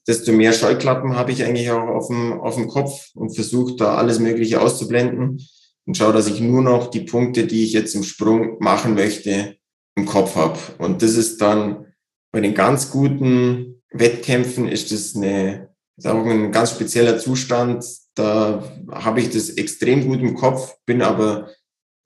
desto 0.08 0.32
mehr 0.32 0.52
Scheuklappen 0.52 1.16
habe 1.16 1.32
ich 1.32 1.44
eigentlich 1.44 1.70
auch 1.70 1.86
auf 1.86 2.08
dem, 2.08 2.40
auf 2.40 2.56
dem 2.56 2.66
Kopf 2.66 3.10
und 3.14 3.34
versuche 3.34 3.76
da 3.76 3.96
alles 3.96 4.18
Mögliche 4.18 4.60
auszublenden 4.60 5.46
und 5.86 5.96
schaue, 5.96 6.14
dass 6.14 6.26
ich 6.26 6.40
nur 6.40 6.62
noch 6.62 6.88
die 6.90 7.02
Punkte, 7.02 7.46
die 7.46 7.62
ich 7.62 7.72
jetzt 7.72 7.94
im 7.94 8.02
Sprung 8.02 8.56
machen 8.58 8.94
möchte, 8.94 9.56
im 9.96 10.06
Kopf 10.06 10.34
habe. 10.34 10.58
Und 10.78 11.02
das 11.02 11.14
ist 11.14 11.40
dann 11.40 11.86
bei 12.32 12.40
den 12.40 12.54
ganz 12.54 12.90
guten 12.90 13.82
Wettkämpfen 13.90 14.66
ist 14.66 14.90
das 14.90 15.14
eine, 15.14 15.68
ist 15.96 16.06
auch 16.06 16.24
ein 16.26 16.50
ganz 16.50 16.72
spezieller 16.72 17.18
Zustand, 17.18 17.84
da 18.16 18.64
habe 18.90 19.20
ich 19.20 19.30
das 19.30 19.50
extrem 19.50 20.08
gut 20.08 20.20
im 20.20 20.34
Kopf, 20.34 20.76
bin 20.84 21.00
aber 21.00 21.50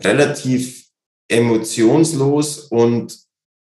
relativ 0.03 0.88
emotionslos 1.29 2.59
und 2.71 3.17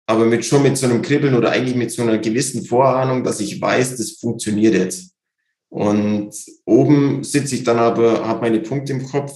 aber 0.05 0.25
mit 0.25 0.45
schon 0.45 0.63
mit 0.63 0.77
so 0.77 0.85
einem 0.85 1.01
Kribbeln 1.01 1.33
oder 1.33 1.51
eigentlich 1.51 1.75
mit 1.75 1.91
so 1.91 2.01
einer 2.01 2.17
gewissen 2.17 2.65
Vorahnung, 2.65 3.23
dass 3.23 3.39
ich 3.39 3.59
weiß, 3.61 3.95
das 3.95 4.11
funktioniert 4.11 4.73
jetzt. 4.73 5.11
Und 5.69 6.31
oben 6.65 7.23
sitze 7.23 7.55
ich 7.55 7.63
dann 7.63 7.79
aber, 7.79 8.27
habe 8.27 8.41
meine 8.41 8.59
Punkte 8.59 8.93
im 8.93 9.07
Kopf, 9.07 9.33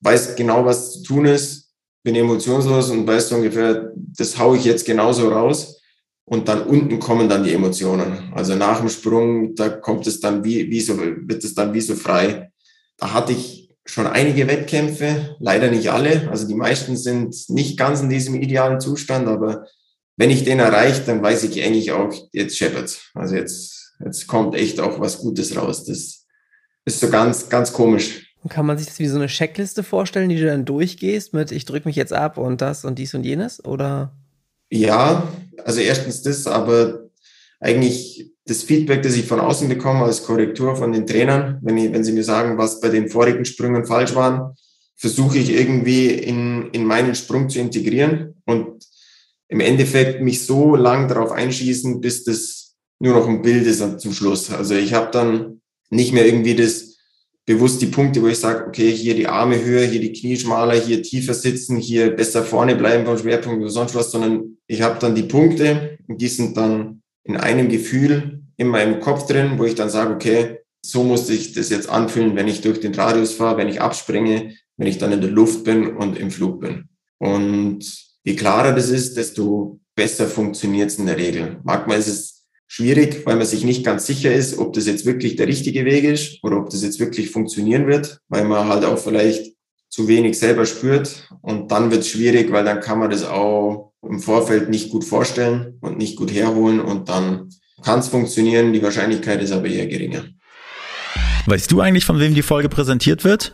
weiß 0.00 0.36
genau, 0.36 0.64
was 0.64 0.92
zu 0.92 1.02
tun 1.02 1.24
ist, 1.24 1.72
bin 2.04 2.14
emotionslos 2.14 2.90
und 2.90 3.06
weiß 3.06 3.30
so 3.30 3.36
ungefähr, 3.36 3.92
das 3.96 4.38
haue 4.38 4.56
ich 4.56 4.64
jetzt 4.64 4.86
genauso 4.86 5.28
raus. 5.30 5.80
Und 6.24 6.46
dann 6.46 6.62
unten 6.62 7.00
kommen 7.00 7.28
dann 7.28 7.42
die 7.42 7.52
Emotionen. 7.52 8.32
Also 8.34 8.54
nach 8.54 8.78
dem 8.78 8.88
Sprung, 8.88 9.56
da 9.56 9.68
kommt 9.68 10.06
es 10.06 10.20
dann 10.20 10.44
wie, 10.44 10.70
wie 10.70 10.80
so, 10.80 10.96
wird 10.96 11.42
es 11.42 11.54
dann 11.54 11.74
wie 11.74 11.80
so 11.80 11.96
frei. 11.96 12.52
Da 12.96 13.12
hatte 13.12 13.32
ich 13.32 13.59
schon 13.90 14.06
einige 14.06 14.46
Wettkämpfe, 14.46 15.36
leider 15.40 15.70
nicht 15.70 15.90
alle. 15.90 16.28
Also 16.30 16.46
die 16.46 16.54
meisten 16.54 16.96
sind 16.96 17.34
nicht 17.48 17.78
ganz 17.78 18.00
in 18.00 18.08
diesem 18.08 18.40
idealen 18.40 18.80
Zustand, 18.80 19.28
aber 19.28 19.66
wenn 20.16 20.30
ich 20.30 20.44
den 20.44 20.58
erreiche, 20.58 21.02
dann 21.06 21.22
weiß 21.22 21.44
ich 21.44 21.62
eigentlich 21.64 21.92
auch, 21.92 22.12
jetzt 22.32 22.56
scheppert's. 22.56 23.10
Also 23.14 23.34
jetzt, 23.34 23.94
jetzt 24.04 24.26
kommt 24.26 24.54
echt 24.54 24.80
auch 24.80 25.00
was 25.00 25.18
Gutes 25.18 25.56
raus. 25.56 25.84
Das 25.84 26.26
ist 26.84 27.00
so 27.00 27.08
ganz, 27.08 27.48
ganz 27.48 27.72
komisch. 27.72 28.34
Kann 28.48 28.66
man 28.66 28.78
sich 28.78 28.86
das 28.86 28.98
wie 28.98 29.06
so 29.06 29.16
eine 29.16 29.26
Checkliste 29.26 29.82
vorstellen, 29.82 30.28
die 30.28 30.36
du 30.36 30.46
dann 30.46 30.64
durchgehst 30.64 31.34
mit, 31.34 31.52
ich 31.52 31.64
drücke 31.64 31.88
mich 31.88 31.96
jetzt 31.96 32.12
ab 32.12 32.38
und 32.38 32.60
das 32.60 32.84
und 32.84 32.98
dies 32.98 33.14
und 33.14 33.24
jenes? 33.24 33.64
Oder? 33.64 34.14
Ja, 34.70 35.28
also 35.64 35.80
erstens 35.80 36.22
das, 36.22 36.46
aber 36.46 37.10
eigentlich 37.58 38.32
das 38.50 38.64
Feedback, 38.64 39.02
das 39.02 39.14
ich 39.14 39.26
von 39.26 39.38
außen 39.38 39.68
bekomme 39.68 40.04
als 40.04 40.24
Korrektur 40.24 40.74
von 40.74 40.92
den 40.92 41.06
Trainern, 41.06 41.60
wenn, 41.62 41.78
ich, 41.78 41.92
wenn 41.92 42.02
sie 42.02 42.10
mir 42.10 42.24
sagen, 42.24 42.58
was 42.58 42.80
bei 42.80 42.88
den 42.88 43.08
vorigen 43.08 43.44
Sprüngen 43.44 43.86
falsch 43.86 44.16
waren, 44.16 44.56
versuche 44.96 45.38
ich 45.38 45.50
irgendwie 45.50 46.08
in, 46.08 46.68
in 46.72 46.84
meinen 46.84 47.14
Sprung 47.14 47.48
zu 47.48 47.60
integrieren 47.60 48.34
und 48.46 48.84
im 49.46 49.60
Endeffekt 49.60 50.20
mich 50.20 50.44
so 50.44 50.74
lang 50.74 51.06
darauf 51.06 51.30
einschießen, 51.30 52.00
bis 52.00 52.24
das 52.24 52.74
nur 52.98 53.14
noch 53.14 53.28
ein 53.28 53.40
Bild 53.40 53.66
ist 53.66 54.00
zum 54.00 54.12
Schluss. 54.12 54.52
Also 54.52 54.74
ich 54.74 54.94
habe 54.94 55.10
dann 55.12 55.60
nicht 55.88 56.12
mehr 56.12 56.26
irgendwie 56.26 56.56
das 56.56 56.96
bewusst 57.46 57.80
die 57.80 57.86
Punkte, 57.86 58.20
wo 58.20 58.26
ich 58.26 58.38
sage, 58.38 58.66
okay, 58.66 58.90
hier 58.90 59.14
die 59.14 59.28
Arme 59.28 59.64
höher, 59.64 59.86
hier 59.86 60.00
die 60.00 60.12
Knie 60.12 60.36
schmaler, 60.36 60.74
hier 60.74 61.02
tiefer 61.02 61.34
sitzen, 61.34 61.76
hier 61.76 62.10
besser 62.10 62.42
vorne 62.42 62.74
bleiben 62.74 63.06
vom 63.06 63.16
Schwerpunkt 63.16 63.60
oder 63.60 63.70
sonst 63.70 63.94
was, 63.94 64.10
sondern 64.10 64.56
ich 64.66 64.82
habe 64.82 64.98
dann 64.98 65.14
die 65.14 65.22
Punkte 65.22 65.98
und 66.08 66.20
die 66.20 66.28
sind 66.28 66.56
dann 66.56 67.02
in 67.22 67.36
einem 67.36 67.68
Gefühl 67.68 68.39
in 68.60 68.68
meinem 68.68 69.00
Kopf 69.00 69.26
drin, 69.26 69.52
wo 69.56 69.64
ich 69.64 69.74
dann 69.74 69.88
sage, 69.88 70.12
okay, 70.12 70.58
so 70.84 71.02
muss 71.02 71.30
ich 71.30 71.54
das 71.54 71.70
jetzt 71.70 71.88
anfühlen, 71.88 72.36
wenn 72.36 72.46
ich 72.46 72.60
durch 72.60 72.78
den 72.78 72.94
Radius 72.94 73.32
fahre, 73.32 73.56
wenn 73.56 73.70
ich 73.70 73.80
abspringe, 73.80 74.54
wenn 74.76 74.86
ich 74.86 74.98
dann 74.98 75.12
in 75.12 75.22
der 75.22 75.30
Luft 75.30 75.64
bin 75.64 75.96
und 75.96 76.18
im 76.18 76.30
Flug 76.30 76.60
bin. 76.60 76.90
Und 77.16 77.80
je 78.22 78.36
klarer 78.36 78.74
das 78.74 78.90
ist, 78.90 79.16
desto 79.16 79.80
besser 79.94 80.26
funktioniert 80.26 80.90
es 80.90 80.98
in 80.98 81.06
der 81.06 81.16
Regel. 81.16 81.58
Manchmal 81.64 82.00
ist 82.00 82.08
es 82.08 82.46
schwierig, 82.66 83.24
weil 83.24 83.36
man 83.36 83.46
sich 83.46 83.64
nicht 83.64 83.82
ganz 83.82 84.06
sicher 84.06 84.34
ist, 84.34 84.58
ob 84.58 84.74
das 84.74 84.86
jetzt 84.86 85.06
wirklich 85.06 85.36
der 85.36 85.46
richtige 85.46 85.86
Weg 85.86 86.04
ist 86.04 86.44
oder 86.44 86.58
ob 86.58 86.68
das 86.68 86.82
jetzt 86.82 87.00
wirklich 87.00 87.30
funktionieren 87.30 87.86
wird, 87.86 88.20
weil 88.28 88.44
man 88.44 88.68
halt 88.68 88.84
auch 88.84 88.98
vielleicht 88.98 89.54
zu 89.88 90.06
wenig 90.06 90.38
selber 90.38 90.66
spürt. 90.66 91.30
Und 91.40 91.72
dann 91.72 91.90
wird 91.90 92.02
es 92.02 92.08
schwierig, 92.08 92.52
weil 92.52 92.64
dann 92.64 92.80
kann 92.80 92.98
man 92.98 93.10
das 93.10 93.24
auch 93.24 93.94
im 94.02 94.20
Vorfeld 94.20 94.68
nicht 94.68 94.90
gut 94.90 95.04
vorstellen 95.04 95.78
und 95.80 95.96
nicht 95.96 96.16
gut 96.16 96.30
herholen 96.30 96.80
und 96.80 97.08
dann 97.08 97.48
kann 97.82 98.00
es 98.00 98.08
funktionieren, 98.08 98.72
die 98.72 98.82
Wahrscheinlichkeit 98.82 99.42
ist 99.42 99.52
aber 99.52 99.66
eher 99.66 99.86
geringer. 99.86 100.24
Weißt 101.46 101.70
du 101.72 101.80
eigentlich, 101.80 102.04
von 102.04 102.20
wem 102.20 102.34
die 102.34 102.42
Folge 102.42 102.68
präsentiert 102.68 103.24
wird? 103.24 103.52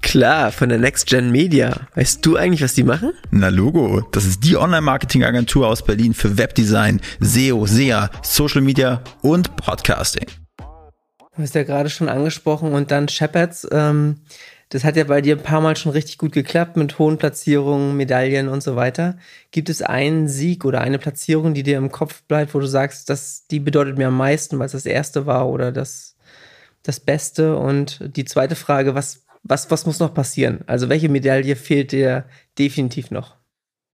Klar, 0.00 0.50
von 0.50 0.68
der 0.68 0.78
Next 0.78 1.06
Gen 1.06 1.30
Media. 1.30 1.86
Weißt 1.94 2.24
du 2.26 2.36
eigentlich, 2.36 2.62
was 2.62 2.74
die 2.74 2.82
machen? 2.82 3.12
Na 3.30 3.48
Logo, 3.48 4.02
das 4.12 4.24
ist 4.24 4.44
die 4.44 4.56
Online-Marketing-Agentur 4.56 5.66
aus 5.68 5.84
Berlin 5.84 6.12
für 6.12 6.36
Webdesign, 6.36 7.00
SEO, 7.20 7.66
SEA, 7.66 8.10
Social 8.22 8.60
Media 8.60 9.02
und 9.22 9.54
Podcasting. 9.56 10.26
Du 10.58 11.42
hast 11.42 11.54
ja 11.54 11.62
gerade 11.62 11.88
schon 11.88 12.10
angesprochen 12.10 12.72
und 12.72 12.90
dann 12.90 13.08
Shepherds. 13.08 13.66
Ähm, 13.70 14.16
das 14.72 14.84
hat 14.84 14.96
ja 14.96 15.04
bei 15.04 15.20
dir 15.20 15.36
ein 15.36 15.42
paar 15.42 15.60
Mal 15.60 15.76
schon 15.76 15.92
richtig 15.92 16.18
gut 16.18 16.32
geklappt 16.32 16.76
mit 16.76 16.98
hohen 16.98 17.18
Platzierungen, 17.18 17.96
Medaillen 17.96 18.48
und 18.48 18.62
so 18.62 18.74
weiter. 18.74 19.18
Gibt 19.50 19.68
es 19.68 19.82
einen 19.82 20.28
Sieg 20.28 20.64
oder 20.64 20.80
eine 20.80 20.98
Platzierung, 20.98 21.54
die 21.54 21.62
dir 21.62 21.76
im 21.76 21.92
Kopf 21.92 22.22
bleibt, 22.22 22.54
wo 22.54 22.60
du 22.60 22.66
sagst, 22.66 23.10
dass 23.10 23.46
die 23.46 23.60
bedeutet 23.60 23.98
mir 23.98 24.08
am 24.08 24.16
meisten, 24.16 24.58
weil 24.58 24.66
es 24.66 24.72
das 24.72 24.86
erste 24.86 25.26
war 25.26 25.48
oder 25.48 25.72
das, 25.72 26.16
das 26.82 27.00
Beste? 27.00 27.56
Und 27.56 28.00
die 28.16 28.24
zweite 28.24 28.54
Frage, 28.56 28.94
was 28.94 29.22
was, 29.42 29.70
was 29.70 29.86
muss 29.86 29.98
noch 29.98 30.14
passieren? 30.14 30.60
Also 30.66 30.88
welche 30.88 31.08
Medaille 31.08 31.56
fehlt 31.56 31.92
dir 31.92 32.24
definitiv 32.58 33.10
noch? 33.10 33.36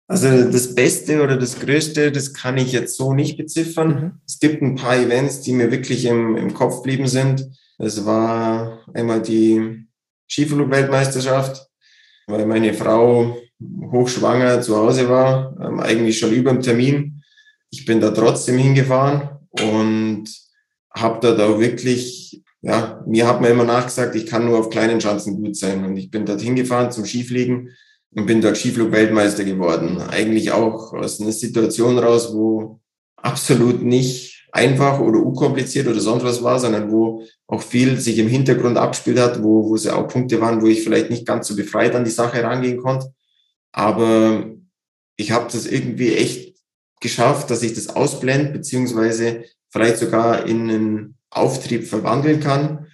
Also 0.07 0.51
das 0.51 0.75
Beste 0.75 1.23
oder 1.23 1.37
das 1.37 1.59
Größte, 1.59 2.11
das 2.11 2.33
kann 2.33 2.57
ich 2.57 2.71
jetzt 2.71 2.95
so 2.95 3.13
nicht 3.13 3.37
beziffern. 3.37 3.87
Mhm. 3.87 4.11
Es 4.25 4.39
gibt 4.39 4.61
ein 4.61 4.75
paar 4.75 4.97
Events, 4.97 5.41
die 5.41 5.53
mir 5.53 5.71
wirklich 5.71 6.05
im, 6.05 6.37
im 6.37 6.53
Kopf 6.53 6.77
geblieben 6.77 7.07
sind. 7.07 7.49
Es 7.77 8.05
war 8.05 8.79
einmal 8.93 9.21
die 9.21 9.84
Skiflug-Weltmeisterschaft, 10.29 11.67
weil 12.27 12.45
meine 12.45 12.73
Frau 12.73 13.37
hochschwanger 13.91 14.61
zu 14.61 14.75
Hause 14.77 15.09
war, 15.09 15.55
ähm, 15.61 15.79
eigentlich 15.79 16.19
schon 16.19 16.31
über 16.31 16.51
dem 16.51 16.61
Termin. 16.61 17.23
Ich 17.69 17.85
bin 17.85 17.99
da 17.99 18.11
trotzdem 18.11 18.57
hingefahren 18.57 19.29
und 19.51 20.25
habe 20.93 21.19
da 21.21 21.35
da 21.35 21.59
wirklich 21.59 22.25
ja, 22.65 23.03
mir 23.05 23.27
hat 23.27 23.41
man 23.41 23.51
immer 23.51 23.63
nachgesagt, 23.63 24.15
ich 24.15 24.25
kann 24.25 24.45
nur 24.45 24.57
auf 24.57 24.71
kleinen 24.71 24.99
Schanzen 24.99 25.35
gut 25.35 25.55
sein. 25.55 25.85
Und 25.85 25.97
ich 25.97 26.09
bin 26.09 26.25
dort 26.25 26.41
hingefahren 26.41 26.91
zum 26.91 27.05
Skifliegen 27.05 27.69
und 28.15 28.25
bin 28.25 28.41
dort 28.41 28.57
Skiflug-Weltmeister 28.57 29.43
geworden. 29.43 30.01
Eigentlich 30.01 30.51
auch 30.51 30.91
aus 30.93 31.21
einer 31.21 31.31
Situation 31.31 31.99
raus, 31.99 32.33
wo 32.33 32.79
absolut 33.17 33.83
nicht 33.83 34.34
einfach 34.55 34.99
oder 34.99 35.19
unkompliziert 35.19 35.87
oder 35.87 35.99
sonst 35.99 36.23
was 36.23 36.41
war, 36.41 36.59
sondern 36.59 36.89
wo 36.89 37.23
auch 37.45 37.61
viel 37.61 37.99
sich 37.99 38.17
im 38.17 38.29
Hintergrund 38.29 38.77
abspielt 38.77 39.19
hat, 39.19 39.43
wo, 39.43 39.65
wo 39.65 39.75
es 39.75 39.83
ja 39.83 39.95
auch 39.95 40.07
Punkte 40.07 40.39
waren, 40.39 40.61
wo 40.61 40.67
ich 40.67 40.81
vielleicht 40.81 41.09
nicht 41.09 41.27
ganz 41.27 41.47
so 41.47 41.55
befreit 41.55 41.93
an 41.93 42.05
die 42.05 42.11
Sache 42.11 42.41
rangehen 42.41 42.81
konnte. 42.81 43.13
Aber 43.73 44.49
ich 45.17 45.31
habe 45.31 45.51
das 45.51 45.65
irgendwie 45.65 46.15
echt 46.15 46.55
geschafft, 47.01 47.51
dass 47.51 47.63
ich 47.63 47.73
das 47.73 47.89
ausblende, 47.89 48.53
beziehungsweise 48.53 49.43
vielleicht 49.69 49.97
sogar 49.97 50.45
in 50.45 50.69
einen 50.69 51.17
Auftrieb 51.29 51.85
verwandeln 51.85 52.39
kann. 52.39 52.87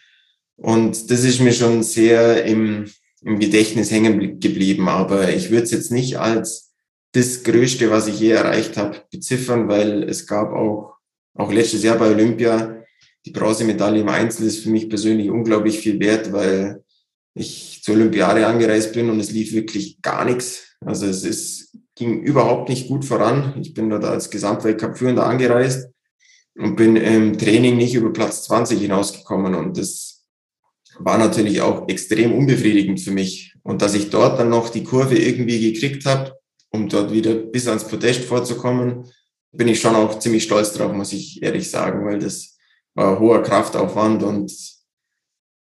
Und 0.56 1.12
das 1.12 1.24
ist 1.24 1.42
mir 1.42 1.54
schon 1.54 1.84
sehr 1.84 2.44
im, 2.46 2.90
im 3.22 3.40
Gedächtnis 3.40 3.92
hängen 3.92 4.40
geblieben. 4.40 4.90
Aber 4.90 5.30
ich 5.30 5.52
würde 5.52 5.64
es 5.64 5.72
jetzt 5.72 5.92
nicht 5.92 6.18
als 6.18 6.74
das 7.12 7.44
Größte, 7.44 7.92
was 7.92 8.08
ich 8.08 8.20
je 8.20 8.32
erreicht 8.32 8.78
habe, 8.78 8.98
beziffern, 9.12 9.68
weil 9.68 10.04
es 10.04 10.26
gab 10.26 10.52
auch, 10.54 10.91
auch 11.36 11.52
letztes 11.52 11.84
Jahr 11.84 11.98
bei 11.98 12.10
Olympia, 12.10 12.84
die 13.26 13.32
Bronzemedaille 13.32 14.02
im 14.02 14.10
Einzel 14.10 14.48
ist 14.48 14.64
für 14.64 14.70
mich 14.70 14.90
persönlich 14.90 15.30
unglaublich 15.30 15.80
viel 15.80 16.00
wert, 16.00 16.32
weil 16.34 16.84
ich 17.34 17.82
zur 17.84 17.96
Olympiade 17.96 18.46
angereist 18.46 18.94
bin 18.94 19.10
und 19.10 19.20
es 19.20 19.32
lief 19.32 19.54
wirklich 19.54 20.02
gar 20.02 20.26
nichts. 20.26 20.76
Also 20.84 21.06
es 21.06 21.24
ist, 21.24 21.78
ging 21.96 22.22
überhaupt 22.22 22.70
nicht 22.70 22.88
gut 22.88 23.06
voran. 23.06 23.54
Ich 23.62 23.74
bin 23.74 23.90
dort 23.90 24.04
als 24.04 24.30
Gesamtweltcup-Führender 24.30 25.26
angereist 25.26 25.90
und 26.58 26.76
bin 26.76 26.96
im 26.96 27.38
Training 27.38 27.78
nicht 27.78 27.94
über 27.94 28.12
Platz 28.12 28.44
20 28.46 28.80
hinausgekommen. 28.80 29.56
Und 29.56 29.78
das 29.78 30.26
war 31.00 31.18
natürlich 31.18 31.62
auch 31.62 31.88
extrem 31.88 32.34
unbefriedigend 32.34 33.00
für 33.00 33.12
mich. 33.12 33.54
Und 33.64 33.82
dass 33.82 33.94
ich 33.94 34.10
dort 34.10 34.40
dann 34.40 34.50
noch 34.50 34.70
die 34.70 34.84
Kurve 34.84 35.18
irgendwie 35.18 35.72
gekriegt 35.72 36.06
habe, 36.06 36.34
um 36.72 36.90
dort 36.90 37.14
wieder 37.14 37.36
bis 37.36 37.68
ans 37.68 37.88
Podest 37.88 38.24
vorzukommen, 38.24 39.06
bin 39.52 39.68
ich 39.68 39.82
schon 39.82 39.96
auch 39.96 40.20
ziemlich 40.20 40.44
stolz 40.44 40.74
drauf, 40.74 40.94
muss 40.94 41.14
ich 41.14 41.42
ehrlich 41.44 41.70
sagen, 41.70 42.06
weil 42.06 42.20
das 42.20 42.58
war 42.94 43.20
hoher 43.20 43.44
Kraftaufwand 43.44 44.24
und 44.24 44.52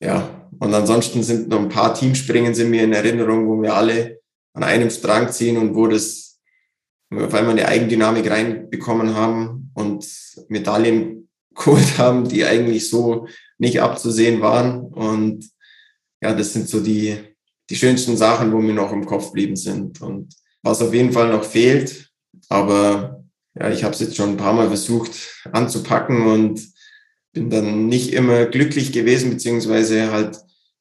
ja, 0.02 0.50
und 0.60 0.74
ansonsten 0.74 1.24
sind 1.24 1.50
noch 1.50 1.60
ein 1.60 1.70
paar 1.70 1.94
Teamspringen 1.94 2.54
sind 2.54 2.70
mir 2.70 2.84
in 2.84 2.94
Erinnerung, 2.94 3.48
wo 3.48 3.62
wir 3.62 3.74
alle 3.74 4.20
an 4.54 4.64
einem 4.64 4.90
Strang 4.90 5.32
ziehen 5.32 5.58
und 5.58 5.76
wo 5.76 5.88
das, 5.88 6.40
auf 7.14 7.34
einmal 7.34 7.52
eine 7.52 7.68
Eigendynamik 7.68 8.30
reinbekommen 8.30 9.16
haben, 9.16 9.62
und 9.74 10.06
Medaillen 10.50 11.30
geholt 11.56 11.98
haben, 11.98 12.28
die 12.28 12.46
eigentlich 12.46 12.90
so 12.90 13.28
nicht 13.58 13.82
abzusehen 13.82 14.42
waren. 14.42 14.82
Und 14.82 15.50
ja, 16.22 16.34
das 16.34 16.54
sind 16.54 16.70
so 16.70 16.80
die, 16.80 17.18
die 17.70 17.76
schönsten 17.76 18.18
Sachen, 18.18 18.52
wo 18.52 18.60
mir 18.60 18.74
noch 18.74 18.92
im 18.92 19.06
Kopf 19.06 19.28
geblieben 19.28 19.56
sind. 19.56 20.02
Und 20.02 20.34
was 20.64 20.82
auf 20.82 20.94
jeden 20.94 21.12
Fall 21.12 21.30
noch 21.30 21.44
fehlt, 21.44 22.10
aber 22.50 23.21
ja, 23.56 23.70
ich 23.70 23.84
habe 23.84 23.94
es 23.94 24.00
jetzt 24.00 24.16
schon 24.16 24.32
ein 24.32 24.38
paar 24.38 24.54
Mal 24.54 24.68
versucht 24.68 25.12
anzupacken 25.52 26.28
und 26.28 26.62
bin 27.34 27.50
dann 27.50 27.88
nicht 27.88 28.14
immer 28.14 28.46
glücklich 28.46 28.92
gewesen, 28.92 29.30
beziehungsweise 29.30 30.12
halt 30.12 30.38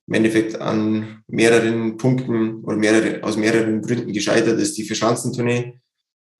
im 0.06 0.14
Endeffekt 0.14 0.60
an 0.60 1.22
mehreren 1.28 1.96
Punkten 1.96 2.64
oder 2.64 2.76
mehrere, 2.76 3.22
aus 3.22 3.36
mehreren 3.36 3.80
Gründen 3.82 4.12
gescheitert 4.12 4.58
ist, 4.58 4.76
die 4.76 4.84
Verschanzentournee. 4.84 5.80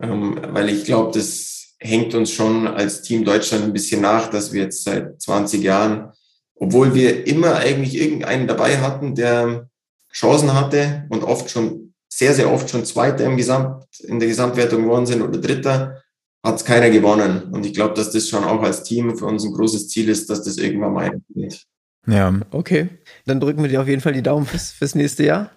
Ähm, 0.02 0.40
weil 0.50 0.68
ich 0.70 0.84
glaube, 0.84 1.12
das 1.16 1.74
hängt 1.78 2.14
uns 2.14 2.30
schon 2.32 2.66
als 2.66 3.02
Team 3.02 3.24
Deutschland 3.24 3.64
ein 3.64 3.72
bisschen 3.72 4.00
nach, 4.00 4.28
dass 4.28 4.52
wir 4.52 4.62
jetzt 4.62 4.84
seit 4.84 5.20
20 5.20 5.62
Jahren, 5.62 6.12
obwohl 6.56 6.94
wir 6.94 7.26
immer 7.26 7.56
eigentlich 7.56 7.94
irgendeinen 7.94 8.46
dabei 8.46 8.78
hatten, 8.78 9.14
der 9.14 9.68
Chancen 10.12 10.52
hatte 10.52 11.06
und 11.10 11.22
oft 11.22 11.50
schon, 11.50 11.94
sehr, 12.08 12.34
sehr 12.34 12.52
oft 12.52 12.68
schon 12.68 12.84
Zweiter 12.84 13.24
im 13.24 13.36
Gesamt, 13.36 13.84
in 14.00 14.18
der 14.18 14.28
Gesamtwertung 14.28 14.82
geworden 14.82 15.06
sind 15.06 15.22
oder 15.22 15.38
Dritter, 15.38 16.02
hat 16.42 16.56
es 16.56 16.64
keiner 16.64 16.90
gewonnen. 16.90 17.42
Und 17.52 17.66
ich 17.66 17.74
glaube, 17.74 17.94
dass 17.94 18.10
das 18.10 18.28
schon 18.28 18.44
auch 18.44 18.62
als 18.62 18.82
Team 18.82 19.16
für 19.16 19.26
uns 19.26 19.44
ein 19.44 19.52
großes 19.52 19.88
Ziel 19.88 20.08
ist, 20.08 20.30
dass 20.30 20.42
das 20.42 20.56
irgendwann 20.56 20.92
mal 20.92 21.20
geht. 21.34 21.66
Ja. 22.06 22.32
Okay. 22.50 22.88
Dann 23.26 23.40
drücken 23.40 23.62
wir 23.62 23.68
dir 23.68 23.80
auf 23.80 23.88
jeden 23.88 24.00
Fall 24.00 24.12
die 24.12 24.22
Daumen 24.22 24.46
fürs, 24.46 24.72
fürs 24.72 24.94
nächste 24.94 25.24
Jahr. 25.24 25.50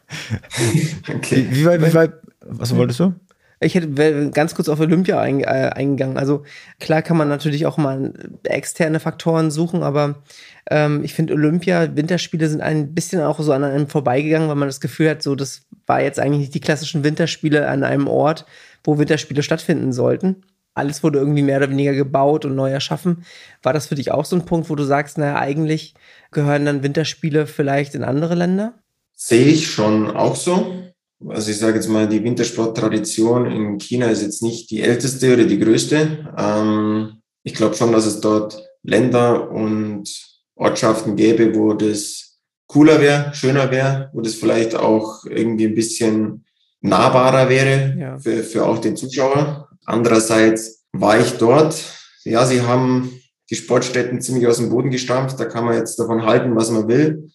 okay. 1.16 1.48
Wie, 1.50 1.62
wie 1.62 1.66
weit, 1.66 1.82
wie 1.82 1.94
weit, 1.94 2.14
was 2.42 2.76
wolltest 2.76 3.00
du? 3.00 3.14
Ich 3.62 3.76
hätte 3.76 4.32
ganz 4.32 4.56
kurz 4.56 4.68
auf 4.68 4.82
Olympia 4.82 5.22
ein, 5.22 5.40
äh, 5.40 5.72
eingegangen. 5.74 6.18
Also 6.18 6.44
klar 6.82 7.02
kann 7.02 7.16
man 7.16 7.30
natürlich 7.30 7.66
auch 7.66 7.78
mal 7.78 8.14
externe 8.44 9.00
Faktoren 9.00 9.52
suchen, 9.52 9.84
aber 9.84 10.22
ähm, 10.70 11.02
ich 11.04 11.14
finde 11.14 11.34
Olympia, 11.34 11.96
Winterspiele 11.96 12.50
sind 12.50 12.62
ein 12.62 12.94
bisschen 12.94 13.22
auch 13.22 13.40
so 13.40 13.54
an 13.54 13.64
einem 13.64 13.88
vorbeigegangen, 13.88 14.50
weil 14.50 14.56
man 14.56 14.68
das 14.68 14.82
Gefühl 14.82 15.10
hat, 15.10 15.24
so 15.24 15.36
das 15.36 15.62
war 15.88 16.02
jetzt 16.02 16.20
eigentlich 16.20 16.40
nicht 16.40 16.56
die 16.56 16.60
klassischen 16.60 17.06
Winterspiele 17.06 17.68
an 17.70 17.84
einem 17.84 18.08
Ort, 18.08 18.46
wo 18.84 18.98
Winterspiele 18.98 19.44
stattfinden 19.44 19.94
sollten. 19.94 20.44
Alles 20.74 21.04
wurde 21.04 21.20
irgendwie 21.20 21.44
mehr 21.44 21.58
oder 21.58 21.70
weniger 21.70 21.94
gebaut 21.94 22.46
und 22.46 22.56
neu 22.56 22.72
erschaffen. 22.72 23.26
War 23.62 23.74
das 23.74 23.88
für 23.88 23.96
dich 23.96 24.12
auch 24.12 24.26
so 24.26 24.36
ein 24.36 24.46
Punkt, 24.46 24.70
wo 24.70 24.76
du 24.76 24.84
sagst, 24.84 25.18
naja, 25.18 25.38
eigentlich 25.38 25.94
gehören 26.32 26.66
dann 26.66 26.84
Winterspiele 26.84 27.46
vielleicht 27.46 27.96
in 27.96 28.04
andere 28.04 28.36
Länder? 28.36 28.74
Sehe 29.16 29.46
ich 29.46 29.70
schon 29.70 30.10
auch 30.10 30.36
so 30.36 30.84
also 31.30 31.52
ich 31.52 31.58
sage 31.58 31.76
jetzt 31.76 31.90
mal, 31.90 32.08
die 32.08 32.24
Wintersporttradition 32.24 33.46
in 33.46 33.78
China 33.80 34.08
ist 34.08 34.22
jetzt 34.22 34.44
nicht 34.44 34.70
die 34.72 34.82
älteste 34.82 35.34
oder 35.34 35.46
die 35.46 35.60
größte. 35.60 36.34
Ähm, 36.38 37.22
ich 37.44 37.54
glaube 37.54 37.76
schon, 37.76 37.92
dass 37.92 38.06
es 38.06 38.20
dort 38.22 38.62
Länder 38.84 39.50
und 39.50 40.10
Ortschaften 40.56 41.16
gäbe, 41.16 41.56
wo 41.56 41.74
das 41.74 42.40
cooler 42.68 43.02
wäre, 43.02 43.34
schöner 43.34 43.72
wäre, 43.72 44.10
wo 44.14 44.22
das 44.22 44.36
vielleicht 44.36 44.76
auch 44.76 45.26
irgendwie 45.26 45.68
ein 45.68 45.76
bisschen 45.76 46.46
nahbarer 46.82 47.50
wäre 47.50 47.96
ja. 47.98 48.18
für, 48.18 48.44
für 48.44 48.66
auch 48.66 48.80
den 48.80 48.98
Zuschauer. 48.98 49.70
Andererseits 49.86 50.86
war 50.92 51.20
ich 51.20 51.38
dort. 51.38 51.76
Ja, 52.24 52.46
sie 52.46 52.62
haben 52.62 53.20
die 53.50 53.56
Sportstätten 53.56 54.22
ziemlich 54.22 54.48
aus 54.48 54.58
dem 54.58 54.70
Boden 54.70 54.92
gestampft. 54.92 55.40
Da 55.40 55.46
kann 55.46 55.66
man 55.66 55.76
jetzt 55.76 56.00
davon 56.00 56.26
halten, 56.26 56.56
was 56.56 56.72
man 56.72 56.88
will. 56.88 57.32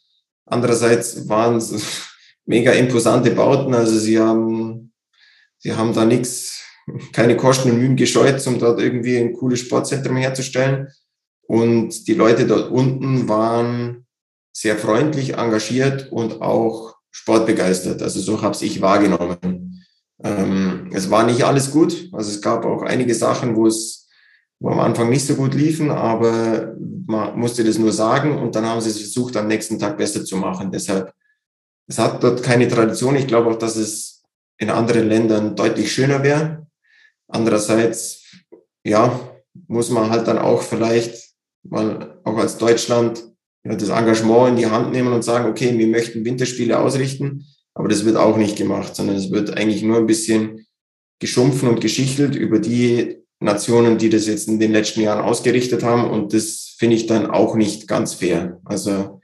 Andererseits 0.47 1.29
waren 1.29 1.57
es 1.57 2.09
mega 2.47 2.73
imposante 2.73 3.31
Bauten. 3.31 3.75
Also 3.75 3.99
sie 3.99 4.19
haben, 4.19 4.93
sie 5.59 5.75
haben 5.75 5.93
da 5.93 6.05
nichts, 6.05 6.63
keine 7.13 7.37
Kosten 7.37 7.71
und 7.71 7.79
Mühen 7.79 7.97
gescheut, 7.97 8.45
um 8.47 8.59
dort 8.59 8.81
irgendwie 8.81 9.19
ein 9.19 9.33
cooles 9.35 9.61
Sportzentrum 9.61 10.17
herzustellen. 10.17 10.89
Und 11.47 12.07
die 12.09 12.15
Leute 12.15 12.47
dort 12.47 12.71
unten 12.71 13.29
waren 13.29 14.07
sehr 14.53 14.77
freundlich, 14.77 15.35
engagiert 15.35 16.11
und 16.11 16.43
auch 16.43 16.97
sportbegeistert. 17.11 18.03
Also 18.03 18.21
so 18.21 18.43
habe 18.43 18.57
ich 18.61 18.81
wahrgenommen. 18.81 19.58
Ähm, 20.23 20.91
es 20.93 21.11
war 21.11 21.25
nicht 21.25 21.45
alles 21.45 21.71
gut. 21.71 22.09
Also 22.13 22.31
es 22.31 22.41
gab 22.41 22.65
auch 22.65 22.83
einige 22.83 23.15
Sachen, 23.15 23.57
wo 23.57 23.67
es 23.67 24.09
am 24.63 24.81
Anfang 24.81 25.09
nicht 25.11 25.27
so 25.27 25.35
gut 25.35 25.55
liefen, 25.55 25.91
aber 25.91 26.75
man 27.07 27.39
musste 27.39 27.63
das 27.63 27.79
nur 27.79 27.93
sagen 27.93 28.39
und 28.39 28.55
dann 28.55 28.67
haben 28.67 28.81
sie 28.81 28.91
es 28.91 28.99
versucht, 28.99 29.37
am 29.37 29.47
nächsten 29.47 29.79
Tag 29.79 29.97
besser 29.97 30.25
zu 30.25 30.37
machen. 30.37 30.73
Deshalb, 30.73 31.13
es 31.87 31.99
hat 31.99 32.23
dort 32.23 32.43
keine 32.43 32.67
Tradition. 32.67 33.17
Ich 33.17 33.27
glaube 33.27 33.51
auch, 33.51 33.59
dass 33.59 33.77
es 33.77 34.23
in 34.59 34.71
anderen 34.71 35.09
Ländern 35.09 35.55
deutlich 35.55 35.93
schöner 35.93 36.23
wäre. 36.23 36.67
Andererseits, 37.29 38.25
ja, 38.85 39.21
muss 39.69 39.91
man 39.91 40.11
halt 40.11 40.27
dann 40.27 40.39
auch 40.39 40.63
vielleicht 40.63 41.35
mal 41.63 42.21
auch 42.25 42.37
als 42.37 42.59
Deutschland 42.59 43.25
ja, 43.65 43.75
das 43.75 43.89
Engagement 43.89 44.51
in 44.51 44.57
die 44.57 44.67
Hand 44.67 44.93
nehmen 44.93 45.13
und 45.13 45.23
sagen, 45.23 45.49
okay, 45.49 45.77
wir 45.77 45.87
möchten 45.87 46.25
Winterspiele 46.25 46.79
ausrichten, 46.79 47.47
aber 47.79 47.89
das 47.89 48.05
wird 48.05 48.17
auch 48.17 48.37
nicht 48.37 48.57
gemacht, 48.57 48.97
sondern 48.97 49.15
es 49.15 49.31
wird 49.31 49.57
eigentlich 49.57 49.85
nur 49.85 49.99
ein 49.99 50.07
bisschen 50.09 50.67
geschumpfen 51.21 51.69
und 51.69 51.81
geschichtelt 51.81 52.35
über 52.35 52.59
die 52.59 53.19
Nationen, 53.39 53.99
die 53.99 54.11
das 54.11 54.27
jetzt 54.27 54.49
in 54.49 54.59
den 54.59 54.73
letzten 54.73 55.01
Jahren 55.01 55.25
ausgerichtet 55.25 55.85
haben. 55.85 56.11
Und 56.11 56.35
das 56.35 56.75
finde 56.77 56.97
ich 56.97 57.07
dann 57.07 57.31
auch 57.31 57.55
nicht 57.55 57.87
ganz 57.87 58.15
fair. 58.15 58.61
Also 58.65 59.21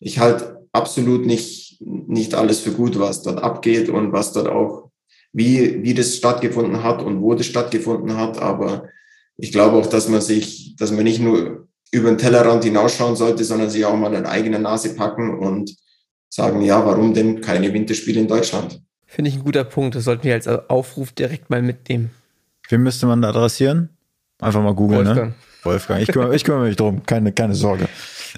ich 0.00 0.18
halte 0.18 0.66
absolut 0.72 1.26
nicht, 1.26 1.82
nicht 1.82 2.34
alles 2.34 2.60
für 2.60 2.72
gut, 2.72 2.98
was 2.98 3.22
dort 3.22 3.42
abgeht 3.42 3.90
und 3.90 4.10
was 4.10 4.32
dort 4.32 4.48
auch, 4.48 4.90
wie, 5.34 5.82
wie 5.82 5.92
das 5.92 6.16
stattgefunden 6.16 6.82
hat 6.82 7.02
und 7.02 7.20
wo 7.20 7.34
das 7.34 7.44
stattgefunden 7.44 8.16
hat. 8.16 8.38
Aber 8.38 8.88
ich 9.36 9.52
glaube 9.52 9.76
auch, 9.76 9.86
dass 9.86 10.08
man 10.08 10.22
sich, 10.22 10.76
dass 10.78 10.92
man 10.92 11.04
nicht 11.04 11.20
nur 11.20 11.68
über 11.92 12.08
den 12.08 12.16
Tellerrand 12.16 12.64
hinausschauen 12.64 13.16
sollte, 13.16 13.44
sondern 13.44 13.68
sich 13.68 13.84
auch 13.84 13.96
mal 13.96 14.16
an 14.16 14.24
eigene 14.24 14.58
Nase 14.58 14.94
packen 14.94 15.38
und 15.38 15.76
sagen, 16.28 16.62
ja, 16.62 16.84
warum 16.84 17.14
denn 17.14 17.40
keine 17.40 17.72
Winterspiele 17.72 18.20
in 18.20 18.28
Deutschland? 18.28 18.82
Finde 19.06 19.30
ich 19.30 19.36
ein 19.36 19.44
guter 19.44 19.64
Punkt. 19.64 19.94
Das 19.94 20.04
sollten 20.04 20.24
wir 20.24 20.34
als 20.34 20.46
Aufruf 20.46 21.12
direkt 21.12 21.50
mal 21.50 21.62
mitnehmen. 21.62 22.10
Wen 22.68 22.82
müsste 22.82 23.06
man 23.06 23.22
da 23.22 23.30
adressieren? 23.30 23.90
Einfach 24.40 24.62
mal 24.62 24.74
googeln, 24.74 25.04
ne? 25.04 25.34
Wolfgang. 25.64 26.02
Ich 26.02 26.08
kümmere, 26.08 26.36
ich 26.36 26.44
kümmere 26.44 26.66
mich 26.66 26.76
drum, 26.76 27.04
keine, 27.04 27.32
keine 27.32 27.54
Sorge. 27.54 27.88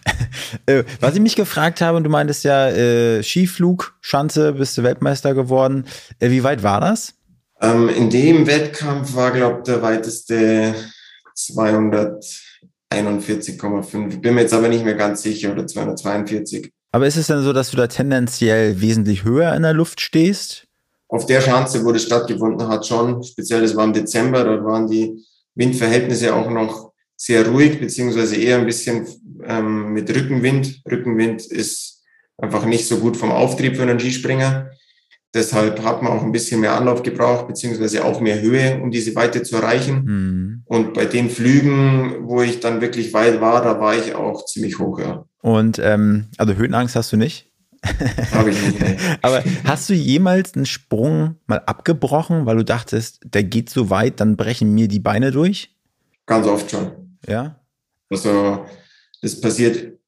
äh, 0.66 0.84
was 1.00 1.14
ich 1.14 1.20
mich 1.20 1.36
gefragt 1.36 1.80
habe, 1.80 1.96
und 1.96 2.04
du 2.04 2.10
meintest 2.10 2.44
ja, 2.44 2.68
äh, 2.68 3.22
Skiflug, 3.22 3.94
Schanze, 4.00 4.54
bist 4.54 4.76
du 4.78 4.82
Weltmeister 4.82 5.34
geworden. 5.34 5.84
Äh, 6.18 6.30
wie 6.30 6.42
weit 6.42 6.62
war 6.62 6.80
das? 6.80 7.14
Ähm, 7.60 7.90
in 7.90 8.08
dem 8.08 8.46
Wettkampf 8.46 9.14
war, 9.14 9.32
glaube 9.32 9.58
ich, 9.58 9.64
der 9.64 9.82
weiteste 9.82 10.74
241,5. 11.36 14.20
Bin 14.20 14.34
mir 14.34 14.42
jetzt 14.42 14.54
aber 14.54 14.68
nicht 14.68 14.84
mehr 14.84 14.94
ganz 14.94 15.22
sicher, 15.22 15.50
oder 15.52 15.66
242. 15.66 16.72
Aber 16.92 17.06
ist 17.06 17.16
es 17.16 17.28
denn 17.28 17.42
so, 17.42 17.52
dass 17.52 17.70
du 17.70 17.76
da 17.76 17.86
tendenziell 17.86 18.80
wesentlich 18.80 19.24
höher 19.24 19.54
in 19.54 19.62
der 19.62 19.74
Luft 19.74 20.00
stehst? 20.00 20.66
auf 21.10 21.26
der 21.26 21.40
Schanze, 21.40 21.84
wo 21.84 21.92
das 21.92 22.04
stattgefunden 22.04 22.68
hat, 22.68 22.86
schon. 22.86 23.22
Speziell, 23.22 23.62
das 23.62 23.76
war 23.76 23.84
im 23.84 23.92
Dezember, 23.92 24.44
dort 24.44 24.64
waren 24.64 24.86
die 24.86 25.24
Windverhältnisse 25.56 26.34
auch 26.34 26.48
noch 26.48 26.92
sehr 27.16 27.46
ruhig, 27.46 27.80
beziehungsweise 27.80 28.36
eher 28.36 28.58
ein 28.58 28.66
bisschen 28.66 29.06
ähm, 29.44 29.92
mit 29.92 30.08
Rückenwind. 30.08 30.82
Rückenwind 30.90 31.44
ist 31.46 32.02
einfach 32.38 32.64
nicht 32.64 32.86
so 32.86 32.98
gut 32.98 33.16
vom 33.16 33.32
Auftrieb 33.32 33.76
für 33.76 33.82
einen 33.82 33.98
Skispringer. 33.98 34.70
Deshalb 35.34 35.82
hat 35.84 36.02
man 36.02 36.12
auch 36.12 36.22
ein 36.22 36.32
bisschen 36.32 36.60
mehr 36.60 36.76
Anlauf 36.76 37.02
gebraucht, 37.02 37.48
beziehungsweise 37.48 38.04
auch 38.04 38.20
mehr 38.20 38.40
Höhe, 38.40 38.80
um 38.80 38.90
diese 38.90 39.14
Weite 39.14 39.42
zu 39.42 39.56
erreichen. 39.56 40.04
Mhm. 40.04 40.62
Und 40.64 40.94
bei 40.94 41.04
den 41.04 41.28
Flügen, 41.28 42.28
wo 42.28 42.40
ich 42.40 42.60
dann 42.60 42.80
wirklich 42.80 43.12
weit 43.12 43.40
war, 43.40 43.62
da 43.62 43.80
war 43.80 43.96
ich 43.96 44.14
auch 44.14 44.44
ziemlich 44.46 44.78
hoch, 44.78 44.98
ja. 45.00 45.26
Und 45.42 45.78
ähm, 45.78 46.26
also 46.36 46.54
Höhenangst 46.54 46.96
hast 46.96 47.12
du 47.12 47.16
nicht? 47.16 47.50
Habe 48.32 48.50
ich 48.50 48.62
nicht. 48.62 49.00
Aber 49.22 49.42
hast 49.64 49.88
du 49.88 49.94
jemals 49.94 50.54
einen 50.54 50.66
Sprung 50.66 51.36
mal 51.46 51.60
abgebrochen, 51.60 52.44
weil 52.44 52.56
du 52.56 52.64
dachtest, 52.64 53.20
der 53.24 53.44
geht 53.44 53.70
so 53.70 53.88
weit, 53.88 54.20
dann 54.20 54.36
brechen 54.36 54.74
mir 54.74 54.86
die 54.86 55.00
Beine 55.00 55.30
durch? 55.30 55.74
Ganz 56.26 56.46
oft 56.46 56.70
schon. 56.70 57.18
Ja. 57.26 57.58
Also 58.10 58.66
das 59.22 59.40
passiert 59.40 59.98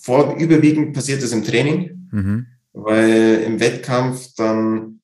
vor 0.00 0.36
überwiegend 0.36 0.94
passiert 0.94 1.22
das 1.22 1.32
im 1.32 1.44
Training, 1.44 2.08
mhm. 2.10 2.46
weil 2.72 3.42
im 3.46 3.60
Wettkampf 3.60 4.34
dann 4.36 5.00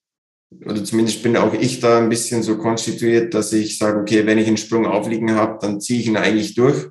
oder 0.65 0.85
zumindest 0.85 1.23
bin 1.23 1.37
auch 1.37 1.53
ich 1.53 1.81
da 1.81 1.99
ein 1.99 2.09
bisschen 2.09 2.43
so 2.43 2.59
konstituiert, 2.59 3.35
dass 3.35 3.53
ich 3.53 3.77
sage, 3.77 3.99
okay, 3.99 4.25
wenn 4.25 4.39
ich 4.39 4.47
einen 4.47 4.57
Sprung 4.57 4.87
aufliegen 4.87 5.33
habe, 5.33 5.59
dann 5.61 5.81
ziehe 5.81 6.01
ich 6.01 6.07
ihn 6.07 6.17
eigentlich 6.17 6.55
durch. 6.55 6.89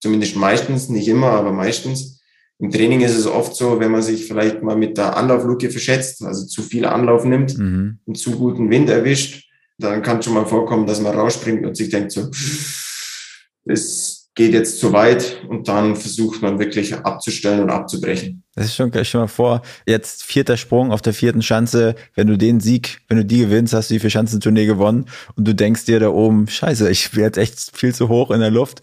Zumindest 0.00 0.36
meistens, 0.36 0.88
nicht 0.88 1.08
immer, 1.08 1.30
aber 1.32 1.52
meistens. 1.52 2.20
Im 2.60 2.70
Training 2.70 3.02
ist 3.02 3.16
es 3.16 3.26
oft 3.26 3.54
so, 3.54 3.78
wenn 3.78 3.92
man 3.92 4.02
sich 4.02 4.26
vielleicht 4.26 4.62
mal 4.62 4.76
mit 4.76 4.98
der 4.98 5.16
Anlaufluke 5.16 5.70
verschätzt, 5.70 6.24
also 6.24 6.46
zu 6.46 6.62
viel 6.62 6.84
Anlauf 6.84 7.24
nimmt 7.24 7.56
mhm. 7.56 7.98
und 8.04 8.16
zu 8.16 8.32
guten 8.32 8.68
Wind 8.70 8.90
erwischt, 8.90 9.48
dann 9.78 10.02
kann 10.02 10.22
schon 10.22 10.34
mal 10.34 10.46
vorkommen, 10.46 10.86
dass 10.86 11.00
man 11.00 11.14
rausspringt 11.14 11.64
und 11.64 11.76
sich 11.76 11.88
denkt 11.88 12.10
so, 12.10 12.28
das 13.64 14.17
geht 14.38 14.54
jetzt 14.54 14.78
zu 14.78 14.92
weit 14.92 15.42
und 15.48 15.66
dann 15.66 15.96
versucht 15.96 16.42
man 16.42 16.60
wirklich 16.60 16.94
abzustellen 16.94 17.60
und 17.60 17.70
abzubrechen. 17.70 18.44
Das 18.54 18.66
ist 18.66 18.76
schon, 18.76 18.92
stell 19.02 19.20
mal 19.20 19.26
vor, 19.26 19.62
jetzt 19.84 20.22
vierter 20.22 20.56
Sprung 20.56 20.92
auf 20.92 21.02
der 21.02 21.12
vierten 21.12 21.42
Schanze, 21.42 21.96
wenn 22.14 22.28
du 22.28 22.38
den 22.38 22.60
Sieg, 22.60 23.00
wenn 23.08 23.16
du 23.16 23.24
die 23.24 23.40
gewinnst, 23.40 23.74
hast 23.74 23.90
du 23.90 23.94
die 23.94 24.00
Vier-Schanzentournee 24.00 24.66
gewonnen 24.66 25.06
und 25.34 25.46
du 25.46 25.56
denkst 25.56 25.86
dir 25.86 25.98
da 25.98 26.10
oben, 26.10 26.46
scheiße, 26.46 26.88
ich 26.88 27.10
bin 27.10 27.24
jetzt 27.24 27.36
echt 27.36 27.76
viel 27.76 27.92
zu 27.92 28.08
hoch 28.08 28.30
in 28.30 28.38
der 28.38 28.52
Luft. 28.52 28.80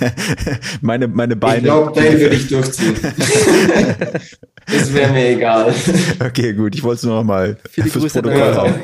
meine, 0.80 1.08
meine 1.08 1.36
Beine. 1.36 1.58
Ich 1.58 1.64
glaube, 1.64 2.00
den 2.00 2.18
würde 2.18 2.34
ich 2.34 2.48
durchziehen. 2.48 2.96
das 4.66 4.94
wäre 4.94 5.12
mir 5.12 5.28
egal. 5.28 5.74
Okay, 6.24 6.54
gut, 6.54 6.74
ich 6.74 6.82
wollte 6.82 7.00
es 7.00 7.02
nur 7.02 7.16
noch 7.16 7.24
mal 7.24 7.58
Viele 7.68 7.90
fürs 7.90 8.02
Grüße 8.02 8.22
Protokoll 8.22 8.54
haben. 8.54 8.74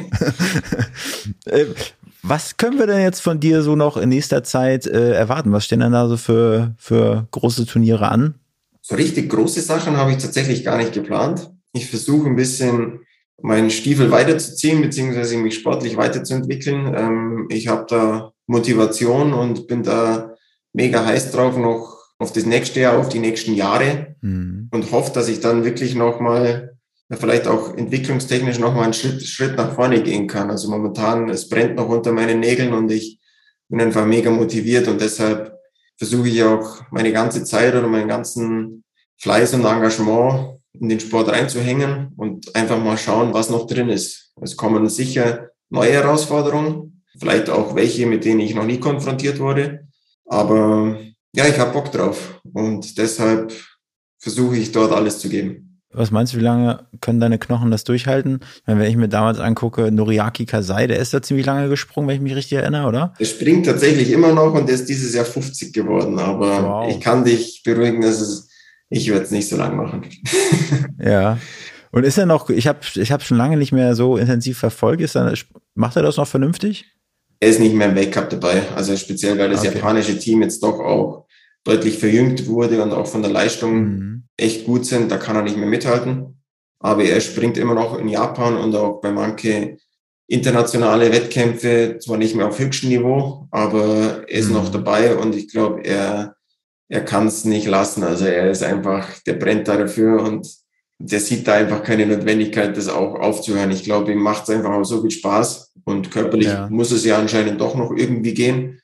Was 2.23 2.57
können 2.57 2.79
wir 2.79 2.87
denn 2.87 3.03
jetzt 3.03 3.21
von 3.21 3.41
dir 3.41 3.63
so 3.63 3.75
noch 3.75 3.97
in 3.97 4.09
nächster 4.09 4.45
Zeit 4.45 4.87
äh, 4.87 5.13
erwarten? 5.13 5.53
Was 5.53 5.65
stehen 5.65 5.81
denn 5.81 5.93
da 5.93 6.09
so 6.09 6.17
für, 6.17 6.75
für 6.79 7.27
große 7.33 7.67
Turniere 7.67 8.09
an? 8.09 8.35
So 8.81 8.95
richtig 8.95 9.31
große 9.31 9.61
Sachen 9.61 9.97
habe 9.97 10.13
ich 10.13 10.19
tatsächlich 10.19 10.65
gar 10.65 10.77
nicht 10.77 10.93
geplant. 10.93 11.51
Ich 11.73 11.89
versuche 11.89 12.29
ein 12.29 12.37
bisschen 12.37 13.01
meinen 13.41 13.71
Stiefel 13.71 14.11
weiterzuziehen, 14.11 14.83
beziehungsweise 14.83 15.37
mich 15.37 15.55
sportlich 15.55 15.97
weiterzuentwickeln. 15.97 16.95
Ähm, 16.97 17.47
ich 17.51 17.69
habe 17.69 17.87
da 17.89 18.33
Motivation 18.47 19.33
und 19.33 19.67
bin 19.67 19.83
da 19.83 20.35
mega 20.73 21.05
heiß 21.05 21.33
drauf, 21.33 21.57
noch 21.57 21.99
auf 22.19 22.33
das 22.33 22.47
nächste 22.47 22.81
Jahr, 22.81 22.99
auf 22.99 23.09
die 23.09 23.19
nächsten 23.19 23.55
Jahre 23.55 24.15
mhm. 24.21 24.69
und 24.71 24.93
hoffe, 24.93 25.13
dass 25.13 25.29
ich 25.29 25.41
dann 25.41 25.65
wirklich 25.65 25.97
nochmal 25.97 26.79
vielleicht 27.17 27.47
auch 27.47 27.75
entwicklungstechnisch 27.77 28.59
nochmal 28.59 28.85
einen 28.85 28.93
Schritt, 28.93 29.23
Schritt 29.23 29.57
nach 29.57 29.75
vorne 29.75 30.03
gehen 30.03 30.27
kann. 30.27 30.51
Also 30.51 30.71
momentan, 30.71 31.29
es 31.29 31.49
brennt 31.49 31.77
noch 31.77 31.89
unter 31.89 32.13
meinen 32.13 32.41
Nägeln 32.41 32.73
und 32.73 32.91
ich 32.91 33.19
bin 33.69 33.81
einfach 33.81 34.07
mega 34.07 34.31
motiviert 34.31 34.89
und 34.89 35.01
deshalb 35.01 35.57
versuche 35.97 36.29
ich 36.29 36.43
auch 36.43 36.83
meine 36.91 37.13
ganze 37.13 37.45
Zeit 37.45 37.75
oder 37.75 37.87
meinen 37.87 38.09
ganzen 38.09 38.85
Fleiß 39.19 39.55
und 39.55 39.65
Engagement 39.65 40.59
in 40.79 40.89
den 40.89 41.01
Sport 41.01 41.29
reinzuhängen 41.29 42.13
und 42.17 42.55
einfach 42.57 42.83
mal 42.83 42.97
schauen, 42.97 43.35
was 43.35 43.51
noch 43.51 43.67
drin 43.67 43.89
ist. 43.89 44.33
Es 44.41 44.57
kommen 44.57 44.89
sicher 44.89 45.51
neue 45.71 45.93
Herausforderungen, 45.93 47.05
vielleicht 47.19 47.51
auch 47.51 47.75
welche, 47.75 48.07
mit 48.07 48.25
denen 48.25 48.41
ich 48.41 48.55
noch 48.55 48.65
nie 48.65 48.81
konfrontiert 48.81 49.39
wurde. 49.39 49.87
Aber 50.27 50.99
ja, 51.35 51.47
ich 51.47 51.59
habe 51.59 51.73
Bock 51.73 51.93
drauf 51.93 52.41
und 52.53 52.99
deshalb 52.99 53.53
versuche 54.19 54.57
ich 54.57 54.73
dort 54.73 54.93
alles 54.93 55.19
zu 55.19 55.29
geben. 55.29 55.72
Was 55.95 56.11
meinst 56.11 56.33
du, 56.33 56.39
wie 56.39 56.43
lange 56.43 56.87
können 57.01 57.21
deine 57.21 57.39
Knochen 57.39 57.71
das 57.71 57.85
durchhalten? 57.85 58.41
Wenn 58.65 58.81
ich 58.81 58.97
mir 58.97 59.09
damals 59.09 59.39
angucke, 59.39 59.93
Noriaki 59.93 60.47
Kasai, 60.47 60.87
der 60.87 60.99
ist 60.99 61.13
da 61.13 61.21
ziemlich 61.21 61.45
lange 61.45 61.69
gesprungen, 61.69 62.09
wenn 62.09 62.17
ich 62.17 62.23
mich 62.23 62.35
richtig 62.35 62.59
erinnere, 62.59 62.89
oder? 62.89 63.13
Er 63.19 63.27
springt 63.27 63.67
tatsächlich 63.67 64.11
immer 64.11 64.33
noch 64.33 64.55
und 64.55 64.69
der 64.69 64.75
ist 64.75 64.89
dieses 64.89 65.15
Jahr 65.15 65.27
50 65.27 65.73
geworden. 65.73 66.19
Aber 66.19 66.63
wow. 66.63 66.91
ich 66.91 67.01
kann 67.01 67.25
dich 67.25 67.63
beruhigen, 67.63 68.01
dass 68.01 68.21
es, 68.21 68.49
ich 68.89 69.11
werde 69.11 69.25
es 69.25 69.31
nicht 69.31 69.49
so 69.49 69.57
lang 69.57 69.77
machen. 69.77 70.07
ja. 70.99 71.39
Und 71.91 72.05
ist 72.05 72.17
er 72.17 72.25
noch, 72.25 72.49
ich 72.49 72.67
habe 72.67 72.79
ich 72.95 73.13
hab 73.13 73.23
schon 73.23 73.37
lange 73.37 73.59
nicht 73.59 73.73
mehr 73.73 73.95
so 73.95 74.17
intensiv 74.17 74.59
verfolgt, 74.59 75.03
ist 75.03 75.15
er, 75.15 75.35
macht 75.75 75.97
er 75.97 76.03
das 76.03 76.17
noch 76.17 76.27
vernünftig? 76.27 76.87
Er 77.39 77.51
ist 77.51 77.61
nicht 77.61 77.75
mehr 77.75 77.89
im 77.89 77.97
Weltcup 77.97 78.31
dabei. 78.31 78.63
Also 78.75 78.97
speziell, 78.97 79.37
weil 79.39 79.51
das 79.51 79.61
okay. 79.61 79.75
japanische 79.75 80.19
Team 80.19 80.43
jetzt 80.43 80.63
doch 80.63 80.79
auch 80.79 81.22
deutlich 81.65 81.99
verjüngt 81.99 82.47
wurde 82.47 82.83
und 82.83 82.93
auch 82.93 83.07
von 83.07 83.23
der 83.23 83.31
Leistung 83.31 83.75
mhm. 83.75 84.25
echt 84.37 84.67
gut 84.67 84.85
sind, 84.87 85.11
da 85.11 85.17
kann 85.17 85.37
er 85.37 85.43
nicht 85.43 85.57
mehr 85.57 85.69
mithalten. 85.69 86.43
Aber 86.81 87.05
er 87.05 87.21
springt 87.21 87.57
immer 87.57 87.75
noch 87.75 87.99
in 87.99 88.09
Japan 88.09 88.57
und 88.57 88.75
auch 88.75 89.01
bei 89.01 89.13
manche 89.13 89.77
internationale 90.27 91.13
Wettkämpfe, 91.13 91.99
zwar 92.01 92.17
nicht 92.17 92.35
mehr 92.35 92.49
auf 92.49 92.59
höchstem 92.59 92.89
Niveau, 92.89 93.47
aber 93.51 94.25
er 94.29 94.39
ist 94.39 94.49
mhm. 94.49 94.55
noch 94.55 94.71
dabei 94.71 95.15
und 95.15 95.35
ich 95.35 95.49
glaube, 95.49 95.83
er, 95.85 96.37
er 96.89 97.05
kann 97.05 97.27
es 97.27 97.45
nicht 97.45 97.67
lassen. 97.67 98.03
Also 98.03 98.25
er 98.25 98.51
ist 98.51 98.63
einfach, 98.63 99.09
der 99.27 99.35
brennt 99.35 99.69
da 99.69 99.77
dafür 99.77 100.23
und 100.23 100.49
der 100.99 101.21
sieht 101.21 101.47
da 101.47 101.55
einfach 101.55 101.83
keine 101.83 102.07
Notwendigkeit, 102.07 102.77
das 102.77 102.89
auch 102.89 103.15
aufzuhören. 103.15 103.71
Ich 103.71 103.85
glaube, 103.85 104.13
ihm 104.13 104.23
macht 104.23 104.45
es 104.45 104.51
einfach 104.51 104.71
auch 104.71 104.85
so 104.85 105.03
viel 105.03 105.11
Spaß 105.11 105.73
und 105.85 106.11
körperlich 106.11 106.49
ja. 106.49 106.69
muss 106.71 106.93
es 106.93 107.05
ja 107.05 107.19
anscheinend 107.19 107.61
doch 107.61 107.75
noch 107.75 107.93
irgendwie 107.95 108.35
gehen. 108.35 108.81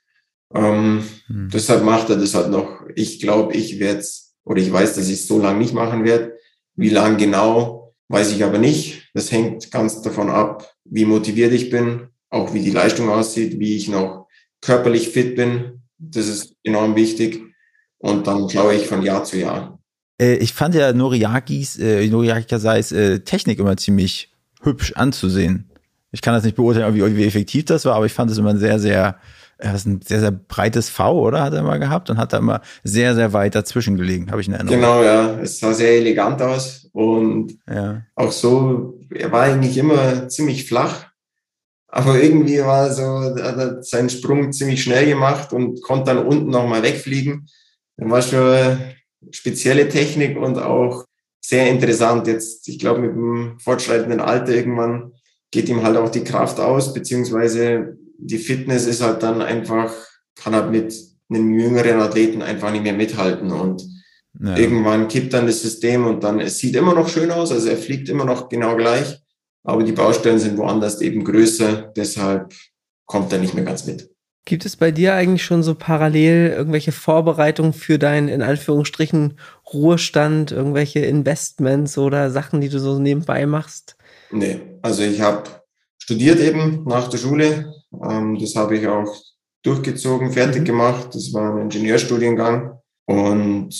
Ähm, 0.55 1.05
hm. 1.27 1.51
Deshalb 1.53 1.85
macht 1.85 2.11
er 2.11 2.17
das 2.17 2.35
halt 2.35 2.51
noch. 2.51 2.83
Ich 2.95 3.21
glaube, 3.21 3.55
ich 3.55 3.79
werde 3.79 4.01
es, 4.01 4.35
oder 4.45 4.61
ich 4.61 4.73
weiß, 4.73 4.95
dass 4.95 5.09
ich 5.09 5.21
es 5.21 5.27
so 5.27 5.39
lange 5.39 5.59
nicht 5.59 5.75
machen 5.75 6.05
werde. 6.05 6.37
Wie 6.75 6.91
lang 6.91 7.17
genau, 7.17 7.95
weiß 8.09 8.33
ich 8.33 8.45
aber 8.45 8.59
nicht. 8.59 9.11
Das 9.15 9.33
hängt 9.33 9.71
ganz 9.71 10.01
davon 10.03 10.31
ab, 10.31 10.75
wie 10.85 11.05
motiviert 11.05 11.53
ich 11.53 11.71
bin, 11.71 12.09
auch 12.31 12.55
wie 12.55 12.61
die 12.61 12.71
Leistung 12.71 13.11
aussieht, 13.11 13.59
wie 13.59 13.77
ich 13.77 13.89
noch 13.89 14.27
körperlich 14.61 15.11
fit 15.11 15.37
bin. 15.37 15.83
Das 15.99 16.29
ist 16.29 16.55
enorm 16.63 16.97
wichtig. 16.97 17.43
Und 17.99 18.27
dann 18.27 18.49
schaue 18.49 18.75
ich 18.75 18.87
von 18.87 19.03
Jahr 19.03 19.25
zu 19.25 19.39
Jahr. 19.39 19.79
Äh, 20.21 20.37
ich 20.37 20.53
fand 20.53 20.75
ja 20.75 20.93
Noriakis, 20.93 21.79
äh, 21.79 22.07
Noriaki 22.07 22.47
Kasais 22.47 22.93
äh, 22.93 23.21
Technik 23.21 23.59
immer 23.59 23.77
ziemlich 23.77 24.33
hübsch 24.63 24.93
anzusehen. 24.95 25.71
Ich 26.11 26.23
kann 26.23 26.35
das 26.35 26.45
nicht 26.45 26.57
beurteilen, 26.57 26.95
wie, 26.95 27.17
wie 27.17 27.27
effektiv 27.27 27.67
das 27.67 27.85
war, 27.85 27.97
aber 27.97 28.07
ich 28.07 28.13
fand 28.13 28.31
es 28.31 28.39
immer 28.39 28.57
sehr, 28.57 28.79
sehr 28.79 29.19
er 29.59 29.73
hat 29.73 29.87
ein 29.87 30.01
sehr, 30.03 30.21
sehr 30.21 30.31
breites 30.31 30.89
V, 30.89 31.21
oder? 31.21 31.43
Hat 31.43 31.53
er 31.53 31.63
mal 31.63 31.79
gehabt 31.79 32.09
und 32.11 32.17
hat 32.17 32.33
da 32.33 32.39
immer 32.39 32.63
sehr, 32.85 33.15
sehr 33.15 33.33
weit 33.33 33.55
dazwischen 33.55 33.97
gelegen, 33.97 34.31
habe 34.31 34.41
ich 34.41 34.47
in 34.47 34.55
Erinnerung. 34.55 34.81
Genau, 34.81 35.03
ja. 35.03 35.39
Es 35.41 35.59
sah 35.59 35.73
sehr 35.73 35.97
elegant 35.97 36.41
aus 36.41 36.89
und 36.93 37.59
ja. 37.69 38.03
auch 38.15 38.33
so, 38.33 39.01
er 39.11 39.33
war 39.33 39.43
eigentlich 39.43 39.77
immer 39.77 40.29
ziemlich 40.29 40.67
flach, 40.67 41.09
aber 41.89 42.23
irgendwie 42.23 42.61
war 42.61 42.93
so, 42.93 43.03
hat 43.03 43.59
er 43.59 43.83
seinen 43.83 44.11
Sprung 44.11 44.53
ziemlich 44.53 44.83
schnell 44.83 45.07
gemacht 45.07 45.53
und 45.53 45.83
konnte 45.83 46.15
dann 46.15 46.25
unten 46.25 46.51
nochmal 46.51 46.83
wegfliegen. 46.83 47.49
Dann 47.97 48.11
war 48.11 48.23
schon 48.23 48.79
spezielle 49.33 49.89
Technik 49.89 50.39
und 50.39 50.59
auch 50.59 51.05
sehr 51.41 51.69
interessant. 51.69 52.27
Jetzt, 52.27 52.69
ich 52.69 52.79
glaube, 52.79 53.01
mit 53.01 53.11
dem 53.11 53.59
fortschreitenden 53.59 54.21
Alter 54.21 54.55
irgendwann 54.55 55.13
geht 55.51 55.69
ihm 55.69 55.83
halt 55.83 55.97
auch 55.97 56.11
die 56.11 56.25
Kraft 56.25 56.61
aus, 56.61 56.93
beziehungsweise 56.93 57.97
die 58.19 58.39
Fitness 58.39 58.87
ist 58.87 59.03
halt 59.03 59.23
dann 59.23 59.41
einfach, 59.41 59.93
kann 60.35 60.55
halt 60.55 60.71
mit 60.71 60.95
einem 61.31 61.59
jüngeren 61.59 62.01
Athleten 62.01 62.43
einfach 62.43 62.71
nicht 62.73 62.83
mehr 62.83 62.93
mithalten 62.93 63.51
und 63.51 63.83
ja. 64.41 64.57
irgendwann 64.57 65.09
kippt 65.09 65.33
dann 65.33 65.47
das 65.47 65.63
System 65.63 66.07
und 66.07 66.23
dann, 66.25 66.41
es 66.41 66.59
sieht 66.59 66.77
immer 66.77 66.95
noch 66.95 67.09
schön 67.09 67.31
aus, 67.31 67.53
also 67.53 67.69
er 67.69 67.77
fliegt 67.77 68.09
immer 68.09 68.25
noch 68.25 68.49
genau 68.49 68.77
gleich, 68.77 69.19
aber 69.65 69.83
die 69.83 69.93
Baustellen 69.93 70.39
sind 70.39 70.59
woanders 70.59 71.01
eben 71.01 71.25
größer, 71.25 71.93
deshalb 71.97 72.53
kommt 73.07 73.33
er 73.33 73.39
nicht 73.39 73.55
mehr 73.55 73.65
ganz 73.65 73.87
mit. 73.87 74.11
Gibt 74.45 74.65
es 74.65 74.77
bei 74.77 74.91
dir 74.91 75.15
eigentlich 75.15 75.45
schon 75.45 75.63
so 75.63 75.75
parallel 75.75 76.55
irgendwelche 76.57 76.93
Vorbereitungen 76.93 77.75
für 77.75 77.99
deinen, 77.99 78.29
in 78.29 78.41
Anführungsstrichen, 78.41 79.39
Ruhestand, 79.75 80.53
irgendwelche 80.53 81.01
Investments 81.01 81.99
oder 81.99 82.31
Sachen, 82.31 82.63
die 82.63 82.71
du 82.71 82.79
so 82.79 82.99
nebenbei 82.99 83.45
machst? 83.45 83.97
Nee, 84.31 84.61
also 84.81 85.03
ich 85.03 85.21
habe 85.21 85.43
studiert 85.99 86.41
eben 86.41 86.85
nach 86.87 87.09
der 87.09 87.19
Schule, 87.19 87.75
ähm, 87.93 88.39
das 88.39 88.55
habe 88.57 88.77
ich 88.77 88.87
auch 88.87 89.15
durchgezogen, 89.63 90.33
fertig 90.33 90.63
mhm. 90.63 90.67
gemacht. 90.67 91.15
Das 91.15 91.33
war 91.33 91.55
ein 91.55 91.63
Ingenieurstudiengang. 91.63 92.79
Und 93.07 93.75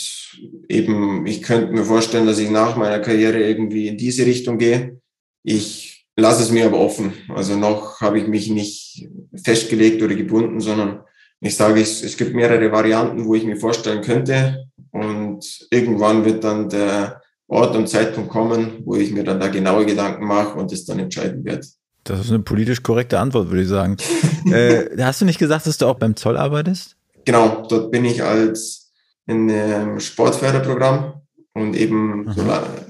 eben, 0.69 1.27
ich 1.27 1.43
könnte 1.43 1.73
mir 1.73 1.85
vorstellen, 1.85 2.27
dass 2.27 2.39
ich 2.39 2.51
nach 2.51 2.77
meiner 2.77 2.99
Karriere 3.01 3.41
irgendwie 3.41 3.89
in 3.89 3.99
diese 3.99 4.25
Richtung 4.25 4.57
gehe. 4.57 5.01
Ich 5.43 6.07
lasse 6.17 6.43
es 6.43 6.51
mir 6.51 6.67
aber 6.67 6.81
offen. 6.81 7.13
Also 7.29 7.57
noch 7.57 8.01
habe 8.01 8.19
ich 8.19 8.27
mich 8.27 8.49
nicht 8.49 9.09
festgelegt 9.35 10.03
oder 10.03 10.15
gebunden, 10.15 10.61
sondern 10.61 11.03
ich 11.41 11.57
sage, 11.57 11.81
es, 11.81 12.03
es 12.03 12.17
gibt 12.17 12.35
mehrere 12.35 12.73
Varianten, 12.73 13.27
wo 13.27 13.35
ich 13.35 13.45
mir 13.45 13.57
vorstellen 13.57 14.03
könnte. 14.03 14.67
Und 14.91 15.69
irgendwann 15.71 16.25
wird 16.25 16.43
dann 16.43 16.69
der 16.69 17.21
Ort 17.47 17.77
und 17.77 17.89
Zeitpunkt 17.89 18.31
kommen, 18.31 18.83
wo 18.85 18.97
ich 18.97 19.11
mir 19.13 19.25
dann 19.25 19.41
da 19.41 19.49
genaue 19.49 19.87
Gedanken 19.87 20.27
mache 20.27 20.59
und 20.59 20.73
es 20.73 20.85
dann 20.85 20.99
entscheiden 20.99 21.45
werde. 21.45 21.67
Das 22.09 22.21
ist 22.21 22.31
eine 22.31 22.41
politisch 22.41 22.83
korrekte 22.83 23.19
Antwort, 23.19 23.51
würde 23.51 23.63
ich 23.63 23.69
sagen. 23.69 23.97
äh, 24.53 24.87
hast 24.99 25.21
du 25.21 25.25
nicht 25.25 25.39
gesagt, 25.39 25.67
dass 25.67 25.79
du 25.79 25.87
auch 25.87 25.99
beim 25.99 26.17
Zoll 26.17 26.37
arbeitest? 26.37 26.97
Genau, 27.25 27.67
dort 27.69 27.91
bin 27.91 28.05
ich 28.05 28.23
als 28.23 28.93
in 29.27 29.51
einem 29.51 30.01
Sportförderprogramm 30.01 31.21
und 31.53 31.77
eben 31.77 32.27
so 32.35 32.43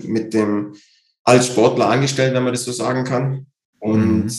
mit 0.07 0.35
dem 0.35 0.75
als 1.25 1.49
Sportler 1.49 1.91
angestellt, 1.91 2.33
wenn 2.35 2.45
man 2.45 2.53
das 2.53 2.65
so 2.65 2.73
sagen 2.73 3.05
kann. 3.05 3.47
Und 3.81 4.25
mhm. 4.25 4.31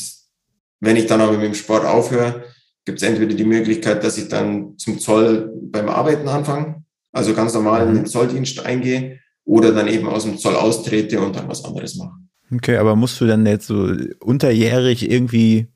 wenn 0.79 0.95
ich 0.95 1.07
dann 1.07 1.21
aber 1.21 1.33
mit 1.33 1.43
dem 1.43 1.53
Sport 1.53 1.85
aufhöre, 1.85 2.45
gibt 2.85 3.01
es 3.01 3.07
entweder 3.07 3.35
die 3.35 3.43
Möglichkeit, 3.43 4.03
dass 4.03 4.17
ich 4.17 4.29
dann 4.29 4.77
zum 4.77 4.99
Zoll 4.99 5.53
beim 5.61 5.89
Arbeiten 5.89 6.27
anfange, 6.27 6.83
also 7.11 7.33
ganz 7.33 7.53
normal 7.53 7.87
in 7.87 7.93
den 7.93 8.03
mhm. 8.03 8.07
Zolldienst 8.07 8.65
eingehe, 8.65 9.19
oder 9.43 9.71
dann 9.73 9.87
eben 9.87 10.07
aus 10.07 10.23
dem 10.23 10.37
Zoll 10.37 10.55
austrete 10.55 11.19
und 11.19 11.35
dann 11.35 11.49
was 11.49 11.65
anderes 11.65 11.95
mache. 11.95 12.13
Okay, 12.51 12.77
aber 12.77 12.95
musst 12.95 13.19
du 13.21 13.27
dann 13.27 13.45
jetzt 13.45 13.67
so 13.67 13.91
unterjährig 14.19 15.09
irgendwie 15.09 15.67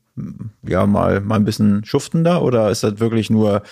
ja 0.66 0.86
mal, 0.86 1.20
mal 1.20 1.36
ein 1.36 1.44
bisschen 1.44 1.84
schuften 1.84 2.24
da 2.24 2.40
oder 2.40 2.70
ist 2.70 2.84
das 2.84 3.00
wirklich 3.00 3.30
nur 3.30 3.62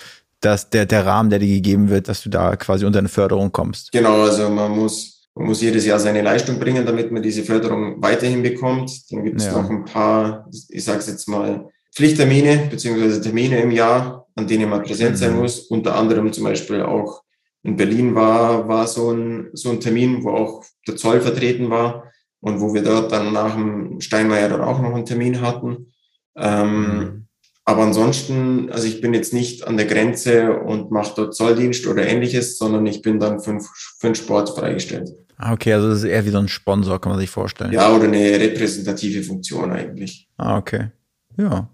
das, 0.41 0.69
der, 0.69 0.85
der 0.85 1.05
Rahmen, 1.05 1.29
der 1.29 1.39
dir 1.39 1.47
gegeben 1.47 1.89
wird, 1.89 2.07
dass 2.09 2.21
du 2.21 2.29
da 2.29 2.55
quasi 2.55 2.85
unter 2.85 2.99
eine 2.99 3.07
Förderung 3.07 3.51
kommst? 3.51 3.91
Genau, 3.93 4.23
also 4.23 4.49
man 4.49 4.71
muss, 4.71 5.29
man 5.35 5.47
muss 5.47 5.61
jedes 5.61 5.85
Jahr 5.85 5.99
seine 5.99 6.21
Leistung 6.21 6.59
bringen, 6.59 6.85
damit 6.85 7.11
man 7.11 7.23
diese 7.23 7.43
Förderung 7.43 8.01
weiterhin 8.01 8.43
bekommt. 8.43 8.91
Dann 9.11 9.23
gibt 9.23 9.39
es 9.39 9.47
ja. 9.47 9.61
noch 9.61 9.69
ein 9.69 9.85
paar, 9.85 10.49
ich 10.69 10.83
sage 10.83 10.99
es 10.99 11.07
jetzt 11.07 11.29
mal, 11.29 11.69
Pflichttermine 11.95 12.67
beziehungsweise 12.69 13.21
Termine 13.21 13.61
im 13.61 13.71
Jahr, 13.71 14.27
an 14.35 14.47
denen 14.47 14.69
man 14.69 14.83
präsent 14.83 15.17
sein 15.17 15.33
mhm. 15.33 15.39
muss. 15.39 15.59
Unter 15.59 15.95
anderem 15.95 16.33
zum 16.33 16.43
Beispiel 16.43 16.81
auch 16.81 17.23
in 17.61 17.77
Berlin 17.77 18.13
war, 18.13 18.67
war 18.67 18.87
so 18.87 19.11
ein, 19.11 19.49
so 19.53 19.69
ein 19.69 19.79
Termin, 19.79 20.23
wo 20.23 20.31
auch 20.31 20.65
der 20.85 20.97
Zoll 20.97 21.21
vertreten 21.21 21.69
war 21.69 22.11
und 22.43 22.59
wo 22.59 22.73
wir 22.73 22.83
dort 22.83 23.11
dann 23.13 23.31
nach 23.31 23.55
dem 23.55 24.01
Steinmeier 24.01 24.49
dann 24.49 24.61
auch 24.61 24.81
noch 24.81 24.93
einen 24.93 25.05
Termin 25.05 25.39
hatten. 25.39 25.93
Ähm, 26.35 26.81
mhm. 26.81 27.27
Aber 27.63 27.83
ansonsten, 27.83 28.69
also 28.69 28.85
ich 28.85 28.99
bin 28.99 29.13
jetzt 29.13 29.33
nicht 29.33 29.65
an 29.65 29.77
der 29.77 29.85
Grenze 29.85 30.59
und 30.59 30.91
mache 30.91 31.13
dort 31.15 31.35
Zolldienst 31.35 31.87
oder 31.87 32.05
ähnliches, 32.05 32.57
sondern 32.57 32.85
ich 32.85 33.01
bin 33.01 33.17
dann 33.17 33.39
für, 33.39 33.57
für 33.61 34.07
den 34.07 34.15
Sport 34.15 34.49
freigestellt. 34.49 35.09
Ah, 35.37 35.53
okay, 35.53 35.71
also 35.71 35.87
das 35.87 35.99
ist 35.99 36.03
eher 36.03 36.25
wie 36.25 36.31
so 36.31 36.37
ein 36.39 36.49
Sponsor, 36.49 36.99
kann 36.99 37.13
man 37.13 37.19
sich 37.19 37.29
vorstellen. 37.29 37.71
Ja, 37.71 37.95
oder 37.95 38.03
eine 38.03 38.37
repräsentative 38.37 39.23
Funktion 39.23 39.71
eigentlich. 39.71 40.27
Ah, 40.35 40.57
okay. 40.57 40.89
Ja. 41.37 41.69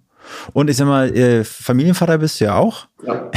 Und 0.53 0.69
ich 0.69 0.77
sag 0.77 0.87
mal, 0.87 1.15
äh, 1.15 1.43
Familienvater 1.43 2.17
bist 2.17 2.39
du 2.39 2.45
ja 2.45 2.55
auch. 2.55 2.87
Ja. 3.05 3.31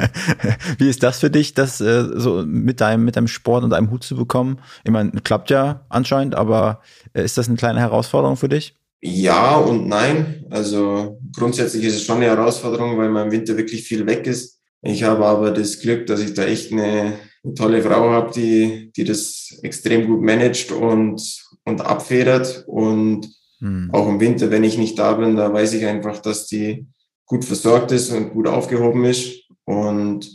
Wie 0.78 0.88
ist 0.88 1.02
das 1.02 1.20
für 1.20 1.30
dich, 1.30 1.54
das 1.54 1.80
äh, 1.80 2.04
so 2.14 2.42
mit 2.46 2.80
deinem, 2.80 3.04
mit 3.04 3.16
deinem 3.16 3.28
Sport 3.28 3.64
und 3.64 3.70
deinem 3.70 3.90
Hut 3.90 4.04
zu 4.04 4.16
bekommen? 4.16 4.58
Ich 4.84 4.90
meine, 4.90 5.10
klappt 5.22 5.50
ja 5.50 5.84
anscheinend, 5.88 6.34
aber 6.34 6.80
äh, 7.12 7.24
ist 7.24 7.38
das 7.38 7.48
eine 7.48 7.56
kleine 7.56 7.80
Herausforderung 7.80 8.36
für 8.36 8.48
dich? 8.48 8.76
Ja 9.00 9.56
und 9.56 9.86
nein. 9.86 10.46
Also 10.50 11.20
grundsätzlich 11.36 11.84
ist 11.84 11.96
es 11.96 12.04
schon 12.04 12.16
eine 12.16 12.26
Herausforderung, 12.26 12.96
weil 12.96 13.10
man 13.10 13.26
im 13.26 13.32
Winter 13.32 13.56
wirklich 13.56 13.82
viel 13.82 14.06
weg 14.06 14.26
ist. 14.26 14.60
Ich 14.80 15.02
habe 15.02 15.24
aber 15.26 15.50
das 15.50 15.80
Glück, 15.80 16.06
dass 16.06 16.20
ich 16.20 16.34
da 16.34 16.44
echt 16.44 16.72
eine, 16.72 17.18
eine 17.42 17.54
tolle 17.54 17.82
Frau 17.82 18.10
habe, 18.10 18.32
die, 18.32 18.92
die 18.96 19.04
das 19.04 19.58
extrem 19.62 20.06
gut 20.06 20.22
managt 20.22 20.72
und, 20.72 21.22
und 21.64 21.80
abfedert 21.80 22.64
und 22.66 23.28
hm. 23.60 23.90
Auch 23.92 24.08
im 24.08 24.20
Winter, 24.20 24.50
wenn 24.50 24.64
ich 24.64 24.78
nicht 24.78 24.98
da 24.98 25.14
bin, 25.14 25.36
da 25.36 25.52
weiß 25.52 25.74
ich 25.74 25.86
einfach, 25.86 26.18
dass 26.20 26.46
die 26.46 26.86
gut 27.26 27.44
versorgt 27.44 27.92
ist 27.92 28.10
und 28.10 28.30
gut 28.30 28.46
aufgehoben 28.46 29.04
ist. 29.04 29.48
Und 29.64 30.28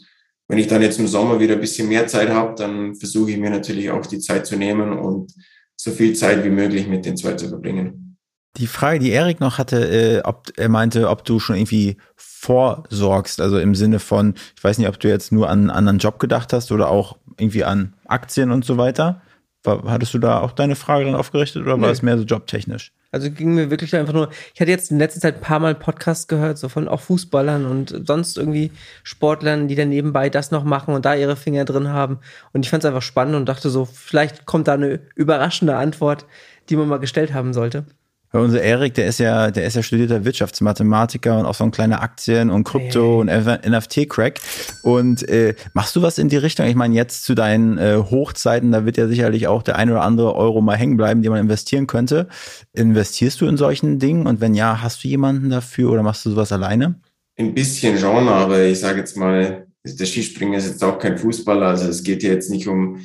wenn 0.48 0.58
ich 0.58 0.68
dann 0.68 0.82
jetzt 0.82 1.00
im 1.00 1.08
Sommer 1.08 1.40
wieder 1.40 1.54
ein 1.54 1.62
bisschen 1.62 1.88
mehr 1.88 2.08
Zeit 2.08 2.30
habe, 2.30 2.56
dann 2.56 2.96
versuche 2.96 3.32
ich 3.32 3.38
mir 3.38 3.52
natürlich 3.52 3.92
auch 3.92 4.06
die 4.06 4.20
Zeit 4.20 4.48
zu 4.48 4.56
nehmen 4.56 4.98
und 4.98 5.34
so 5.76 5.92
viel 5.92 6.14
Zeit 6.16 6.44
wie 6.44 6.50
möglich 6.50 6.88
mit 6.88 7.06
den 7.06 7.16
zwei 7.16 7.34
zu 7.34 7.48
verbringen. 7.48 8.18
Die 8.58 8.68
Frage, 8.68 9.00
die 9.00 9.12
Erik 9.12 9.40
noch 9.40 9.60
hatte, 9.60 9.88
äh, 9.88 10.22
ob 10.24 10.52
er 10.58 10.70
meinte, 10.70 11.08
ob 11.08 11.24
du 11.24 11.40
schon 11.40 11.56
irgendwie 11.56 11.98
vorsorgst, 12.16 13.40
also 13.42 13.60
im 13.60 13.76
Sinne 13.76 14.00
von, 14.00 14.34
ich 14.58 14.64
weiß 14.64 14.80
nicht, 14.80 14.88
ob 14.88 15.00
du 15.00 15.08
jetzt 15.08 15.32
nur 15.32 15.50
an 15.50 15.60
einen 15.60 15.70
anderen 15.70 16.00
Job 16.00 16.20
gedacht 16.20 16.52
hast 16.52 16.72
oder 16.72 16.90
auch 16.90 17.18
irgendwie 17.38 17.64
an 17.64 17.94
Aktien 18.06 18.52
und 18.52 18.66
so 18.66 18.78
weiter. 18.78 19.22
War, 19.64 19.84
hattest 19.86 20.14
du 20.14 20.20
da 20.20 20.40
auch 20.40 20.54
deine 20.54 20.76
Frage 20.76 21.06
dann 21.06 21.16
aufgerichtet 21.16 21.64
oder 21.64 21.76
nee. 21.76 21.84
war 21.84 21.92
es 21.92 22.02
mehr 22.02 22.18
so 22.18 22.24
jobtechnisch? 22.24 22.94
Also 23.12 23.30
ging 23.30 23.56
mir 23.56 23.70
wirklich 23.72 23.96
einfach 23.96 24.14
nur, 24.14 24.30
ich 24.54 24.62
hatte 24.62 24.72
jetzt 24.72 24.92
in 24.92 25.00
letzter 25.00 25.20
Zeit 25.20 25.36
ein 25.36 25.42
paar 25.42 25.60
Mal 25.60 25.76
Podcasts 25.76 26.28
gehört, 26.28 26.58
so 26.58 26.70
von 26.70 26.88
auch 26.88 27.02
Fußballern 27.02 27.66
und 27.66 28.08
sonst 28.08 28.38
irgendwie 28.38 28.72
Sportlern, 29.04 29.68
die 29.68 29.76
dann 29.76 29.90
nebenbei 29.90 30.30
das 30.30 30.52
noch 30.52 30.64
machen 30.64 30.94
und 30.94 31.06
da 31.06 31.16
ihre 31.16 31.36
Finger 31.36 31.66
drin 31.66 31.90
haben. 31.90 32.20
Und 32.54 32.66
ich 32.66 32.70
fand 32.70 32.84
es 32.84 32.88
einfach 32.88 33.02
spannend 33.02 33.36
und 33.36 33.50
dachte 33.50 33.70
so, 33.70 33.86
vielleicht 33.86 34.46
kommt 34.46 34.68
da 34.68 34.76
eine 34.76 35.02
überraschende 35.16 35.76
Antwort, 35.76 36.26
die 36.70 36.76
man 36.76 36.88
mal 36.88 37.00
gestellt 37.00 37.34
haben 37.34 37.54
sollte. 37.54 37.86
Weil 38.32 38.44
unser 38.44 38.62
Erik, 38.62 38.94
der 38.94 39.08
ist 39.08 39.20
ja, 39.20 39.50
der 39.50 39.66
ist 39.66 39.76
ja 39.76 39.82
studierter 39.82 40.24
Wirtschaftsmathematiker 40.24 41.40
und 41.40 41.46
auch 41.46 41.56
so 41.56 41.64
ein 41.64 41.72
kleiner 41.72 42.04
Aktien- 42.04 42.52
und 42.52 42.68
Krypto- 42.68 43.26
hey. 43.28 43.58
und 43.58 43.66
NFT-Crack. 43.66 44.40
Und 44.84 45.28
äh, 45.28 45.56
machst 45.74 45.96
du 45.96 46.04
was 46.04 46.20
in 46.20 46.30
die 46.30 46.38
Richtung? 46.38 46.68
Ich 46.68 46.76
meine, 46.76 46.94
jetzt 46.94 47.24
zu 47.24 47.34
deinen 47.34 47.80
äh, 47.80 47.98
Hochzeiten, 47.98 48.72
da 48.72 48.86
wird 48.86 48.98
ja 48.98 49.08
sicherlich 49.08 49.48
auch 49.48 49.64
der 49.64 49.78
ein 49.78 49.90
oder 49.90 50.04
andere 50.04 50.36
Euro 50.36 50.62
mal 50.62 50.78
hängen 50.78 50.96
bleiben, 50.96 51.24
den 51.24 51.32
man 51.32 51.42
investieren 51.42 51.88
könnte. 51.88 52.28
Investierst 52.74 53.42
du 53.42 53.48
in 53.48 53.58
solchen 53.58 53.98
Dingen? 53.98 54.28
Und 54.28 54.42
wenn 54.42 54.54
ja, 54.54 54.82
hast 54.82 55.04
du 55.04 55.08
jemanden 55.08 55.50
dafür 55.50 55.92
oder 55.92 56.04
machst 56.04 56.24
du 56.26 56.30
sowas 56.30 56.52
alleine? 56.52 57.00
Ein 57.36 57.56
bisschen 57.56 57.98
schon, 57.98 58.28
aber 58.28 58.64
ich 58.64 58.80
sage 58.80 59.00
jetzt 59.00 59.18
mal, 59.18 59.66
der 59.84 60.06
Skispringer 60.06 60.58
ist 60.58 60.68
jetzt 60.68 60.84
auch 60.84 61.00
kein 61.00 61.18
Fußballer, 61.18 61.68
also 61.68 61.88
es 61.88 62.04
geht 62.04 62.22
ja 62.22 62.32
jetzt 62.32 62.52
nicht 62.52 62.68
um, 62.68 63.00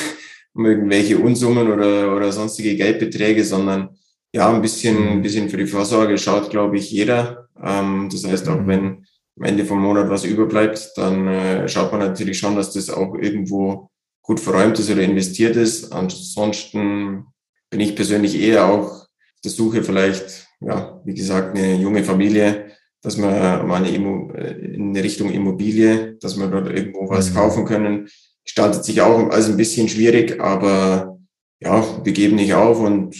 um 0.54 0.66
irgendwelche 0.66 1.18
Unsummen 1.18 1.70
oder, 1.70 2.14
oder 2.14 2.32
sonstige 2.32 2.76
Geldbeträge, 2.76 3.44
sondern 3.44 3.90
ja, 4.36 4.52
ein 4.52 4.60
bisschen, 4.60 5.08
ein 5.08 5.22
bisschen 5.22 5.48
für 5.48 5.56
die 5.56 5.66
Vorsorge 5.66 6.18
schaut, 6.18 6.50
glaube 6.50 6.76
ich, 6.76 6.90
jeder. 6.90 7.48
Ähm, 7.62 8.10
das 8.12 8.22
heißt, 8.26 8.46
auch 8.50 8.60
mhm. 8.60 8.66
wenn 8.66 9.06
am 9.38 9.44
Ende 9.44 9.64
vom 9.64 9.80
Monat 9.80 10.10
was 10.10 10.24
überbleibt, 10.24 10.92
dann 10.96 11.26
äh, 11.26 11.66
schaut 11.68 11.90
man 11.90 12.02
natürlich 12.02 12.38
schon, 12.38 12.54
dass 12.54 12.74
das 12.74 12.90
auch 12.90 13.14
irgendwo 13.14 13.88
gut 14.20 14.38
verräumt 14.38 14.78
ist 14.78 14.90
oder 14.90 15.00
investiert 15.00 15.56
ist. 15.56 15.90
Ansonsten 15.90 17.24
bin 17.70 17.80
ich 17.80 17.96
persönlich 17.96 18.38
eher 18.38 18.66
auch 18.66 18.90
auf 18.90 19.06
der 19.42 19.52
Suche 19.52 19.82
vielleicht, 19.82 20.46
ja, 20.60 21.00
wie 21.06 21.14
gesagt, 21.14 21.56
eine 21.56 21.76
junge 21.76 22.04
Familie, 22.04 22.72
dass 23.00 23.16
man 23.16 23.66
mal 23.66 23.76
eine 23.76 23.90
Immo 23.90 24.32
äh, 24.34 24.52
in 24.52 24.94
Richtung 24.94 25.32
Immobilie, 25.32 26.18
dass 26.20 26.36
wir 26.36 26.48
dort 26.48 26.68
irgendwo 26.68 27.08
was 27.08 27.30
mhm. 27.30 27.36
kaufen 27.36 27.64
können. 27.64 28.08
Gestaltet 28.44 28.84
sich 28.84 29.00
auch 29.00 29.30
als 29.30 29.48
ein 29.48 29.56
bisschen 29.56 29.88
schwierig, 29.88 30.38
aber 30.42 31.16
ja, 31.58 31.82
wir 32.04 32.12
geben 32.12 32.36
nicht 32.36 32.52
auf 32.52 32.80
und 32.80 33.16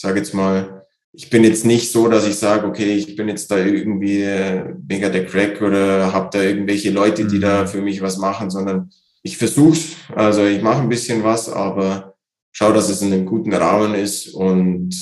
sage 0.00 0.18
jetzt 0.18 0.34
mal, 0.34 0.86
ich 1.12 1.28
bin 1.28 1.42
jetzt 1.44 1.64
nicht 1.64 1.90
so, 1.90 2.08
dass 2.08 2.26
ich 2.26 2.36
sage, 2.36 2.66
okay, 2.66 2.94
ich 2.94 3.16
bin 3.16 3.28
jetzt 3.28 3.50
da 3.50 3.58
irgendwie 3.58 4.24
mega 4.86 5.08
der 5.08 5.26
Crack 5.26 5.60
oder 5.60 6.12
habe 6.12 6.30
da 6.32 6.42
irgendwelche 6.42 6.90
Leute, 6.90 7.26
die 7.26 7.36
mhm. 7.36 7.42
da 7.42 7.66
für 7.66 7.82
mich 7.82 8.00
was 8.00 8.18
machen, 8.18 8.50
sondern 8.50 8.90
ich 9.22 9.36
versuch's. 9.36 9.96
Also 10.14 10.44
ich 10.44 10.62
mache 10.62 10.82
ein 10.82 10.88
bisschen 10.88 11.24
was, 11.24 11.48
aber 11.48 12.14
schaue, 12.52 12.74
dass 12.74 12.88
es 12.88 13.02
in 13.02 13.12
einem 13.12 13.26
guten 13.26 13.52
Rahmen 13.52 13.94
ist 13.94 14.28
und 14.28 14.94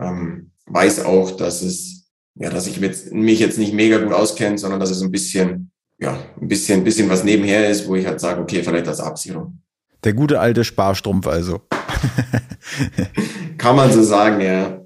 ähm, 0.00 0.52
weiß 0.66 1.04
auch, 1.04 1.32
dass 1.32 1.62
es, 1.62 2.08
ja, 2.36 2.50
dass 2.50 2.66
ich 2.66 2.80
mich 2.80 3.40
jetzt 3.40 3.58
nicht 3.58 3.74
mega 3.74 3.98
gut 3.98 4.12
auskenne, 4.12 4.58
sondern 4.58 4.80
dass 4.80 4.90
es 4.90 5.02
ein 5.02 5.10
bisschen, 5.10 5.70
ja, 5.98 6.18
ein 6.40 6.48
bisschen, 6.48 6.80
ein 6.80 6.84
bisschen 6.84 7.08
was 7.08 7.24
nebenher 7.24 7.68
ist, 7.68 7.88
wo 7.88 7.96
ich 7.96 8.06
halt 8.06 8.20
sage, 8.20 8.40
okay, 8.40 8.62
vielleicht 8.62 8.88
als 8.88 9.00
Absicherung. 9.00 9.60
Der 10.04 10.12
gute 10.12 10.38
alte 10.38 10.62
Sparstrumpf 10.62 11.26
also. 11.26 11.62
Kann 13.58 13.76
man 13.76 13.92
so 13.92 14.02
sagen, 14.02 14.40
ja. 14.40 14.80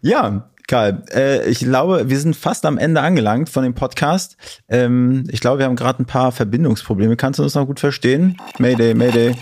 ja, 0.00 0.48
Karl, 0.66 1.04
äh, 1.14 1.48
ich 1.48 1.60
glaube, 1.60 2.08
wir 2.08 2.18
sind 2.18 2.34
fast 2.34 2.66
am 2.66 2.76
Ende 2.76 3.00
angelangt 3.00 3.48
von 3.48 3.62
dem 3.62 3.74
Podcast. 3.74 4.36
Ähm, 4.68 5.24
ich 5.30 5.40
glaube, 5.40 5.58
wir 5.58 5.66
haben 5.66 5.76
gerade 5.76 6.02
ein 6.02 6.06
paar 6.06 6.32
Verbindungsprobleme. 6.32 7.16
Kannst 7.16 7.38
du 7.38 7.44
uns 7.44 7.54
noch 7.54 7.66
gut 7.66 7.78
verstehen? 7.78 8.36
Mayday, 8.58 8.94
Mayday. 8.94 9.36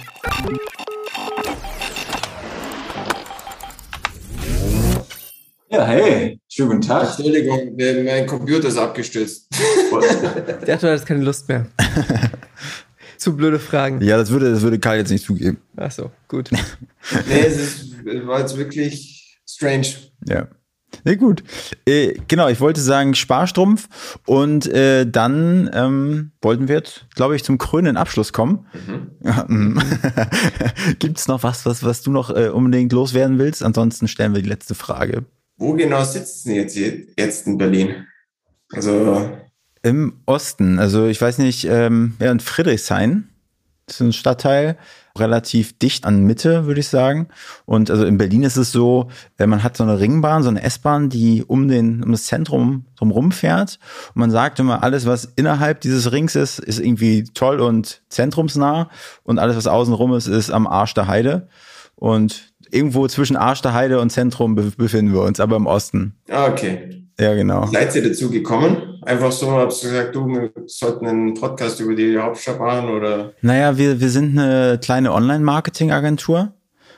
Ja, 5.71 5.87
hey, 5.87 6.39
schönen 6.49 6.69
guten 6.69 6.83
Tag. 6.83 7.17
Entschuldigung, 7.17 7.75
mein 8.05 8.27
Computer 8.27 8.69
ist 8.69 8.77
abgestürzt. 8.77 9.49
Der 10.67 10.75
hat 10.75 10.83
jetzt 10.83 11.07
keine 11.07 11.25
Lust 11.25 11.49
mehr. 11.49 11.67
Zu 13.17 13.37
blöde 13.37 13.59
Fragen. 13.59 14.01
Ja, 14.03 14.17
das 14.17 14.31
würde, 14.31 14.51
das 14.51 14.63
würde 14.63 14.79
Kai 14.79 14.99
jetzt 14.99 15.11
nicht 15.11 15.25
zugeben. 15.25 15.59
Ach 15.77 15.91
so, 15.91 16.11
gut. 16.29 16.51
nee, 17.29 17.41
es 17.41 17.57
ist, 17.57 18.05
war 18.27 18.41
jetzt 18.41 18.57
wirklich 18.57 19.39
strange. 19.47 19.87
Ja. 20.29 20.49
Nee, 21.05 21.17
gut. 21.17 21.43
Äh, 21.87 22.15
genau, 22.29 22.49
ich 22.49 22.61
wollte 22.61 22.81
sagen 22.81 23.15
Sparstrumpf 23.15 23.89
und 24.27 24.67
äh, 24.67 25.07
dann 25.07 25.69
ähm, 25.73 26.33
wollten 26.41 26.69
wir 26.69 26.77
jetzt, 26.77 27.07
glaube 27.15 27.35
ich, 27.35 27.43
zum 27.43 27.59
krönenden 27.59 27.97
Abschluss 27.97 28.33
kommen. 28.33 28.67
Mhm. 29.49 29.81
Gibt 31.01 31.19
es 31.19 31.27
noch 31.27 31.43
was, 31.43 31.67
was, 31.67 31.83
was 31.83 32.03
du 32.03 32.13
noch 32.13 32.31
äh, 32.31 32.49
unbedingt 32.49 32.93
loswerden 32.93 33.39
willst? 33.39 33.63
Ansonsten 33.63 34.07
stellen 34.07 34.35
wir 34.35 34.43
die 34.43 34.49
letzte 34.49 34.75
Frage. 34.75 35.25
Wo 35.57 35.73
genau 35.73 36.05
sitzt 36.05 36.47
denn 36.47 36.55
jetzt, 36.55 36.77
jetzt 36.77 37.47
in 37.47 37.59
Berlin? 37.59 38.07
Also 38.73 39.33
im 39.85 40.15
Osten, 40.25 40.79
also 40.79 41.07
ich 41.07 41.21
weiß 41.21 41.39
nicht, 41.39 41.67
ähm, 41.67 42.15
ja, 42.19 42.33
in 42.33 42.41
Friedrichshain, 42.41 43.29
ist 43.87 44.01
ein 44.01 44.15
Stadtteil, 44.15 44.79
relativ 45.17 45.79
dicht 45.79 46.07
an 46.07 46.25
Mitte, 46.25 46.65
würde 46.65 46.81
ich 46.81 46.89
sagen. 46.89 47.29
Und 47.67 47.91
also 47.91 48.07
in 48.07 48.17
Berlin 48.17 48.45
ist 48.45 48.57
es 48.57 48.73
so, 48.73 49.11
äh, 49.37 49.47
man 49.47 49.63
hat 49.63 49.77
so 49.77 49.85
eine 49.85 50.01
Ringbahn, 50.01 50.43
so 50.43 50.49
eine 50.49 50.63
S-Bahn, 50.63 51.11
die 51.11 51.45
um 51.47 51.69
den, 51.69 52.03
um 52.03 52.13
das 52.13 52.25
Zentrum 52.25 52.87
drumherum 52.97 53.31
fährt. 53.31 53.79
Und 54.15 54.21
man 54.21 54.31
sagt 54.31 54.59
immer, 54.59 54.83
alles, 54.83 55.05
was 55.05 55.27
innerhalb 55.37 55.83
dieses 55.83 56.13
Rings 56.13 56.35
ist, 56.35 56.61
ist 56.61 56.81
irgendwie 56.81 57.25
toll 57.25 57.61
und 57.61 58.03
zentrumsnah. 58.09 58.89
Und 59.23 59.39
alles, 59.39 59.55
was 59.55 59.67
außenrum 59.67 60.15
ist, 60.15 60.29
ist 60.29 60.51
am 60.51 60.67
Arsch 60.67 60.95
der 60.95 61.09
Heide. 61.09 61.49
Und 61.95 62.55
irgendwo 62.71 63.07
zwischen 63.07 63.37
Arsch 63.37 63.61
der 63.61 63.75
Heide 63.75 64.01
und 64.01 64.09
Zentrum 64.09 64.55
befinden 64.55 65.13
wir 65.13 65.21
uns, 65.21 65.41
aber 65.41 65.57
im 65.57 65.67
Osten. 65.67 66.15
Ah, 66.31 66.47
okay. 66.47 67.04
Ja, 67.19 67.35
genau. 67.35 67.67
Seid 67.67 67.95
ihr 67.95 68.03
dazu 68.03 68.31
gekommen? 68.31 68.99
Einfach 69.03 69.31
so, 69.31 69.53
hast 69.53 69.83
du 69.83 69.89
gesagt, 69.89 70.15
du, 70.15 70.27
wir 70.27 70.51
sollten 70.67 71.07
einen 71.07 71.35
Podcast 71.35 71.79
über 71.81 71.95
die 71.95 72.19
Hauptstadt 72.19 72.59
machen 72.59 72.89
oder? 72.89 73.33
Naja, 73.41 73.79
wir, 73.79 74.01
wir 74.01 74.11
sind 74.11 74.39
eine 74.39 74.79
kleine 74.83 75.13
Online-Marketing-Agentur. 75.13 76.53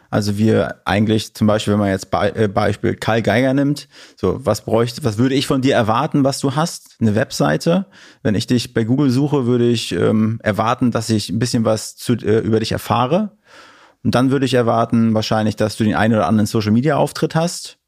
Also 0.09 0.39
wir 0.39 0.77
eigentlich 0.85 1.35
zum 1.35 1.47
Beispiel, 1.47 1.73
wenn 1.73 1.81
man 1.81 1.91
jetzt 1.91 2.11
Be 2.11 2.35
äh, 2.35 2.49
Beispiel 2.49 2.95
Karl 2.95 3.23
Geiger 3.23 3.53
nimmt, 3.53 3.89
so 4.17 4.41
was 4.45 4.65
bräuchte, 4.65 5.05
was 5.05 5.19
würde 5.19 5.35
ich 5.35 5.47
von 5.47 5.61
dir 5.61 5.75
erwarten, 5.75 6.25
was 6.25 6.39
du 6.39 6.55
hast? 6.55 6.97
Eine 7.01 7.15
Webseite. 7.15 7.87
Wenn 8.23 8.35
ich 8.35 8.47
dich 8.47 8.73
bei 8.73 8.85
Google 8.85 9.11
suche, 9.11 9.47
würde 9.47 9.69
ich 9.69 9.93
ähm, 9.93 10.39
erwarten, 10.43 10.93
dass 10.93 11.11
ich 11.11 11.29
ein 11.29 11.39
bisschen 11.39 11.65
was 11.65 11.97
zu, 11.97 12.15
äh, 12.15 12.39
über 12.39 12.61
dich 12.61 12.73
erfahre. 12.73 13.33
Und 14.05 14.15
dann 14.15 14.31
würde 14.31 14.47
ich 14.47 14.55
erwarten, 14.55 15.15
wahrscheinlich, 15.15 15.57
dass 15.57 15.77
du 15.77 15.85
den 15.85 15.97
einen 15.97 16.15
oder 16.15 16.29
anderen 16.29 16.47
Social 16.47 16.71
Media 16.71 16.97
Auftritt 16.97 17.35
hast. 17.35 17.79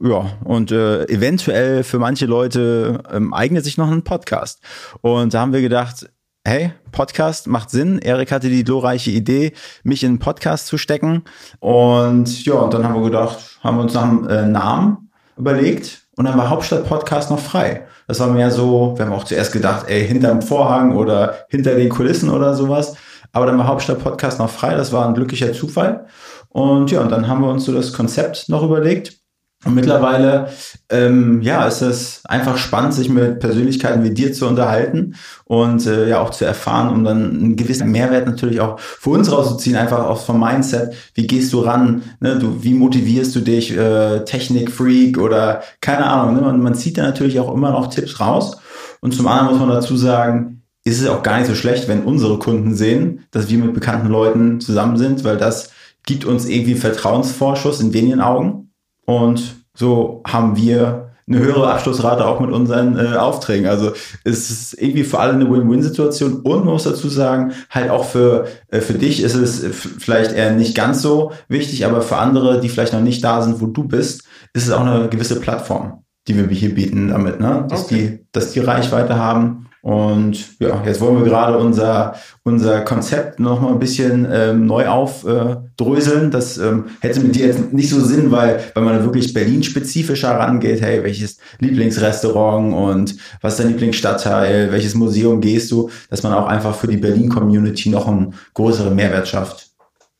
Ja, 0.00 0.32
und 0.44 0.72
äh, 0.72 1.04
eventuell 1.04 1.84
für 1.84 1.98
manche 1.98 2.26
Leute 2.26 3.02
ähm, 3.12 3.32
eignet 3.32 3.64
sich 3.64 3.78
noch 3.78 3.90
ein 3.90 4.02
Podcast. 4.02 4.60
Und 5.00 5.32
da 5.32 5.40
haben 5.40 5.52
wir 5.52 5.60
gedacht, 5.60 6.08
hey, 6.44 6.72
Podcast 6.92 7.46
macht 7.46 7.70
Sinn. 7.70 7.98
Erik 7.98 8.32
hatte 8.32 8.48
die 8.48 8.64
glorreiche 8.64 9.10
Idee, 9.10 9.52
mich 9.84 10.02
in 10.02 10.10
einen 10.10 10.18
Podcast 10.18 10.66
zu 10.66 10.76
stecken. 10.76 11.22
Und 11.60 12.44
ja, 12.44 12.54
und 12.54 12.74
dann 12.74 12.84
haben 12.84 12.94
wir 12.94 13.02
gedacht, 13.02 13.58
haben 13.62 13.76
wir 13.76 13.82
uns 13.82 13.94
nach 13.94 14.02
einem 14.02 14.28
äh, 14.28 14.46
Namen 14.46 15.10
überlegt. 15.36 16.02
Und 16.16 16.24
dann 16.24 16.36
war 16.36 16.48
Hauptstadt 16.48 16.88
Podcast 16.88 17.30
noch 17.30 17.38
frei. 17.38 17.86
Das 18.08 18.20
war 18.20 18.28
mehr 18.28 18.50
so, 18.50 18.94
wir 18.96 19.04
haben 19.04 19.12
auch 19.12 19.24
zuerst 19.24 19.52
gedacht, 19.52 19.86
ey, 19.88 20.06
hinterm 20.06 20.40
Vorhang 20.40 20.96
oder 20.96 21.46
hinter 21.48 21.74
den 21.74 21.90
Kulissen 21.90 22.30
oder 22.30 22.54
sowas. 22.54 22.96
Aber 23.32 23.46
dann 23.46 23.58
war 23.58 23.66
Hauptstadt 23.66 24.02
Podcast 24.02 24.38
noch 24.38 24.50
frei. 24.50 24.74
Das 24.74 24.92
war 24.92 25.06
ein 25.06 25.14
glücklicher 25.14 25.52
Zufall. 25.52 26.06
Und 26.48 26.90
ja, 26.90 27.02
und 27.02 27.10
dann 27.10 27.28
haben 27.28 27.42
wir 27.42 27.50
uns 27.50 27.66
so 27.66 27.72
das 27.72 27.92
Konzept 27.92 28.48
noch 28.48 28.62
überlegt. 28.62 29.25
Und 29.64 29.74
mittlerweile, 29.74 30.48
ähm, 30.90 31.40
ja, 31.42 31.66
ist 31.66 31.80
es 31.80 32.20
einfach 32.26 32.56
spannend, 32.56 32.94
sich 32.94 33.08
mit 33.08 33.40
Persönlichkeiten 33.40 34.04
wie 34.04 34.14
dir 34.14 34.32
zu 34.32 34.46
unterhalten 34.46 35.14
und 35.44 35.86
äh, 35.86 36.08
ja 36.08 36.20
auch 36.20 36.30
zu 36.30 36.44
erfahren, 36.44 36.90
um 36.94 37.02
dann 37.02 37.30
einen 37.30 37.56
gewissen 37.56 37.90
Mehrwert 37.90 38.26
natürlich 38.26 38.60
auch 38.60 38.78
für 38.78 39.10
uns 39.10 39.32
rauszuziehen, 39.32 39.76
einfach 39.76 40.04
auch 40.04 40.20
vom 40.20 40.38
Mindset. 40.38 40.94
Wie 41.14 41.26
gehst 41.26 41.52
du 41.52 41.60
ran? 41.60 42.02
Ne? 42.20 42.38
Du, 42.38 42.62
wie 42.62 42.74
motivierst 42.74 43.34
du 43.34 43.40
dich? 43.40 43.76
Äh, 43.76 44.24
Technik-Freak 44.24 45.18
oder 45.18 45.62
keine 45.80 46.06
Ahnung. 46.06 46.36
Ne? 46.36 46.42
Man, 46.42 46.62
man 46.62 46.74
zieht 46.74 46.98
da 46.98 47.02
natürlich 47.02 47.40
auch 47.40 47.52
immer 47.52 47.70
noch 47.70 47.88
Tipps 47.88 48.20
raus. 48.20 48.58
Und 49.00 49.14
zum 49.14 49.26
anderen 49.26 49.50
muss 49.50 49.58
man 49.58 49.74
dazu 49.74 49.96
sagen, 49.96 50.62
ist 50.84 51.00
es 51.00 51.08
auch 51.08 51.22
gar 51.24 51.38
nicht 51.38 51.48
so 51.48 51.56
schlecht, 51.56 51.88
wenn 51.88 52.04
unsere 52.04 52.38
Kunden 52.38 52.74
sehen, 52.74 53.24
dass 53.32 53.48
wir 53.48 53.58
mit 53.58 53.74
bekannten 53.74 54.08
Leuten 54.08 54.60
zusammen 54.60 54.96
sind, 54.96 55.24
weil 55.24 55.36
das 55.36 55.70
gibt 56.04 56.24
uns 56.24 56.46
irgendwie 56.46 56.76
Vertrauensvorschuss 56.76 57.80
in 57.80 57.92
wenigen 57.92 58.20
Augen. 58.20 58.65
Und 59.06 59.56
so 59.74 60.22
haben 60.26 60.56
wir 60.56 61.06
eine 61.28 61.38
höhere 61.38 61.72
Abschlussrate 61.72 62.24
auch 62.24 62.38
mit 62.38 62.52
unseren 62.52 62.96
äh, 62.96 63.16
Aufträgen. 63.16 63.66
Also 63.66 63.92
es 64.22 64.48
ist 64.50 64.80
irgendwie 64.80 65.02
für 65.02 65.18
alle 65.18 65.32
eine 65.32 65.50
Win-Win-Situation 65.50 66.40
und 66.42 66.64
man 66.64 66.74
muss 66.74 66.84
dazu 66.84 67.08
sagen, 67.08 67.52
halt 67.68 67.90
auch 67.90 68.04
für, 68.04 68.46
äh, 68.68 68.80
für 68.80 68.94
dich 68.94 69.22
ist 69.22 69.34
es 69.34 69.64
vielleicht 69.98 70.32
eher 70.32 70.52
nicht 70.52 70.76
ganz 70.76 71.02
so 71.02 71.32
wichtig, 71.48 71.84
aber 71.84 72.00
für 72.02 72.16
andere, 72.16 72.60
die 72.60 72.68
vielleicht 72.68 72.92
noch 72.92 73.00
nicht 73.00 73.24
da 73.24 73.42
sind, 73.42 73.60
wo 73.60 73.66
du 73.66 73.84
bist, 73.84 74.22
ist 74.52 74.68
es 74.68 74.72
auch 74.72 74.86
eine 74.86 75.08
gewisse 75.08 75.40
Plattform, 75.40 76.04
die 76.28 76.36
wir 76.36 76.46
hier 76.46 76.74
bieten 76.74 77.08
damit, 77.08 77.40
ne? 77.40 77.66
dass, 77.68 77.86
okay. 77.86 78.20
die, 78.20 78.26
dass 78.30 78.52
die 78.52 78.60
Reichweite 78.60 79.16
haben 79.16 79.66
Und 79.82 80.60
ja, 80.60 80.80
jetzt 80.84 81.00
wollen 81.00 81.16
wir 81.16 81.24
gerade 81.24 81.58
unser, 81.58 82.14
unser 82.44 82.82
Konzept 82.82 83.40
noch 83.40 83.60
mal 83.60 83.72
ein 83.72 83.80
bisschen 83.80 84.28
ähm, 84.30 84.66
neu 84.66 84.86
aufdröseln. 84.86 85.64
Äh, 85.64 85.65
das 85.76 86.58
ähm, 86.58 86.86
hätte 87.00 87.20
mit 87.20 87.34
dir 87.34 87.46
jetzt 87.46 87.72
nicht 87.72 87.90
so 87.90 88.00
Sinn, 88.00 88.30
weil, 88.30 88.60
weil 88.74 88.84
man 88.84 89.04
wirklich 89.04 89.34
Berlin-spezifischer 89.34 90.30
rangeht. 90.30 90.80
Hey, 90.80 91.02
welches 91.04 91.38
Lieblingsrestaurant 91.58 92.74
und 92.74 93.16
was 93.42 93.54
ist 93.54 93.60
dein 93.60 93.68
Lieblingsstadtteil? 93.68 94.72
Welches 94.72 94.94
Museum 94.94 95.40
gehst 95.40 95.70
du? 95.70 95.90
Dass 96.08 96.22
man 96.22 96.32
auch 96.32 96.46
einfach 96.46 96.74
für 96.74 96.88
die 96.88 96.96
Berlin-Community 96.96 97.90
noch 97.90 98.08
einen 98.08 98.34
größeren 98.54 98.94
Mehrwert 98.94 99.28
schafft. 99.28 99.70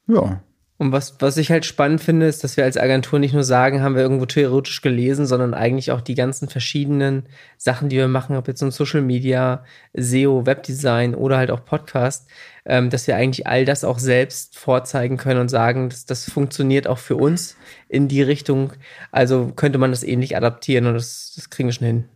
Ja. 0.08 0.40
Und 0.78 0.92
was, 0.92 1.16
was 1.20 1.38
ich 1.38 1.50
halt 1.50 1.64
spannend 1.64 2.02
finde, 2.02 2.26
ist, 2.26 2.44
dass 2.44 2.58
wir 2.58 2.64
als 2.64 2.76
Agentur 2.76 3.18
nicht 3.18 3.32
nur 3.32 3.44
sagen, 3.44 3.80
haben 3.80 3.94
wir 3.94 4.02
irgendwo 4.02 4.26
theoretisch 4.26 4.82
gelesen, 4.82 5.24
sondern 5.24 5.54
eigentlich 5.54 5.90
auch 5.90 6.02
die 6.02 6.14
ganzen 6.14 6.48
verschiedenen 6.50 7.24
Sachen, 7.56 7.88
die 7.88 7.96
wir 7.96 8.08
machen, 8.08 8.36
ob 8.36 8.46
jetzt 8.46 8.62
um 8.62 8.70
Social 8.70 9.00
Media, 9.00 9.64
SEO, 9.94 10.44
Webdesign 10.44 11.14
oder 11.14 11.38
halt 11.38 11.50
auch 11.50 11.64
Podcast, 11.64 12.28
ähm, 12.66 12.90
dass 12.90 13.06
wir 13.06 13.16
eigentlich 13.16 13.46
all 13.46 13.64
das 13.64 13.84
auch 13.84 13.98
selbst 13.98 14.58
vorzeigen 14.58 15.16
können 15.16 15.40
und 15.40 15.48
sagen, 15.48 15.88
dass 15.88 16.04
das 16.04 16.30
funktioniert 16.30 16.86
auch 16.86 16.98
für 16.98 17.16
uns 17.16 17.56
in 17.88 18.08
die 18.08 18.22
Richtung. 18.22 18.72
Also 19.12 19.52
könnte 19.54 19.78
man 19.78 19.90
das 19.90 20.02
ähnlich 20.02 20.36
adaptieren 20.36 20.86
und 20.86 20.94
das, 20.94 21.32
das 21.36 21.50
kriegen 21.50 21.68
wir 21.68 21.72
schon 21.72 21.86
hin. 21.86 22.08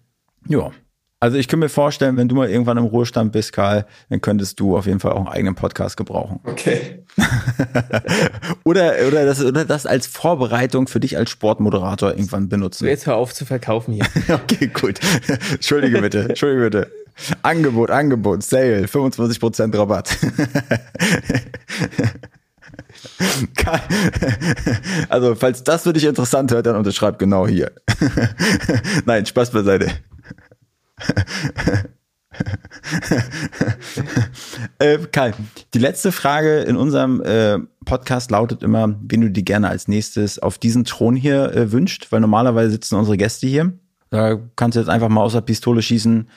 Ja, 0.49 0.73
also 1.23 1.37
ich 1.37 1.49
könnte 1.49 1.67
mir 1.67 1.69
vorstellen, 1.69 2.17
wenn 2.17 2.29
du 2.29 2.35
mal 2.35 2.49
irgendwann 2.49 2.79
im 2.79 2.85
Ruhestand 2.85 3.31
bist, 3.33 3.53
Karl, 3.53 3.85
dann 4.09 4.23
könntest 4.23 4.59
du 4.59 4.75
auf 4.79 4.87
jeden 4.87 5.01
Fall 5.01 5.13
auch 5.13 5.19
einen 5.19 5.29
eigenen 5.29 5.55
Podcast 5.55 5.99
gebrauchen. 5.99 6.41
Okay. 6.45 7.05
oder, 8.65 8.95
oder, 9.07 9.27
das, 9.27 9.45
oder 9.45 9.67
das 9.67 9.85
als 9.85 10.07
Vorbereitung 10.07 10.89
für 10.89 10.99
dich 10.99 11.19
als 11.19 11.29
Sportmoderator 11.29 12.13
irgendwann 12.13 12.49
benutzen. 12.49 12.87
jetzt 12.87 13.07
hör 13.07 13.17
auf 13.17 13.35
zu 13.35 13.45
verkaufen 13.45 13.93
hier. 13.93 14.07
okay, 14.35 14.69
gut. 14.69 14.99
Entschuldige 15.53 16.01
bitte, 16.01 16.21
entschuldige 16.31 16.63
bitte. 16.63 16.91
Angebot, 17.43 17.91
Angebot, 17.91 18.43
Sale, 18.43 18.87
25% 18.87 19.77
Rabatt. 19.77 20.17
also, 25.11 25.35
falls 25.35 25.63
das 25.65 25.83
für 25.83 25.93
dich 25.93 26.05
interessant 26.05 26.51
hört, 26.51 26.65
dann 26.65 26.77
unterschreib 26.77 27.19
genau 27.19 27.47
hier. 27.47 27.73
Nein, 29.05 29.27
Spaß 29.27 29.51
beiseite. 29.51 29.91
äh, 34.79 34.99
Kai, 35.13 35.33
die 35.75 35.79
letzte 35.79 36.13
Frage 36.13 36.61
in 36.61 36.77
unserem 36.77 37.21
äh, 37.23 37.59
Podcast 37.85 38.31
lautet 38.31 38.63
immer, 38.63 38.95
wen 39.03 39.23
du 39.23 39.31
dir 39.31 39.43
gerne 39.43 39.69
als 39.69 39.89
nächstes 39.89 40.39
auf 40.39 40.59
diesen 40.59 40.85
Thron 40.85 41.17
hier 41.17 41.55
äh, 41.55 41.73
wünscht, 41.73 42.09
weil 42.11 42.21
normalerweise 42.21 42.71
sitzen 42.71 42.97
unsere 42.97 43.17
Gäste 43.17 43.47
hier. 43.47 43.73
Da 44.11 44.39
kannst 44.57 44.77
du 44.77 44.81
jetzt 44.81 44.89
einfach 44.89 45.09
mal 45.09 45.23
aus 45.23 45.33
der 45.33 45.41
Pistole 45.41 45.83
schießen. 45.83 46.29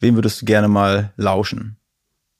Wen 0.00 0.14
würdest 0.14 0.42
du 0.42 0.46
gerne 0.46 0.68
mal 0.68 1.12
lauschen? 1.16 1.76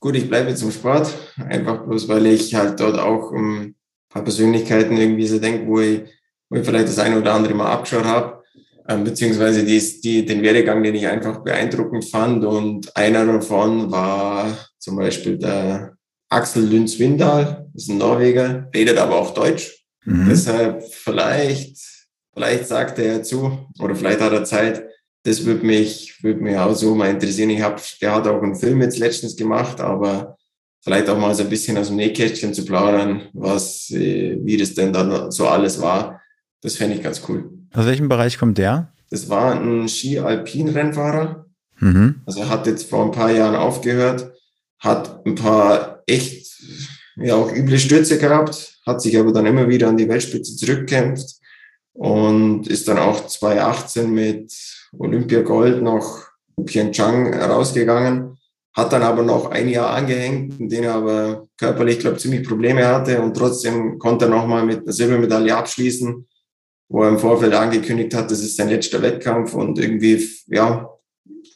Gut, 0.01 0.17
ich 0.17 0.29
bleibe 0.29 0.51
jetzt 0.51 0.63
im 0.63 0.73
Sport, 0.73 1.15
einfach 1.37 1.85
bloß, 1.85 2.09
weil 2.09 2.27
ich 2.27 2.55
halt 2.55 2.81
dort 2.81 2.99
auch 2.99 3.31
um, 3.31 3.61
ein 3.61 3.75
paar 4.09 4.23
Persönlichkeiten 4.23 4.97
irgendwie 4.97 5.27
so 5.27 5.39
denke, 5.39 5.67
wo 5.67 5.81
ich, 5.81 6.03
wo 6.51 6.57
ich 6.57 6.67
vielleicht 6.67 6.89
das 6.89 6.99
eine 6.99 7.19
oder 7.19 7.35
andere 7.35 7.55
mal 7.55 7.71
abgeschaut 7.71 8.05
habe 8.05 8.23
ähm, 8.23 8.42
beziehungsweise 8.87 9.65
die, 9.65 10.01
die, 10.01 10.25
den 10.25 10.43
Werdegang, 10.43 10.83
den 10.83 10.95
ich 10.95 11.07
einfach 11.07 11.43
beeindruckend 11.43 12.05
fand. 12.05 12.45
Und 12.45 12.95
einer 12.97 13.25
davon 13.25 13.91
war 13.91 14.57
zum 14.79 14.97
Beispiel 14.97 15.39
der 15.39 15.97
Axel 16.29 16.65
Lünz 16.65 16.99
Windal, 16.99 17.69
ist 17.75 17.89
ein 17.89 17.99
Norweger, 17.99 18.69
redet 18.75 18.99
aber 18.99 19.17
auch 19.17 19.35
Deutsch. 19.35 19.85
Mhm. 20.05 20.29
Deshalb 20.29 20.83
vielleicht, 20.83 21.79
vielleicht 22.35 22.67
sagt 22.67 22.99
er 22.99 23.23
zu 23.23 23.67
oder 23.79 23.95
vielleicht 23.95 24.21
hat 24.21 24.33
er 24.33 24.45
Zeit. 24.45 24.85
Das 25.25 25.45
würde 25.45 25.65
mich, 25.65 26.23
würde 26.23 26.41
mich 26.41 26.57
auch 26.57 26.75
so 26.75 26.95
mal 26.95 27.11
interessieren. 27.11 27.51
Ich 27.51 27.63
habe, 27.63 27.81
der 28.01 28.15
hat 28.15 28.27
auch 28.27 28.43
einen 28.43 28.57
Film 28.57 28.81
jetzt 28.83 28.99
letztens 28.99 29.37
gemacht, 29.37 29.81
aber 29.81 30.37
vielleicht 30.83 31.09
auch 31.09 31.19
mal 31.19 31.35
so 31.35 31.45
ein 31.45 31.51
bisschen 31.51 31.79
aus 31.79 31.89
dem 31.89 31.97
Nähkästchen 31.97 32.53
zu 32.53 32.65
plaudern, 32.65 33.29
was, 33.33 33.89
äh, 33.91 34.37
wie 34.43 34.57
das 34.57 34.75
denn 34.75 34.93
dann 34.93 35.31
so 35.31 35.47
alles 35.47 35.81
war. 35.81 36.21
Das 36.61 36.77
fände 36.77 36.97
ich 36.97 37.03
ganz 37.03 37.23
cool. 37.29 37.62
Aus 37.73 37.87
welchem 37.87 38.09
Bereich 38.09 38.39
kommt 38.39 38.59
der? 38.59 38.93
Das 39.11 39.29
war 39.29 39.59
ein 39.59 39.89
Ski-Alpin-Rennfahrer. 39.89 41.47
Mhm. 41.79 42.23
Also 42.27 42.41
er 42.41 42.49
hat 42.49 42.67
jetzt 42.67 42.89
vor 42.89 43.05
ein 43.05 43.13
paar 43.13 43.31
Jahren 43.31 43.57
aufgehört, 43.57 44.33
hat 44.79 45.25
ein 45.27 45.35
paar 45.35 46.03
echt, 46.07 46.51
ja 47.17 47.35
auch 47.35 47.53
üble 47.53 47.79
Stürze 47.79 48.19
gehabt, 48.19 48.79
hat 48.87 49.01
sich 49.01 49.19
aber 49.19 49.33
dann 49.33 49.47
immer 49.47 49.69
wieder 49.69 49.89
an 49.89 49.97
die 49.97 50.09
Weltspitze 50.09 50.57
zurückkämpft 50.57 51.37
und 51.95 52.67
ist 52.69 52.89
dann 52.89 52.99
auch 52.99 53.27
2018 53.27 54.11
mit 54.11 54.53
Olympia 54.99 55.43
Gold 55.43 55.83
nach 55.83 56.31
Pyeongchang 56.65 57.35
rausgegangen, 57.35 58.39
hat 58.75 58.93
dann 58.93 59.03
aber 59.03 59.23
noch 59.23 59.51
ein 59.51 59.69
Jahr 59.69 59.91
angehängt, 59.91 60.59
in 60.61 60.69
dem 60.69 60.85
er 60.85 60.95
aber 60.95 61.47
körperlich, 61.59 61.99
glaube 61.99 62.19
ziemlich 62.19 62.47
Probleme 62.47 62.87
hatte 62.87 63.21
und 63.21 63.37
trotzdem 63.37 63.99
konnte 63.99 64.27
er 64.27 64.31
nochmal 64.31 64.65
mit 64.65 64.83
einer 64.83 64.93
Silbermedaille 64.93 65.57
abschließen 65.57 66.27
wo 66.93 67.03
er 67.03 67.09
im 67.09 67.19
Vorfeld 67.19 67.55
angekündigt 67.55 68.15
hat, 68.15 68.31
das 68.31 68.41
ist 68.41 68.59
sein 68.59 68.69
letzter 68.69 69.01
Wettkampf 69.01 69.55
und 69.55 69.79
irgendwie, 69.79 70.29
ja, 70.47 70.91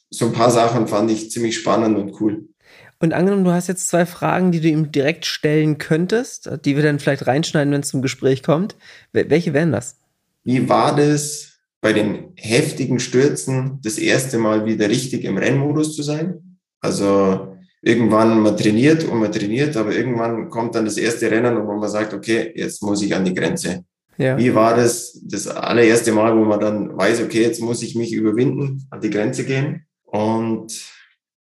so 0.08 0.26
ein 0.26 0.32
paar 0.32 0.50
Sachen 0.50 0.88
fand 0.88 1.10
ich 1.10 1.30
ziemlich 1.30 1.58
spannend 1.58 1.98
und 1.98 2.18
cool. 2.20 2.48
Und 3.00 3.12
angenommen, 3.12 3.44
du 3.44 3.52
hast 3.52 3.68
jetzt 3.68 3.88
zwei 3.88 4.06
Fragen, 4.06 4.50
die 4.50 4.60
du 4.60 4.68
ihm 4.68 4.90
direkt 4.90 5.26
stellen 5.26 5.76
könntest, 5.76 6.50
die 6.64 6.74
wir 6.74 6.82
dann 6.82 6.98
vielleicht 6.98 7.26
reinschneiden, 7.26 7.70
wenn 7.70 7.82
es 7.82 7.90
zum 7.90 8.00
Gespräch 8.00 8.42
kommt. 8.42 8.76
Welche 9.12 9.52
wären 9.52 9.72
das? 9.72 9.98
Wie 10.44 10.70
war 10.70 10.96
das 10.96 11.58
bei 11.82 11.92
den 11.92 12.32
heftigen 12.36 12.98
Stürzen 12.98 13.78
das 13.82 13.98
erste 13.98 14.38
Mal 14.38 14.64
wieder 14.64 14.88
richtig 14.88 15.24
im 15.24 15.36
Rennmodus 15.36 15.94
zu 15.94 16.02
sein? 16.02 16.58
Also 16.80 17.54
irgendwann 17.82 18.40
man 18.40 18.56
trainiert 18.56 19.04
und 19.04 19.18
man 19.18 19.32
trainiert, 19.32 19.76
aber 19.76 19.94
irgendwann 19.94 20.48
kommt 20.48 20.74
dann 20.74 20.86
das 20.86 20.96
erste 20.96 21.30
Rennen, 21.30 21.66
wo 21.66 21.74
man 21.74 21.90
sagt, 21.90 22.14
okay, 22.14 22.52
jetzt 22.54 22.82
muss 22.82 23.02
ich 23.02 23.14
an 23.14 23.26
die 23.26 23.34
Grenze. 23.34 23.84
Ja. 24.18 24.38
Wie 24.38 24.54
war 24.54 24.76
das 24.76 25.20
das 25.24 25.46
allererste 25.46 26.12
Mal, 26.12 26.36
wo 26.36 26.44
man 26.44 26.60
dann 26.60 26.96
weiß, 26.96 27.22
okay, 27.22 27.42
jetzt 27.42 27.60
muss 27.60 27.82
ich 27.82 27.94
mich 27.94 28.12
überwinden, 28.12 28.86
an 28.90 29.00
die 29.00 29.10
Grenze 29.10 29.44
gehen? 29.44 29.86
Und 30.04 30.72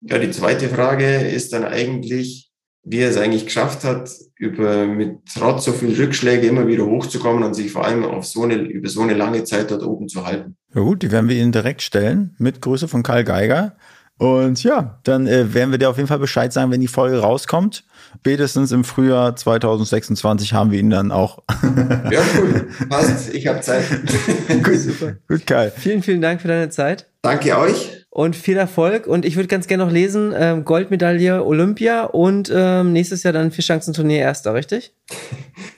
ja, 0.00 0.18
die 0.18 0.30
zweite 0.30 0.68
Frage 0.68 1.06
ist 1.06 1.52
dann 1.52 1.64
eigentlich, 1.64 2.50
wie 2.84 2.98
er 2.98 3.10
es 3.10 3.16
eigentlich 3.16 3.46
geschafft 3.46 3.84
hat, 3.84 4.10
über, 4.36 4.86
mit 4.86 5.18
trotz 5.34 5.64
so 5.64 5.72
viel 5.72 5.94
Rückschläge 5.94 6.46
immer 6.46 6.66
wieder 6.66 6.86
hochzukommen 6.86 7.42
und 7.42 7.54
sich 7.54 7.72
vor 7.72 7.84
allem 7.84 8.04
auf 8.04 8.26
so 8.26 8.44
eine, 8.44 8.56
über 8.56 8.88
so 8.88 9.00
eine 9.00 9.14
lange 9.14 9.44
Zeit 9.44 9.70
dort 9.70 9.82
oben 9.82 10.08
zu 10.08 10.26
halten. 10.26 10.56
Ja 10.74 10.82
gut, 10.82 11.02
die 11.02 11.10
werden 11.10 11.28
wir 11.28 11.36
Ihnen 11.36 11.52
direkt 11.52 11.82
stellen, 11.82 12.36
mit 12.38 12.60
Grüße 12.60 12.88
von 12.88 13.02
Karl 13.02 13.24
Geiger. 13.24 13.76
Und 14.18 14.62
ja, 14.62 15.00
dann 15.04 15.26
äh, 15.26 15.52
werden 15.52 15.70
wir 15.70 15.78
dir 15.78 15.90
auf 15.90 15.96
jeden 15.96 16.08
Fall 16.08 16.18
Bescheid 16.18 16.52
sagen, 16.52 16.70
wenn 16.70 16.80
die 16.80 16.88
Folge 16.88 17.18
rauskommt. 17.18 17.84
Spätestens 18.20 18.72
im 18.72 18.84
Frühjahr 18.84 19.36
2026 19.36 20.52
haben 20.52 20.70
wir 20.70 20.80
ihn 20.80 20.90
dann 20.90 21.12
auch. 21.12 21.42
ja, 22.10 22.20
cool. 22.38 22.68
Passt. 22.88 23.34
Ich 23.34 23.46
habe 23.46 23.60
Zeit. 23.60 23.84
gut, 24.62 24.78
super. 24.78 25.16
Gut, 25.28 25.46
Kai. 25.46 25.70
Vielen, 25.70 26.02
vielen 26.02 26.20
Dank 26.20 26.40
für 26.40 26.48
deine 26.48 26.70
Zeit. 26.70 27.06
Danke 27.22 27.58
euch. 27.58 28.06
Und 28.10 28.34
viel 28.34 28.56
Erfolg. 28.56 29.06
Und 29.06 29.24
ich 29.24 29.36
würde 29.36 29.48
ganz 29.48 29.66
gerne 29.66 29.84
noch 29.84 29.92
lesen, 29.92 30.32
ähm, 30.34 30.64
Goldmedaille 30.64 31.44
Olympia 31.44 32.04
und 32.04 32.50
ähm, 32.54 32.92
nächstes 32.92 33.22
Jahr 33.22 33.32
dann 33.32 33.50
Vierschanzenturnier 33.50 34.20
Erster, 34.20 34.54
richtig? 34.54 34.94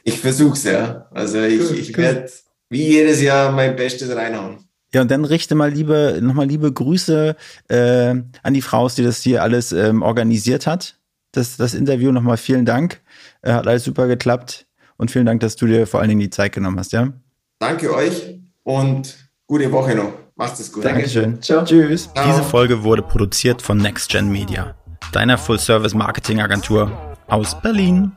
Ich 0.04 0.20
versuch's, 0.20 0.64
ja. 0.64 1.08
Also 1.12 1.42
ich, 1.42 1.60
cool, 1.60 1.78
ich 1.78 1.88
cool. 1.96 2.04
werde 2.04 2.30
wie 2.70 2.86
jedes 2.86 3.20
Jahr 3.20 3.50
mein 3.52 3.76
Bestes 3.76 4.14
reinhauen. 4.14 4.58
Ja, 4.94 5.02
und 5.02 5.10
dann 5.10 5.24
richte 5.24 5.54
mal 5.54 5.70
liebe, 5.70 6.18
nochmal 6.22 6.46
liebe 6.46 6.72
Grüße 6.72 7.36
äh, 7.68 7.74
an 8.42 8.54
die 8.54 8.62
Frau, 8.62 8.88
die 8.88 9.02
das 9.02 9.20
hier 9.20 9.42
alles 9.42 9.72
ähm, 9.72 10.02
organisiert 10.02 10.66
hat. 10.66 10.97
Das, 11.32 11.56
das 11.56 11.74
Interview 11.74 12.12
nochmal 12.12 12.36
vielen 12.36 12.64
Dank. 12.64 13.00
Äh, 13.42 13.52
hat 13.52 13.66
alles 13.66 13.84
super 13.84 14.06
geklappt. 14.06 14.66
Und 14.96 15.10
vielen 15.10 15.26
Dank, 15.26 15.40
dass 15.40 15.56
du 15.56 15.66
dir 15.66 15.86
vor 15.86 16.00
allen 16.00 16.08
Dingen 16.08 16.20
die 16.20 16.30
Zeit 16.30 16.52
genommen 16.52 16.78
hast, 16.78 16.92
ja? 16.92 17.12
Danke 17.60 17.94
euch 17.94 18.40
und 18.64 19.16
gute 19.46 19.70
Woche 19.70 19.94
noch. 19.94 20.12
Macht 20.34 20.58
es 20.58 20.72
gut. 20.72 20.84
Dankeschön. 20.84 21.40
Ciao. 21.42 21.64
Tschüss. 21.64 22.10
Ciao. 22.14 22.26
Diese 22.26 22.42
Folge 22.42 22.84
wurde 22.84 23.02
produziert 23.02 23.62
von 23.62 23.78
NextGen 23.78 24.30
Media, 24.30 24.76
deiner 25.12 25.38
Full-Service-Marketing-Agentur 25.38 27.16
aus 27.26 27.60
Berlin. 27.60 28.12